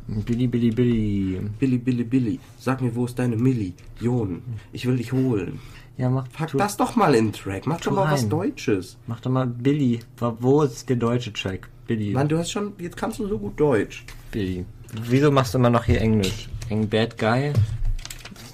Billy, 0.08 0.46
Billy, 0.46 0.70
Billy. 0.70 1.40
Billy, 1.58 1.78
Billy, 1.78 2.04
Billy. 2.04 2.40
Sag 2.58 2.80
mir, 2.80 2.94
wo 2.94 3.04
ist 3.04 3.18
deine 3.18 3.36
Million? 3.36 4.42
Ich 4.72 4.86
will 4.86 4.96
dich 4.96 5.12
holen. 5.12 5.60
Ja, 5.96 6.10
mach 6.10 6.26
Pack 6.32 6.52
das 6.56 6.76
doch 6.76 6.96
mal 6.96 7.14
in 7.14 7.26
den 7.26 7.32
Track. 7.32 7.66
Mach 7.66 7.80
doch 7.80 7.92
mal 7.92 8.10
was 8.10 8.22
rein. 8.22 8.30
Deutsches. 8.30 8.96
Mach 9.06 9.20
doch 9.20 9.30
mal 9.30 9.46
Billy. 9.46 10.00
Wo- 10.18 10.62
ist 10.62 10.88
der 10.88 10.96
deutsche 10.96 11.32
Track? 11.32 11.68
Billy. 11.86 12.12
Mann, 12.12 12.28
du 12.28 12.38
hast 12.38 12.50
schon, 12.50 12.72
jetzt 12.78 12.96
kannst 12.96 13.18
du 13.18 13.26
so 13.28 13.38
gut 13.38 13.58
Deutsch. 13.60 14.04
Billy. 14.30 14.64
Wieso 15.08 15.30
machst 15.30 15.54
du 15.54 15.58
immer 15.58 15.70
noch 15.70 15.84
hier 15.84 16.00
Englisch? 16.00 16.48
Eng 16.68 16.88
Bad 16.88 17.16
Guy? 17.18 17.52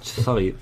Sorry. 0.01 0.55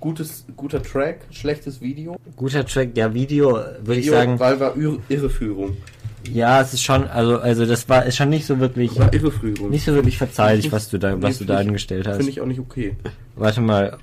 Gutes, 0.00 0.44
guter 0.56 0.82
Track, 0.82 1.26
schlechtes 1.30 1.80
Video. 1.80 2.16
Guter 2.36 2.64
Track, 2.66 2.96
ja, 2.96 3.12
Video, 3.12 3.52
würde 3.54 3.94
ich 3.94 4.06
Video, 4.06 4.12
sagen. 4.12 4.38
Weil 4.38 4.60
war 4.60 4.76
Ir 4.76 4.98
Irreführung. 5.08 5.76
Ja, 6.32 6.60
es 6.60 6.74
ist 6.74 6.82
schon, 6.82 7.06
also, 7.08 7.38
also 7.38 7.66
das 7.66 7.88
war, 7.88 8.04
ist 8.04 8.16
schon 8.16 8.28
nicht 8.30 8.46
so 8.46 8.58
wirklich, 8.58 8.98
War 8.98 9.12
Irreführung. 9.12 9.70
nicht 9.70 9.84
so 9.84 9.94
wirklich 9.94 10.18
verzeihlich, 10.18 10.70
was 10.72 10.88
du 10.88 10.98
da, 10.98 11.14
Nee, 11.14 11.22
was 11.22 11.38
du 11.38 11.44
da 11.44 11.56
angestellt 11.58 12.06
hast. 12.06 12.16
Finde 12.16 12.30
ich 12.30 12.40
auch 12.40 12.46
nicht 12.46 12.60
okay. 12.60 12.96
Warte 13.34 13.60
mal, 13.60 13.98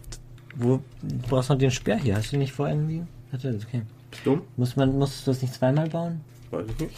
wo, 0.56 0.80
du 1.02 1.16
brauchst 1.30 1.50
noch 1.50 1.58
den 1.58 1.72
Speer 1.72 1.98
hier, 1.98 2.16
hast 2.18 2.32
du 2.32 2.38
nicht 2.38 2.54
vor 2.54 2.68
irgendwie? 2.70 3.04
Hat 3.32 3.44
er 3.44 3.54
das, 3.54 3.66
okay. 3.66 3.82
Ist 4.12 4.26
dumm? 4.26 4.42
Muss 4.58 4.76
man, 4.76 4.98
musst 4.98 5.26
du 5.26 5.32
das 5.32 5.42
nicht 5.42 5.54
zweimal 5.54 5.90
bauen? 5.90 6.22
Weiß 6.52 6.66
ich 6.70 6.80
nicht. 6.80 6.96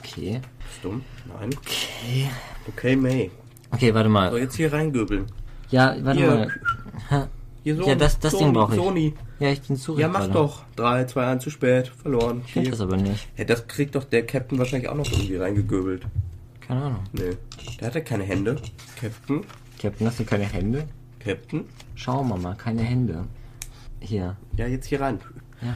Okay. 0.00 0.40
Ist 0.70 0.84
dumm? 0.84 1.02
Nein. 1.38 1.50
Okay. 1.58 2.28
Okay, 2.68 2.96
May. 2.96 3.30
Okay, 3.70 3.94
warte 3.94 4.08
So, 4.08 4.12
mal. 4.12 4.38
jetzt 4.38 4.56
hier 4.56 4.72
reingöbeln. 4.72 5.26
Ja, 5.70 5.94
warte 6.02 6.18
Hier. 6.18 6.50
mal. 7.10 7.28
Hier 7.64 7.76
so. 7.76 7.86
Ja, 7.86 7.94
das- 7.94 8.18
das 8.18 8.36
Ding 8.36 8.52
brauch 8.52 8.70
ich. 8.70 8.76
Sony. 8.76 9.14
Ja, 9.38 9.50
ich 9.50 9.62
bin 9.62 9.76
zu 9.76 9.98
Ja, 9.98 10.08
mach 10.08 10.26
doch. 10.28 10.64
3, 10.76 11.04
2, 11.04 11.26
1, 11.26 11.42
zu 11.44 11.50
spät. 11.50 11.88
Verloren. 11.88 12.42
Ich 12.54 12.68
das 12.70 12.80
aber 12.80 12.96
nicht. 12.96 13.28
Ja, 13.36 13.44
das 13.44 13.66
kriegt 13.68 13.94
doch 13.94 14.04
der 14.04 14.26
Captain 14.26 14.58
wahrscheinlich 14.58 14.88
auch 14.88 14.94
noch 14.96 15.10
irgendwie 15.10 15.36
reingegöbelt. 15.36 16.06
Keine 16.60 16.82
Ahnung. 16.82 17.00
Nee. 17.12 17.36
Der 17.80 17.86
hat 17.88 17.94
ja 17.94 18.00
keine 18.00 18.24
Hände. 18.24 18.56
Captain. 19.00 19.42
Captain, 19.80 20.06
hast 20.06 20.20
du 20.20 20.24
keine 20.24 20.44
Hände? 20.44 20.84
Captain. 21.20 21.64
Schauen 21.94 22.28
wir 22.28 22.36
mal, 22.36 22.54
keine 22.56 22.82
Hände. 22.82 23.24
Hier. 24.00 24.36
Ja, 24.56 24.66
jetzt 24.66 24.86
hier 24.86 25.00
rein. 25.00 25.20
Ja. 25.60 25.74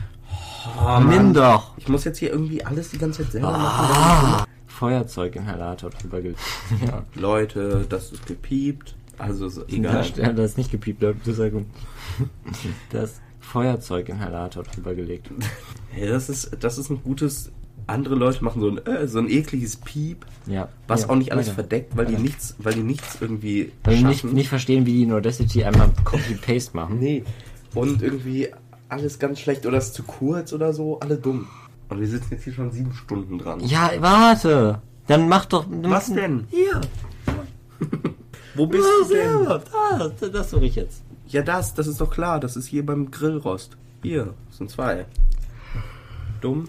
Oh, 0.84 1.01
Nimm 1.01 1.32
doch! 1.34 1.76
Ich 1.76 1.89
muss 1.89 2.03
jetzt 2.05 2.18
hier 2.18 2.30
irgendwie 2.30 2.64
alles 2.64 2.91
die 2.91 2.99
ganze 2.99 3.22
Zeit 3.22 3.32
selber 3.32 3.55
Ah. 3.55 3.59
machen. 3.59 4.47
Feuerzeuginhalator 4.66 5.91
drüber 5.91 6.20
ge 6.20 6.34
ja. 6.87 7.05
Leute, 7.14 7.87
das 7.89 8.11
ist 8.12 8.26
gepiept. 8.26 8.95
Also 9.19 9.67
egal. 9.69 10.05
ja, 10.17 10.33
das 10.33 10.51
ist 10.53 10.59
nicht 10.59 10.71
gepiept, 10.71 11.03
das 11.03 11.14
ist 11.27 11.39
ja 11.39 11.49
gut. 11.49 11.64
Das 12.91 13.21
Feuerzeuginhalator 13.41 14.64
drüber 14.64 14.95
gelegt. 14.95 15.31
Hey, 15.91 16.09
das 16.09 16.29
ist, 16.29 16.51
das 16.61 16.79
ist 16.79 16.91
ein 16.91 17.03
gutes. 17.03 17.51
Andere 17.89 18.17
Leute 18.17 18.43
machen 18.43 18.61
so 18.61 18.69
ein, 18.69 18.85
äh, 18.85 19.07
so 19.07 19.21
ein 19.21 19.31
ekliges 19.31 19.77
Piep, 19.77 20.27
Ja. 20.47 20.69
was 20.89 21.03
ja, 21.03 21.11
auch 21.11 21.14
nicht 21.14 21.31
alles 21.31 21.47
weiter. 21.47 21.55
verdeckt, 21.55 21.97
weil 21.97 22.07
die 22.07 22.17
nichts, 22.17 22.57
weil 22.59 22.75
die 22.75 22.83
nichts 22.83 23.19
irgendwie 23.21 23.71
Weil 23.85 23.99
wir 23.99 24.09
nicht, 24.09 24.25
nicht 24.25 24.49
verstehen, 24.49 24.87
wie 24.87 24.93
die 24.93 25.03
in 25.05 25.12
Audacity 25.12 25.62
einmal 25.62 25.91
Copy-Paste 26.03 26.77
machen. 26.77 26.99
Nee. 26.99 27.23
Und 27.75 28.03
irgendwie 28.03 28.49
alles 28.89 29.21
ganz 29.21 29.39
schlecht 29.39 29.67
oder 29.67 29.79
ist 29.79 29.95
zu 29.95 30.03
kurz 30.03 30.53
oder 30.53 30.73
so, 30.73 30.99
alle 30.99 31.17
dumm. 31.17 31.47
Und 31.89 32.01
wir 32.01 32.09
sitzen 32.09 32.29
jetzt 32.33 32.43
hier 32.43 32.55
schon 32.55 32.73
sieben 32.73 32.93
Stunden 32.93 33.39
dran. 33.39 33.61
Ja, 33.61 33.93
warte! 34.01 34.83
Dann 35.07 35.29
mach 35.29 35.45
doch. 35.45 35.67
Was 35.71 36.12
denn? 36.12 36.49
Hier! 36.51 36.81
Wo 38.57 38.67
bist 38.67 38.85
Ah, 38.87 39.03
du 39.09 39.15
denn? 39.15 39.29
selber. 39.39 39.63
Da, 39.99 40.09
das, 40.09 40.31
das 40.33 40.51
suche 40.51 40.65
ich 40.67 40.77
jetzt. 40.77 41.03
Ja, 41.29 41.43
das, 41.43 41.75
das 41.75 41.87
ist 41.87 42.01
doch 42.01 42.11
klar. 42.11 42.41
Das 42.41 42.57
ist 42.57 42.67
hier 42.67 42.85
beim 42.87 43.11
Grillrost. 43.11 43.77
Hier, 44.03 44.35
das 44.49 44.59
sind 44.59 44.71
zwei. 44.71 45.07
Dumm. 46.41 46.69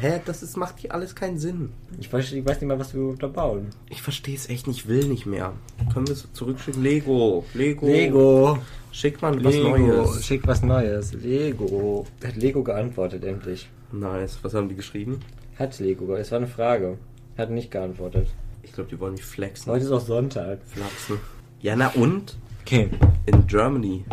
Hä, 0.00 0.20
das 0.24 0.42
ist, 0.42 0.56
macht 0.56 0.78
hier 0.78 0.94
alles 0.94 1.14
keinen 1.14 1.38
Sinn. 1.38 1.70
Ich 1.98 2.12
weiß, 2.12 2.32
ich 2.32 2.44
weiß 2.46 2.60
nicht 2.60 2.68
mal, 2.68 2.78
was 2.78 2.94
wir 2.94 3.00
überhaupt 3.02 3.22
da 3.22 3.26
bauen. 3.28 3.66
Ich 3.88 4.02
verstehe 4.02 4.34
es 4.36 4.48
echt 4.48 4.66
nicht, 4.66 4.88
will 4.88 5.06
nicht 5.08 5.26
mehr. 5.26 5.52
Können 5.92 6.06
wir 6.06 6.14
es 6.14 6.26
zurückschicken? 6.32 6.82
Lego. 6.82 7.44
Lego. 7.54 7.86
Lego. 7.86 8.58
Schick 8.92 9.20
mal 9.22 9.42
was 9.44 9.54
Lego. 9.54 9.76
Neues. 9.78 10.24
Schick 10.24 10.46
was 10.46 10.62
Neues. 10.62 11.12
Lego. 11.12 12.06
Hat 12.24 12.36
Lego 12.36 12.62
geantwortet, 12.62 13.24
endlich. 13.24 13.68
Nice. 13.92 14.38
Was 14.42 14.54
haben 14.54 14.68
die 14.68 14.76
geschrieben? 14.76 15.20
Hat 15.58 15.78
Lego. 15.78 16.14
Es 16.14 16.30
war 16.30 16.38
eine 16.38 16.46
Frage. 16.46 16.96
Hat 17.36 17.50
nicht 17.50 17.70
geantwortet. 17.70 18.28
Ich 18.62 18.72
glaube, 18.72 18.90
die 18.90 18.98
wollen 19.00 19.12
mich 19.14 19.24
flexen. 19.24 19.72
Heute 19.72 19.84
ist 19.84 19.90
auch 19.92 20.00
Sonntag. 20.00 20.60
Flachsen. 20.66 21.18
Ja, 21.60 21.76
na 21.76 21.88
und? 21.88 22.36
Okay. 22.62 22.88
In 23.26 23.46
Germany. 23.46 24.04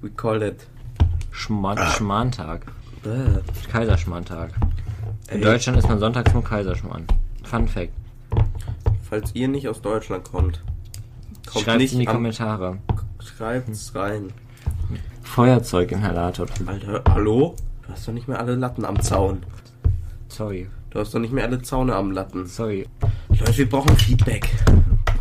We 0.00 0.10
call 0.10 0.42
it. 0.42 0.66
Schman 1.30 1.78
Schmantag. 1.78 2.66
Bäh. 3.02 3.40
Kaiserschmantag. 3.70 4.50
In 5.30 5.38
Ey. 5.38 5.40
Deutschland 5.42 5.78
ist 5.78 5.88
man 5.88 5.98
sonntags 5.98 6.32
nur 6.32 6.42
Kaiserschmarrn. 6.42 7.06
Fun 7.44 7.68
Fact. 7.68 7.92
Falls 9.08 9.34
ihr 9.34 9.48
nicht 9.48 9.68
aus 9.68 9.80
Deutschland 9.80 10.24
kommt, 10.24 10.62
kommt 11.50 11.64
Schreibt 11.64 11.78
nicht 11.78 11.92
in 11.94 12.00
die 12.00 12.08
am- 12.08 12.14
Kommentare. 12.16 12.78
Schreibt's 13.20 13.94
rein. 13.94 14.32
Feuerzeuginhalator. 15.22 16.46
Alter, 16.66 17.02
hallo? 17.08 17.54
Du 17.86 17.92
hast 17.92 18.08
doch 18.08 18.12
nicht 18.12 18.28
mehr 18.28 18.38
alle 18.38 18.54
Latten 18.56 18.84
am 18.84 19.00
Zaun. 19.00 19.42
Sorry. 20.28 20.68
Du 20.98 21.04
hast 21.04 21.14
doch 21.14 21.20
nicht 21.20 21.32
mehr 21.32 21.44
alle 21.44 21.62
Zaune 21.62 21.94
am 21.94 22.10
Latten. 22.10 22.44
Sorry. 22.46 22.84
Leute, 23.28 23.56
wir 23.56 23.68
brauchen 23.68 23.96
Feedback. 23.98 24.50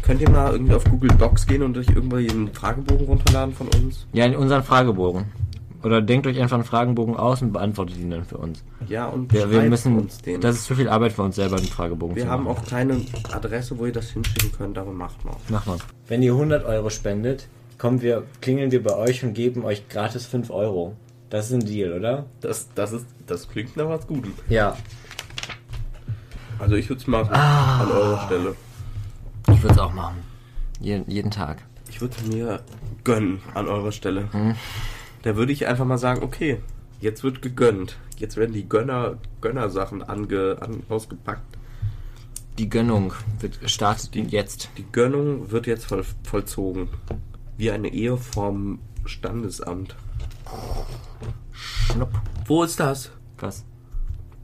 Könnt 0.02 0.22
ihr 0.22 0.30
mal 0.32 0.52
irgendwie 0.54 0.74
auf 0.74 0.84
Google 0.86 1.12
Docs 1.20 1.46
gehen 1.46 1.62
und 1.62 1.78
euch 1.78 1.86
irgendwie 1.90 2.28
einen 2.32 2.52
Fragebogen 2.52 3.06
runterladen 3.06 3.54
von 3.54 3.68
uns? 3.68 4.08
Ja, 4.12 4.26
in 4.26 4.36
unseren 4.36 4.64
Fragebogen. 4.64 5.26
Oder 5.84 6.02
denkt 6.02 6.26
euch 6.26 6.40
einfach 6.42 6.56
einen 6.56 6.64
Fragebogen 6.66 7.16
aus 7.16 7.44
und 7.44 7.54
beantwortet 7.54 7.96
ihn 7.98 8.10
dann 8.10 8.26
für 8.26 8.38
uns. 8.40 8.64
Ja, 8.88 9.06
und 9.06 9.32
Ja, 9.32 9.48
wir 9.52 9.58
schreibt 9.60 9.70
müssen, 9.70 9.98
uns 10.00 10.18
den. 10.18 10.42
das 10.42 10.56
ist 10.56 10.66
zu 10.66 10.74
viel 10.74 10.90
Arbeit 10.90 11.12
für 11.12 11.22
uns 11.22 11.36
selber, 11.36 11.58
den 11.58 11.68
Fragebogen 11.68 12.16
wir 12.16 12.24
zu 12.24 12.30
haben 12.32 12.46
machen. 12.46 12.58
auch 12.58 12.66
keine 12.68 13.00
Adresse, 13.32 13.78
wo 13.78 13.86
ihr 13.86 13.94
das 13.94 14.10
hinschicken 14.10 14.52
könnt, 14.58 14.80
aber 14.80 14.92
macht 14.92 15.24
mal. 15.26 15.36
Mach 15.50 15.68
mal. 15.68 15.78
Wenn 16.08 16.24
ihr 16.24 16.32
100 16.32 16.66
Euro 16.66 16.90
spendet, 16.90 17.50
kommen 17.78 18.02
wir, 18.02 18.24
klingeln 18.42 18.72
wir 18.72 18.82
bei 18.82 18.96
euch 18.96 19.24
und 19.24 19.36
geben 19.36 19.64
euch 19.64 19.88
gratis 19.90 20.26
5 20.26 20.50
Euro. 20.50 20.96
Das 21.30 21.52
ist 21.52 21.54
ein 21.54 21.60
Deal, 21.68 21.94
oder? 21.94 22.26
Das, 22.42 22.70
das, 22.74 22.94
ist, 22.94 23.06
das 23.28 23.48
klingt 23.48 23.78
nach 23.78 23.90
was 23.90 24.08
Gutem. 24.08 24.34
Ja. 24.50 24.76
Also 26.60 26.76
ich 26.76 26.90
würde 26.90 27.02
es 27.02 27.08
machen, 27.08 27.34
Ah. 27.34 27.82
an 27.82 27.92
eurer 27.92 28.26
Stelle. 28.26 28.56
Ich 29.50 29.62
würde 29.64 29.74
es 29.76 29.80
auch 29.80 29.94
machen. 29.94 30.18
Jeden, 30.80 31.10
jeden 31.10 31.32
Tag. 31.32 31.64
Ich 31.90 32.02
würde 32.02 32.16
mir 32.28 32.62
gönnen, 33.04 33.42
an 33.54 33.68
eurer 33.68 33.92
Stelle. 33.92 34.32
Hm. 34.32 34.56
Da 35.24 35.36
würde 35.36 35.52
ich 35.52 35.68
einfach 35.68 35.86
mal 35.86 35.98
sagen, 35.98 36.24
okay, 36.24 36.62
jetzt 37.00 37.24
wird 37.24 37.42
gegönnt. 37.42 37.98
Jetzt 38.18 38.38
werden 38.38 38.54
die 38.54 38.68
Gönner, 38.68 39.18
Gönnersachen 39.42 40.02
ange, 40.04 40.58
an, 40.60 40.84
ausgepackt. 40.90 41.58
Die 42.58 42.70
Gönnung 42.70 43.14
wird 43.40 43.60
startet 43.70 44.16
jetzt. 44.32 44.70
Die 44.78 44.86
Gönnung 44.92 45.52
wird 45.52 45.68
jetzt 45.68 45.86
voll, 45.86 46.04
vollzogen. 46.24 46.90
Wie 47.56 47.70
eine 47.72 47.90
Ehe 47.90 48.18
vom 48.18 48.80
Standesamt. 49.06 49.96
Schnupp. 51.52 52.10
Wo 52.46 52.64
ist 52.64 52.80
das? 52.80 53.12
Was? 53.38 53.64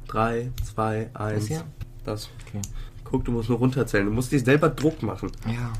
3, 0.07 0.51
2, 0.63 1.09
1. 1.15 1.63
Das. 2.05 2.29
Okay. 2.47 2.61
Guck, 3.03 3.25
du 3.25 3.31
musst 3.31 3.49
nur 3.49 3.59
runterzählen. 3.59 4.05
Du 4.05 4.11
musst 4.11 4.31
dir 4.31 4.39
selber 4.39 4.69
Druck 4.69 5.03
machen. 5.03 5.31
Ja. 5.47 5.71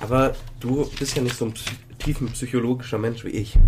Aber 0.00 0.34
du 0.60 0.88
bist 0.98 1.16
ja 1.16 1.22
nicht 1.22 1.36
so 1.36 1.46
ein 1.46 1.54
tiefen 1.98 2.28
psychologischer 2.28 2.98
Mensch 2.98 3.24
wie 3.24 3.30
ich. 3.30 3.58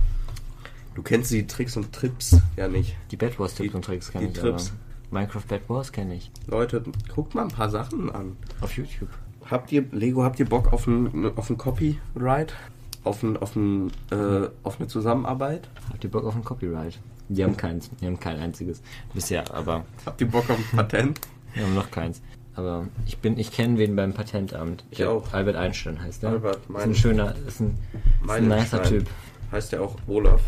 Du 0.95 1.03
kennst 1.03 1.31
die 1.31 1.47
Tricks 1.47 1.77
und 1.77 1.93
Trips 1.93 2.37
ja 2.57 2.69
nicht. 2.69 2.97
Die 3.11 3.17
Bad 3.17 3.39
Wars 3.39 3.55
Tipps 3.55 3.71
Die- 3.71 3.77
und 3.77 3.85
Tricks 3.85 4.11
kenne 4.11 4.27
die 4.27 4.33
ich. 4.33 4.39
Trips. 4.39 4.73
Minecraft 5.11 5.43
Bad 5.49 5.69
Wars 5.69 5.93
kenne 5.93 6.15
ich. 6.15 6.31
Leute, 6.47 6.83
guckt 7.13 7.35
mal 7.35 7.43
ein 7.43 7.49
paar 7.49 7.71
Sachen 7.71 8.11
an. 8.11 8.37
Auf 8.61 8.77
YouTube. 8.77 9.09
Habt 9.51 9.73
ihr, 9.73 9.85
Lego, 9.91 10.23
habt 10.23 10.39
ihr 10.39 10.47
Bock 10.47 10.73
auf 10.73 10.87
ein, 10.87 11.33
auf 11.37 11.51
ein 11.51 11.57
Copyright? 11.59 12.55
Auf, 13.03 13.23
ein, 13.23 13.37
auf, 13.37 13.57
ein, 13.57 13.91
äh, 14.11 14.49
auf 14.63 14.79
eine 14.79 14.89
Zusammenarbeit? 14.89 15.69
Habt 15.89 16.05
ihr 16.05 16.11
Bock 16.11 16.25
auf 16.25 16.37
ein 16.37 16.45
Copyright? 16.45 17.01
Die 17.29 17.43
haben 17.43 17.57
keins. 17.57 17.91
Die 18.01 18.07
haben 18.07 18.21
kein 18.21 18.39
einziges. 18.39 18.83
Bisher, 19.15 19.53
aber 19.55 19.85
Habt 20.05 20.21
ihr 20.21 20.29
Bock 20.29 20.49
auf 20.51 20.59
ein 20.59 20.77
Patent? 20.77 21.21
wir 21.55 21.65
haben 21.65 21.75
noch 21.75 21.91
keins. 21.91 22.21
Aber 22.57 22.89
ich 23.07 23.19
bin, 23.19 23.39
ich 23.39 23.53
kenne 23.53 23.79
wen 23.79 23.97
beim 23.97 24.13
Patentamt. 24.13 24.85
Ich 24.91 24.99
Der 24.99 25.11
auch. 25.11 25.33
Albert 25.33 25.57
Einstein 25.57 26.03
heißt 26.03 26.23
der. 26.23 26.31
Albert, 26.31 26.57
ist 26.57 26.69
ein 26.69 26.73
mein- 26.73 26.95
schöner, 26.95 27.35
ist 27.47 27.61
ein, 27.61 27.79
ist 28.25 28.31
ein 28.31 28.49
nicer. 28.49 28.83
Typ. 28.83 29.07
Heißt 29.53 29.73
der 29.73 29.83
auch 29.83 29.97
Olaf? 30.07 30.41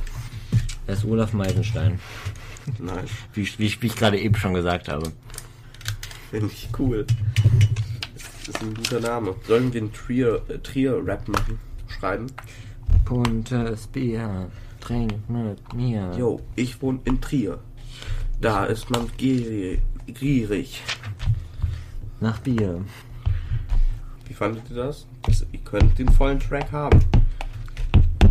Er 0.86 0.94
ist 0.94 1.05
Olaf 1.05 1.32
Meidenstein. 1.32 1.98
Nein, 2.78 3.05
Wie, 3.34 3.42
ich- 3.42 3.59
wie, 3.59 3.66
ich- 3.66 3.82
ich 3.82 3.96
gerade 3.96 4.18
eben 4.18 4.34
schon 4.36 4.55
gesagt 4.55 4.88
habe. 4.88 5.11
finde 6.30 6.46
ich 6.53 6.68
cool. 6.78 7.07
Das 8.44 8.48
ist 8.48 8.61
ein 8.62 8.74
guter 8.74 9.00
Name. 9.00 9.34
Sollen 9.46 9.72
wir 9.72 9.80
einen 9.80 9.92
Trier, 9.92 10.42
äh, 10.48 10.59
Trier-Rap 10.59 11.28
machen? 11.28 11.59
Schreiben? 11.88 12.26
Buntes 13.05 13.86
Bier, 13.86 14.48
trink 14.80 15.14
mit 15.28 15.72
mir. 15.74 16.11
Jo, 16.18 16.40
ich 16.57 16.80
wohne 16.82 16.98
in 17.05 17.20
Trier. 17.20 17.59
Da 18.40 18.64
ist 18.64 18.90
man 18.90 19.09
gierig. 19.16 19.80
Gierig. 20.07 20.82
Nach 22.20 22.38
Bier. 22.38 22.82
Wie 24.28 24.34
fandet 24.34 24.62
ihr 24.70 24.76
das? 24.76 25.07
das? 25.22 25.46
Ihr 25.53 25.59
könnt 25.61 25.98
den 25.98 26.09
vollen 26.09 26.38
Track 26.38 26.70
haben. 26.72 27.00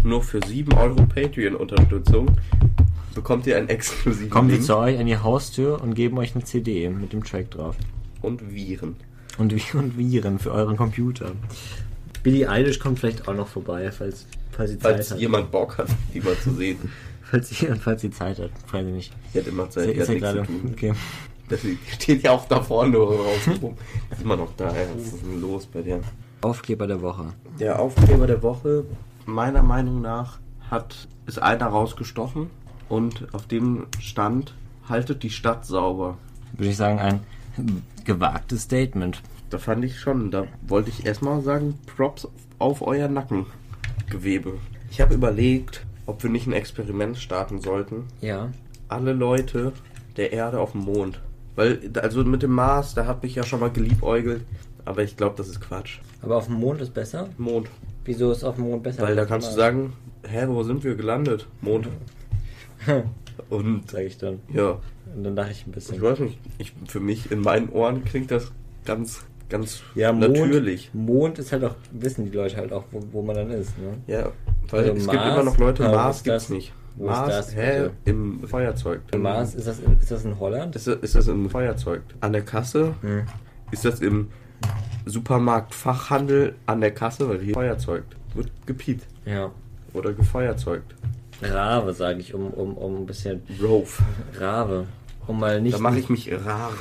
Nur 0.03 0.24
für 0.24 0.39
7 0.45 0.74
Euro 0.74 0.95
Patreon-Unterstützung 1.05 2.32
bekommt 3.13 3.45
ihr 3.45 3.57
einen 3.57 3.69
exklusiven 3.69 4.30
Kommen 4.30 4.47
wir 4.49 4.55
Link 4.55 4.65
zu 4.65 4.78
euch 4.78 4.97
an 4.97 5.05
die 5.05 5.17
Haustür 5.17 5.82
und 5.82 5.93
geben 5.93 6.17
euch 6.17 6.34
eine 6.34 6.43
CD 6.43 6.89
mit 6.89 7.13
dem 7.13 7.24
Track 7.24 7.51
drauf. 7.51 7.76
und 8.22 8.53
Viren. 8.53 8.95
Und, 9.38 9.53
und 9.76 9.97
Viren 9.97 10.39
für 10.39 10.51
euren 10.51 10.78
Computer. 10.78 11.32
Billie 12.24 12.47
Eilish 12.49 12.80
kommt 12.80 12.99
vielleicht 12.99 13.28
auch 13.28 13.36
noch 13.36 13.47
vorbei, 13.47 13.91
falls, 13.91 14.26
falls 14.51 14.72
sie 14.72 14.80
Zeit 14.80 14.93
Falls 14.93 15.11
hat. 15.11 15.19
jemand 15.19 15.51
Bock 15.51 15.78
hat, 15.78 15.88
die 16.13 16.22
mal 16.22 16.38
zu 16.38 16.53
sehen. 16.53 16.78
Falls 17.24 17.47
sie, 17.47 17.65
falls 17.82 18.01
sie 18.01 18.11
Zeit 18.11 18.39
hat, 18.39 18.51
weiß 18.74 18.86
ich 18.88 18.93
nicht. 18.93 19.13
Die 19.34 19.39
hat 19.39 19.47
immer 19.47 19.69
Zeit, 19.69 19.88
Ist 19.88 20.09
die 20.09 20.13
ja 20.15 20.19
gerade. 20.19 20.41
zu 20.41 20.47
tun. 20.47 20.69
Okay. 20.74 20.93
Das 21.52 21.62
die 21.64 21.78
steht 21.91 22.24
ja 22.24 22.32
auch 22.32 22.47
da 22.47 22.62
vorne 22.62 22.97
raus. 22.97 23.47
Ist 23.47 24.22
immer 24.22 24.38
noch 24.38 24.54
da, 24.56 24.70
ey. 24.70 24.88
Was 24.95 25.14
ist 25.14 25.22
denn 25.22 25.41
los 25.41 25.66
bei 25.66 25.82
dir? 25.82 25.99
Aufkleber 26.41 26.88
der 26.88 27.02
Woche. 27.02 27.34
Der 27.60 27.80
Aufkleber 27.80 28.26
der 28.26 28.41
Woche, 28.41 28.86
meiner 29.26 29.62
Meinung 29.62 30.02
nach, 30.02 30.39
hat 30.70 31.08
ist 31.28 31.39
einer 31.39 31.68
rausgestochen 31.68 32.49
und 32.89 33.34
auf 33.34 33.45
dem 33.45 33.86
stand, 33.99 34.56
haltet 34.88 35.24
die 35.24 35.30
Stadt 35.30 35.66
sauber. 35.66 36.18
Würde 36.54 36.70
ich 36.70 36.78
sagen, 36.78 36.99
ein 36.99 37.20
gewagtes 38.06 38.64
Statement. 38.64 39.22
Da 39.49 39.58
fand 39.58 39.84
ich 39.84 39.99
schon, 39.99 40.32
da 40.32 40.45
wollte 40.66 40.89
ich 40.89 41.06
erstmal 41.06 41.41
sagen, 41.41 41.78
Props 41.86 42.28
auf 42.58 42.82
euer 42.82 43.10
Nackengewebe. 43.10 44.54
Ich 44.89 45.02
habe 45.02 45.14
überlegt, 45.14 45.86
ob 46.06 46.24
wir 46.24 46.30
nicht 46.30 46.47
ein 46.47 46.54
Experiment 46.54 47.18
starten 47.18 47.60
sollten. 47.60 48.06
Ja. 48.22 48.49
Alle 48.88 49.14
Leute 49.14 49.74
der 50.18 50.32
Erde 50.32 50.60
auf 50.60 50.72
dem 50.72 50.82
Mond. 50.82 51.22
Weil, 51.56 51.80
also 52.02 52.24
mit 52.24 52.43
dem 52.43 52.52
Mars, 52.52 52.93
da 52.93 53.06
hat 53.06 53.24
mich 53.24 53.36
ja 53.36 53.43
schon 53.43 53.60
mal 53.60 53.72
geliebäugelt. 53.72 54.43
Aber 54.86 55.04
ich 55.04 55.16
glaube, 55.16 55.36
das 55.38 55.47
ist 55.47 55.62
Quatsch. 55.62 55.99
Aber 56.22 56.38
auf 56.38 56.45
dem 56.47 56.56
Mond 56.56 56.82
ist 56.82 56.93
besser? 56.93 57.30
Mond. 57.38 57.68
Wieso 58.06 58.32
ist 58.32 58.43
auf 58.43 58.56
dem 58.56 58.66
Mond 58.66 58.82
besser? 58.84 59.04
Weil 59.04 59.16
da 59.16 59.26
kannst 59.26 59.52
du 59.52 59.56
sagen, 59.56 59.93
hä, 60.28 60.45
wo 60.47 60.64
sind 60.64 60.84
wir 60.84 60.95
gelandet? 60.95 61.47
Mond. 61.62 61.88
Und 63.49 63.89
Sag 63.89 64.02
ich 64.04 64.18
dann. 64.18 64.39
ja, 64.54 64.80
Und 65.16 65.24
dann 65.24 65.36
dachte 65.36 65.52
ich 65.52 65.66
ein 65.66 65.70
ich 65.70 65.76
bisschen. 65.76 66.02
weiß 66.02 66.20
nicht, 66.20 66.39
ich, 66.58 66.74
für 66.88 66.99
mich 66.99 67.32
in 67.32 67.41
meinen 67.41 67.70
Ohren 67.70 68.04
klingt 68.06 68.32
das 68.32 68.52
ganz, 68.86 69.22
ganz 69.49 69.82
Ja, 69.95 70.12
Mond, 70.12 70.34
natürlich. 70.34 70.89
Mond 70.93 71.39
ist 71.39 71.52
halt 71.52 71.64
auch, 71.64 71.76
wissen 71.91 72.26
die 72.30 72.36
Leute 72.36 72.58
halt 72.58 72.72
auch, 72.74 72.86
wo, 72.91 73.02
wo 73.12 73.22
man 73.22 73.36
dann 73.36 73.52
ist, 73.52 73.78
ne? 73.78 73.97
Ja, 74.08 74.32
weil 74.70 74.82
Also 74.89 74.93
es 74.97 75.06
Mars, 75.06 75.18
gibt 75.18 75.28
immer 75.34 75.43
noch 75.43 75.58
Leute, 75.58 75.84
Mars 75.84 76.24
gibt's 76.24 76.43
das? 76.45 76.49
nicht. 76.49 76.74
Wo 76.95 77.05
ist 77.05 77.09
Mars, 77.11 77.29
das, 77.29 77.55
hä, 77.55 77.89
im 78.05 78.47
Feuerzeug. 78.47 79.01
Mars, 79.17 79.55
ist 79.55 79.67
das, 79.67 79.79
in, 79.79 79.97
ist 79.99 80.11
das 80.11 80.25
in 80.25 80.39
Holland? 80.39 80.75
Ist 80.75 80.87
das, 80.87 80.97
ist 80.97 81.15
das 81.15 81.27
im 81.27 81.49
Feuerzeug? 81.49 82.01
An 82.19 82.33
der 82.33 82.43
Kasse? 82.43 82.93
Hm. 83.01 83.23
Ist 83.71 83.85
das 83.85 84.01
im 84.01 84.29
Supermarkt 85.05 85.73
Fachhandel 85.73 86.55
an 86.65 86.81
der 86.81 86.91
Kasse? 86.91 87.27
Weil 87.29 87.39
hier 87.39 87.53
Feuerzeug 87.53 88.03
wird 88.33 88.51
gepiept 88.65 89.07
Ja. 89.25 89.51
oder 89.93 90.13
gefeuerzeugt. 90.13 90.93
Rave, 91.41 91.93
sage 91.93 92.19
ich, 92.19 92.33
um, 92.33 92.47
um, 92.51 92.77
um 92.77 92.97
ein 92.97 93.05
bisschen. 93.05 93.41
Rove. 93.61 93.89
Rave. 94.37 94.85
Um 95.27 95.39
mal 95.39 95.59
nicht. 95.61 95.73
Da 95.75 95.79
mache 95.79 95.97
ich 95.99 96.09
mich 96.09 96.31
rar. 96.45 96.71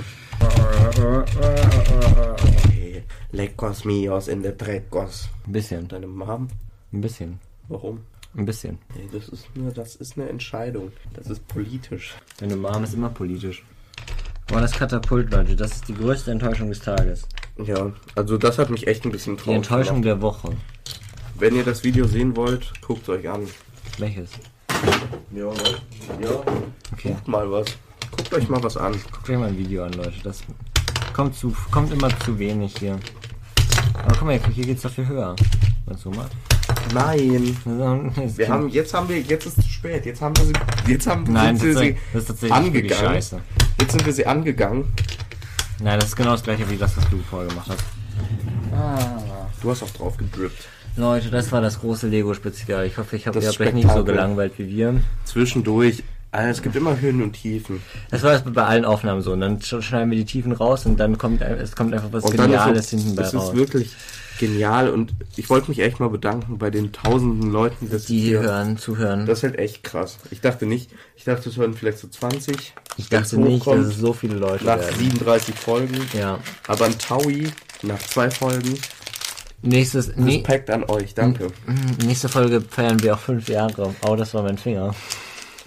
Hey, 2.69 3.05
Leckos 3.33 3.85
mios 3.85 4.29
in 4.29 4.43
der 4.43 4.53
Dreckos. 4.53 5.29
Ein 5.47 5.53
bisschen. 5.53 5.89
Deine 5.89 6.07
Mom? 6.07 6.49
Ein 6.93 7.01
bisschen. 7.01 7.39
Warum? 7.69 8.01
Ein 8.37 8.47
bisschen. 8.47 8.79
Hey, 8.95 9.09
das 9.13 9.29
ist 9.29 9.47
nur, 9.57 9.73
das 9.73 9.97
ist 9.97 10.17
eine 10.17 10.29
Entscheidung. 10.29 10.93
Das 11.15 11.27
ist 11.29 11.47
politisch. 11.49 12.15
Deine 12.39 12.57
Mom 12.57 12.85
ist 12.85 12.95
immer 12.95 13.09
politisch. 13.09 13.65
Boah, 14.47 14.61
das 14.61 14.73
Katapult, 14.73 15.31
Leute, 15.33 15.57
das 15.57 15.73
ist 15.73 15.89
die 15.89 15.95
größte 15.95 16.31
Enttäuschung 16.31 16.69
des 16.69 16.81
Tages. 16.81 17.27
Ja, 17.65 17.93
also 18.15 18.39
das 18.39 18.59
hat 18.59 18.71
mich 18.71 18.87
echt 18.87 19.05
ein 19.05 19.13
bisschen 19.13 19.37
Die 19.37 19.43
traurig 19.43 19.57
Enttäuschung 19.57 20.03
gemacht. 20.03 20.05
der 20.17 20.23
Woche. 20.23 20.57
Wenn 21.39 21.55
ihr 21.57 21.65
das 21.65 21.85
Video 21.85 22.07
sehen 22.07 22.37
wollt, 22.37 22.73
guckt 22.81 23.09
euch 23.09 23.29
an. 23.29 23.47
Welches? 23.99 24.31
Ja, 25.35 25.47
ja. 26.21 26.31
Okay. 26.93 27.11
Guckt 27.11 27.29
mal 27.29 27.51
was. 27.51 27.67
Guckt 28.17 28.33
euch 28.35 28.49
mal 28.49 28.63
was 28.63 28.77
an. 28.77 28.93
Guckt 29.13 29.29
euch 29.29 29.37
mal 29.39 29.49
ein 29.49 29.59
Video 29.59 29.85
an, 29.85 29.93
Leute. 29.93 30.15
Das 30.23 30.43
kommt 31.13 31.35
zu, 31.37 31.55
kommt 31.71 31.93
immer 31.93 32.09
zu 32.21 32.39
wenig 32.39 32.77
hier. 32.79 32.99
Aber 33.95 34.15
guck 34.15 34.23
mal, 34.23 34.41
hier 34.53 34.67
geht's 34.67 34.83
dafür 34.83 35.07
höher. 35.07 35.37
Was 35.87 36.01
so 36.03 36.11
macht. 36.11 36.33
Nein. 36.95 37.57
Das 38.17 38.37
Wir 38.39 38.49
haben, 38.49 38.69
jetzt 38.69 38.93
haben 38.95 39.09
wir, 39.09 39.21
jetzt 39.21 39.47
ist 39.47 39.59
es 39.59 39.65
zu 39.65 39.71
spät. 39.71 40.07
Jetzt 40.07 40.21
haben 40.21 40.37
wir 40.37 40.45
sie, 40.47 40.53
jetzt 40.93 41.07
haben 41.07 41.25
Nein, 41.33 41.55
das 41.55 41.63
sind 41.63 41.71
ist, 41.71 41.81
wir 41.81 42.21
sie 42.21 42.27
das 42.49 42.51
angegangen. 42.51 43.05
scheiße. 43.05 43.41
Jetzt 43.81 43.93
sind 43.93 44.07
wir 44.07 44.13
sie 44.13 44.27
angegangen. 44.27 44.93
Nein, 45.83 45.99
das 45.99 46.11
ist 46.11 46.17
genau 46.17 46.33
das 46.33 46.43
gleiche 46.43 46.69
wie 46.71 46.77
das, 46.77 46.97
was 46.97 47.09
du 47.11 47.19
vorher 47.31 47.49
gemacht 47.49 47.71
hast. 47.71 47.85
Du 49.63 49.71
hast 49.71 49.83
auch 49.83 49.91
drauf 49.91 50.17
gedrippt. 50.17 50.69
Leute, 50.97 51.31
das 51.31 51.51
war 51.53 51.61
das 51.61 51.81
große 51.81 52.09
Lego-Spezial. 52.09 52.85
Ich 52.87 52.99
hoffe, 52.99 53.17
ich 53.17 53.27
hab, 53.27 53.35
Das 53.35 53.45
ihr 53.45 53.51
habt 53.51 53.61
euch 53.61 53.73
nicht 53.73 53.91
so 53.91 54.05
gelangweilt 54.05 54.55
wie 54.59 54.69
wir. 54.69 55.01
Zwischendurch. 55.25 56.03
Also, 56.33 56.51
es 56.51 56.63
gibt 56.63 56.77
immer 56.77 57.01
Höhen 57.01 57.23
und 57.23 57.33
Tiefen. 57.33 57.83
Das 58.11 58.23
war 58.23 58.33
das 58.33 58.43
bei 58.45 58.65
allen 58.65 58.85
Aufnahmen 58.85 59.21
so. 59.23 59.33
Und 59.33 59.41
dann 59.41 59.59
sch- 59.59 59.83
schneiden 59.83 60.11
wir 60.11 60.19
die 60.19 60.25
Tiefen 60.25 60.53
raus 60.53 60.87
und 60.87 60.99
dann 60.99 61.19
kommt 61.19 61.43
es 61.43 61.75
kommt 61.75 61.93
einfach 61.93 62.09
was 62.13 62.25
Und 62.25 62.37
Geniales 62.37 62.93
ist 62.93 63.01
hinten 63.03 63.17
bei 63.17 63.23
raus. 63.29 63.49
ist 63.51 63.55
wirklich 63.57 63.93
genial 64.41 64.91
und 64.91 65.13
ich 65.37 65.49
wollte 65.49 65.69
mich 65.71 65.79
echt 65.79 66.01
mal 66.01 66.09
bedanken 66.11 66.59
bei 66.59 66.71
den 66.71 66.91
tausenden 66.93 67.53
Leuten, 67.53 67.87
die 67.87 67.93
das 67.93 68.07
die 68.07 68.21
hier 68.21 68.41
hören, 68.41 68.77
zuhören. 68.77 69.27
Das 69.27 69.39
ist 69.39 69.45
halt 69.45 69.59
echt 69.61 69.85
krass. 69.85 70.19
Ich 70.33 70.41
dachte 70.41 70.67
nicht, 70.67 70.91
ich 71.17 71.23
dachte, 71.25 71.49
es 71.49 71.57
hören 71.57 71.75
vielleicht 71.75 71.99
so 71.99 72.09
20. 72.09 72.75
ich 72.97 73.09
dachte 73.09 73.39
nicht, 73.39 73.65
dass 73.67 73.79
es 73.87 73.97
so 73.99 74.13
viele 74.13 74.35
Leute 74.35 74.65
nach 74.65 74.79
werden. 74.81 74.99
37 74.99 75.55
Folgen. 75.55 75.97
Ja, 76.19 76.39
Aber 76.67 76.87
ein 76.87 76.99
Taui 76.99 77.49
nach 77.83 77.99
zwei 78.01 78.29
Folgen 78.31 78.75
Nächstes, 79.63 80.13
nee, 80.17 80.37
Respekt 80.37 80.71
an 80.71 80.85
euch, 80.85 81.13
danke. 81.15 81.49
nächste 82.05 82.29
Folge 82.31 82.63
feiern 82.63 83.03
wir 83.03 83.15
auch 83.15 83.19
fünf 83.21 83.47
Jahre. 83.49 83.95
Oh, 84.07 84.17
das 84.17 84.33
war 84.33 84.43
mein 84.43 84.57
Finger. 84.57 84.95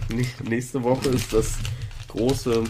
Nä- 0.09 0.25
Nächste 0.49 0.81
Woche 0.83 1.09
ist 1.09 1.31
das 1.31 1.53
große, 2.07 2.63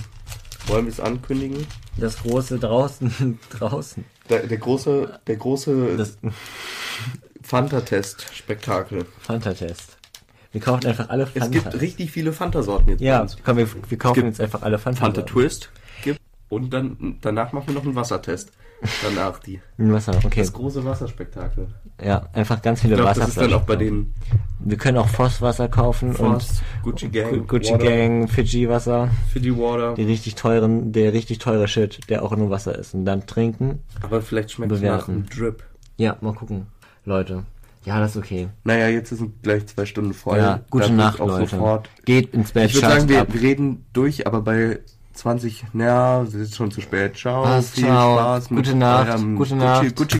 wollen 0.68 0.86
wir 0.86 0.91
es 0.91 0.99
ankündigen? 0.99 1.66
Das 1.97 2.18
große 2.18 2.60
draußen, 2.60 3.39
draußen. 3.58 4.04
Der, 4.30 4.47
der 4.47 4.57
große, 4.57 5.19
der 5.28 5.36
große 5.36 6.07
Fanta-Test-Spektakel. 7.43 9.05
Fanta-Test. 9.19 9.97
Wir 10.51 10.61
kaufen 10.61 10.86
einfach 10.86 11.09
alle 11.09 11.24
Es 11.24 11.32
Fanta. 11.32 11.47
gibt 11.47 11.82
richtig 11.82 12.11
viele 12.11 12.32
Fanta-Sorten 12.32 12.89
jetzt 12.89 13.01
ja, 13.01 13.21
uns. 13.21 13.38
komm, 13.43 13.57
wir, 13.57 13.67
wir 13.89 13.97
kaufen 13.97 14.15
gibt 14.15 14.28
jetzt 14.28 14.41
einfach 14.41 14.61
alle 14.61 14.78
Fanta. 14.78 15.01
Fanta 15.01 15.24
Twist 15.24 15.71
gibt 16.03 16.19
und 16.49 16.71
dann 16.71 17.17
danach 17.21 17.51
machen 17.51 17.67
wir 17.67 17.74
noch 17.74 17.84
einen 17.84 17.95
Wassertest. 17.95 18.51
Danach 19.04 19.40
die. 19.40 19.60
Wasser, 19.78 20.14
okay. 20.24 20.42
Das 20.42 20.54
große 20.54 20.84
Wasserspektakel. 20.84 21.68
Ja, 22.04 22.28
einfach 22.34 22.62
ganz 22.62 22.82
viele 22.82 22.96
Ich 22.96 23.02
glaube, 23.02 23.20
das 23.20 23.28
ist 23.30 23.38
dann 23.38 23.54
auch 23.54 23.62
bei 23.64 23.76
den 23.76 24.14
Wir 24.60 24.78
können 24.78 24.98
auch 24.98 25.08
Voss-Wasser 25.08 25.68
kaufen 25.70 26.14
Gucci 26.84 27.06
und 27.06 27.12
Gang, 27.14 27.32
Gu- 27.32 27.44
Gucci 27.46 27.74
Water. 27.74 27.84
Gang, 27.86 28.30
Fiji-Wasser. 28.30 29.10
Fiji 29.32 29.56
Water. 29.58 29.94
Die 29.96 30.04
richtig 30.04 30.36
teuren, 30.36 30.92
der 30.92 31.14
richtig 31.14 31.40
teure 31.40 31.68
Shit, 31.68 32.10
der 32.10 32.24
auch 32.24 32.36
nur 32.36 32.50
Wasser 32.50 32.78
ist. 32.78 32.94
Und 32.94 33.06
dann 33.06 33.26
trinken. 33.26 33.80
Aber 34.02 34.22
vielleicht 34.22 34.52
schmeckt 34.52 34.72
es 34.72 34.82
nach 34.82 35.08
einem 35.08 35.26
Drip. 35.30 35.64
Ja, 35.98 36.18
mal 36.22 36.34
gucken. 36.34 36.68
Leute. 37.06 37.44
Ja, 37.86 38.00
das 38.00 38.12
ist 38.12 38.18
okay. 38.18 38.48
Naja, 38.64 38.88
jetzt 38.88 39.10
sind 39.10 39.44
gleich 39.44 39.66
zwei 39.68 39.86
Stunden 39.86 40.14
voll. 40.14 40.38
ja, 40.38 40.62
gute 40.70 40.92
Nacht, 40.94 41.20
Leute. 41.20 41.48
Sofort. 41.50 41.90
Geht 42.06 42.34
ins 42.34 42.54
Bett, 42.54 42.70
Ich 42.70 42.76
würde 42.76 42.88
sagen, 42.88 43.10
wir, 43.10 43.22
ab. 43.22 43.28
wir 43.34 43.42
reden 43.42 43.86
durch, 43.92 44.26
aber 44.26 44.42
bei 44.42 44.80
20, 45.14 45.64
naja, 45.74 46.24
es 46.24 46.34
ist 46.34 46.55
schon 46.55 46.72
zu 46.72 46.82
spät. 46.82 47.16
Ciao, 47.16 47.43
Was, 47.43 47.70
viel 47.72 47.84
ciao. 47.86 48.18
Spaß. 48.18 48.49
mit 48.49 48.66
Gute 48.66 48.78
Nacht, 48.78 49.09
eurem 49.09 49.36
gute 49.36 49.53
Gucci- 49.53 49.57
Nacht. 49.57 49.82
Gucci 49.82 49.95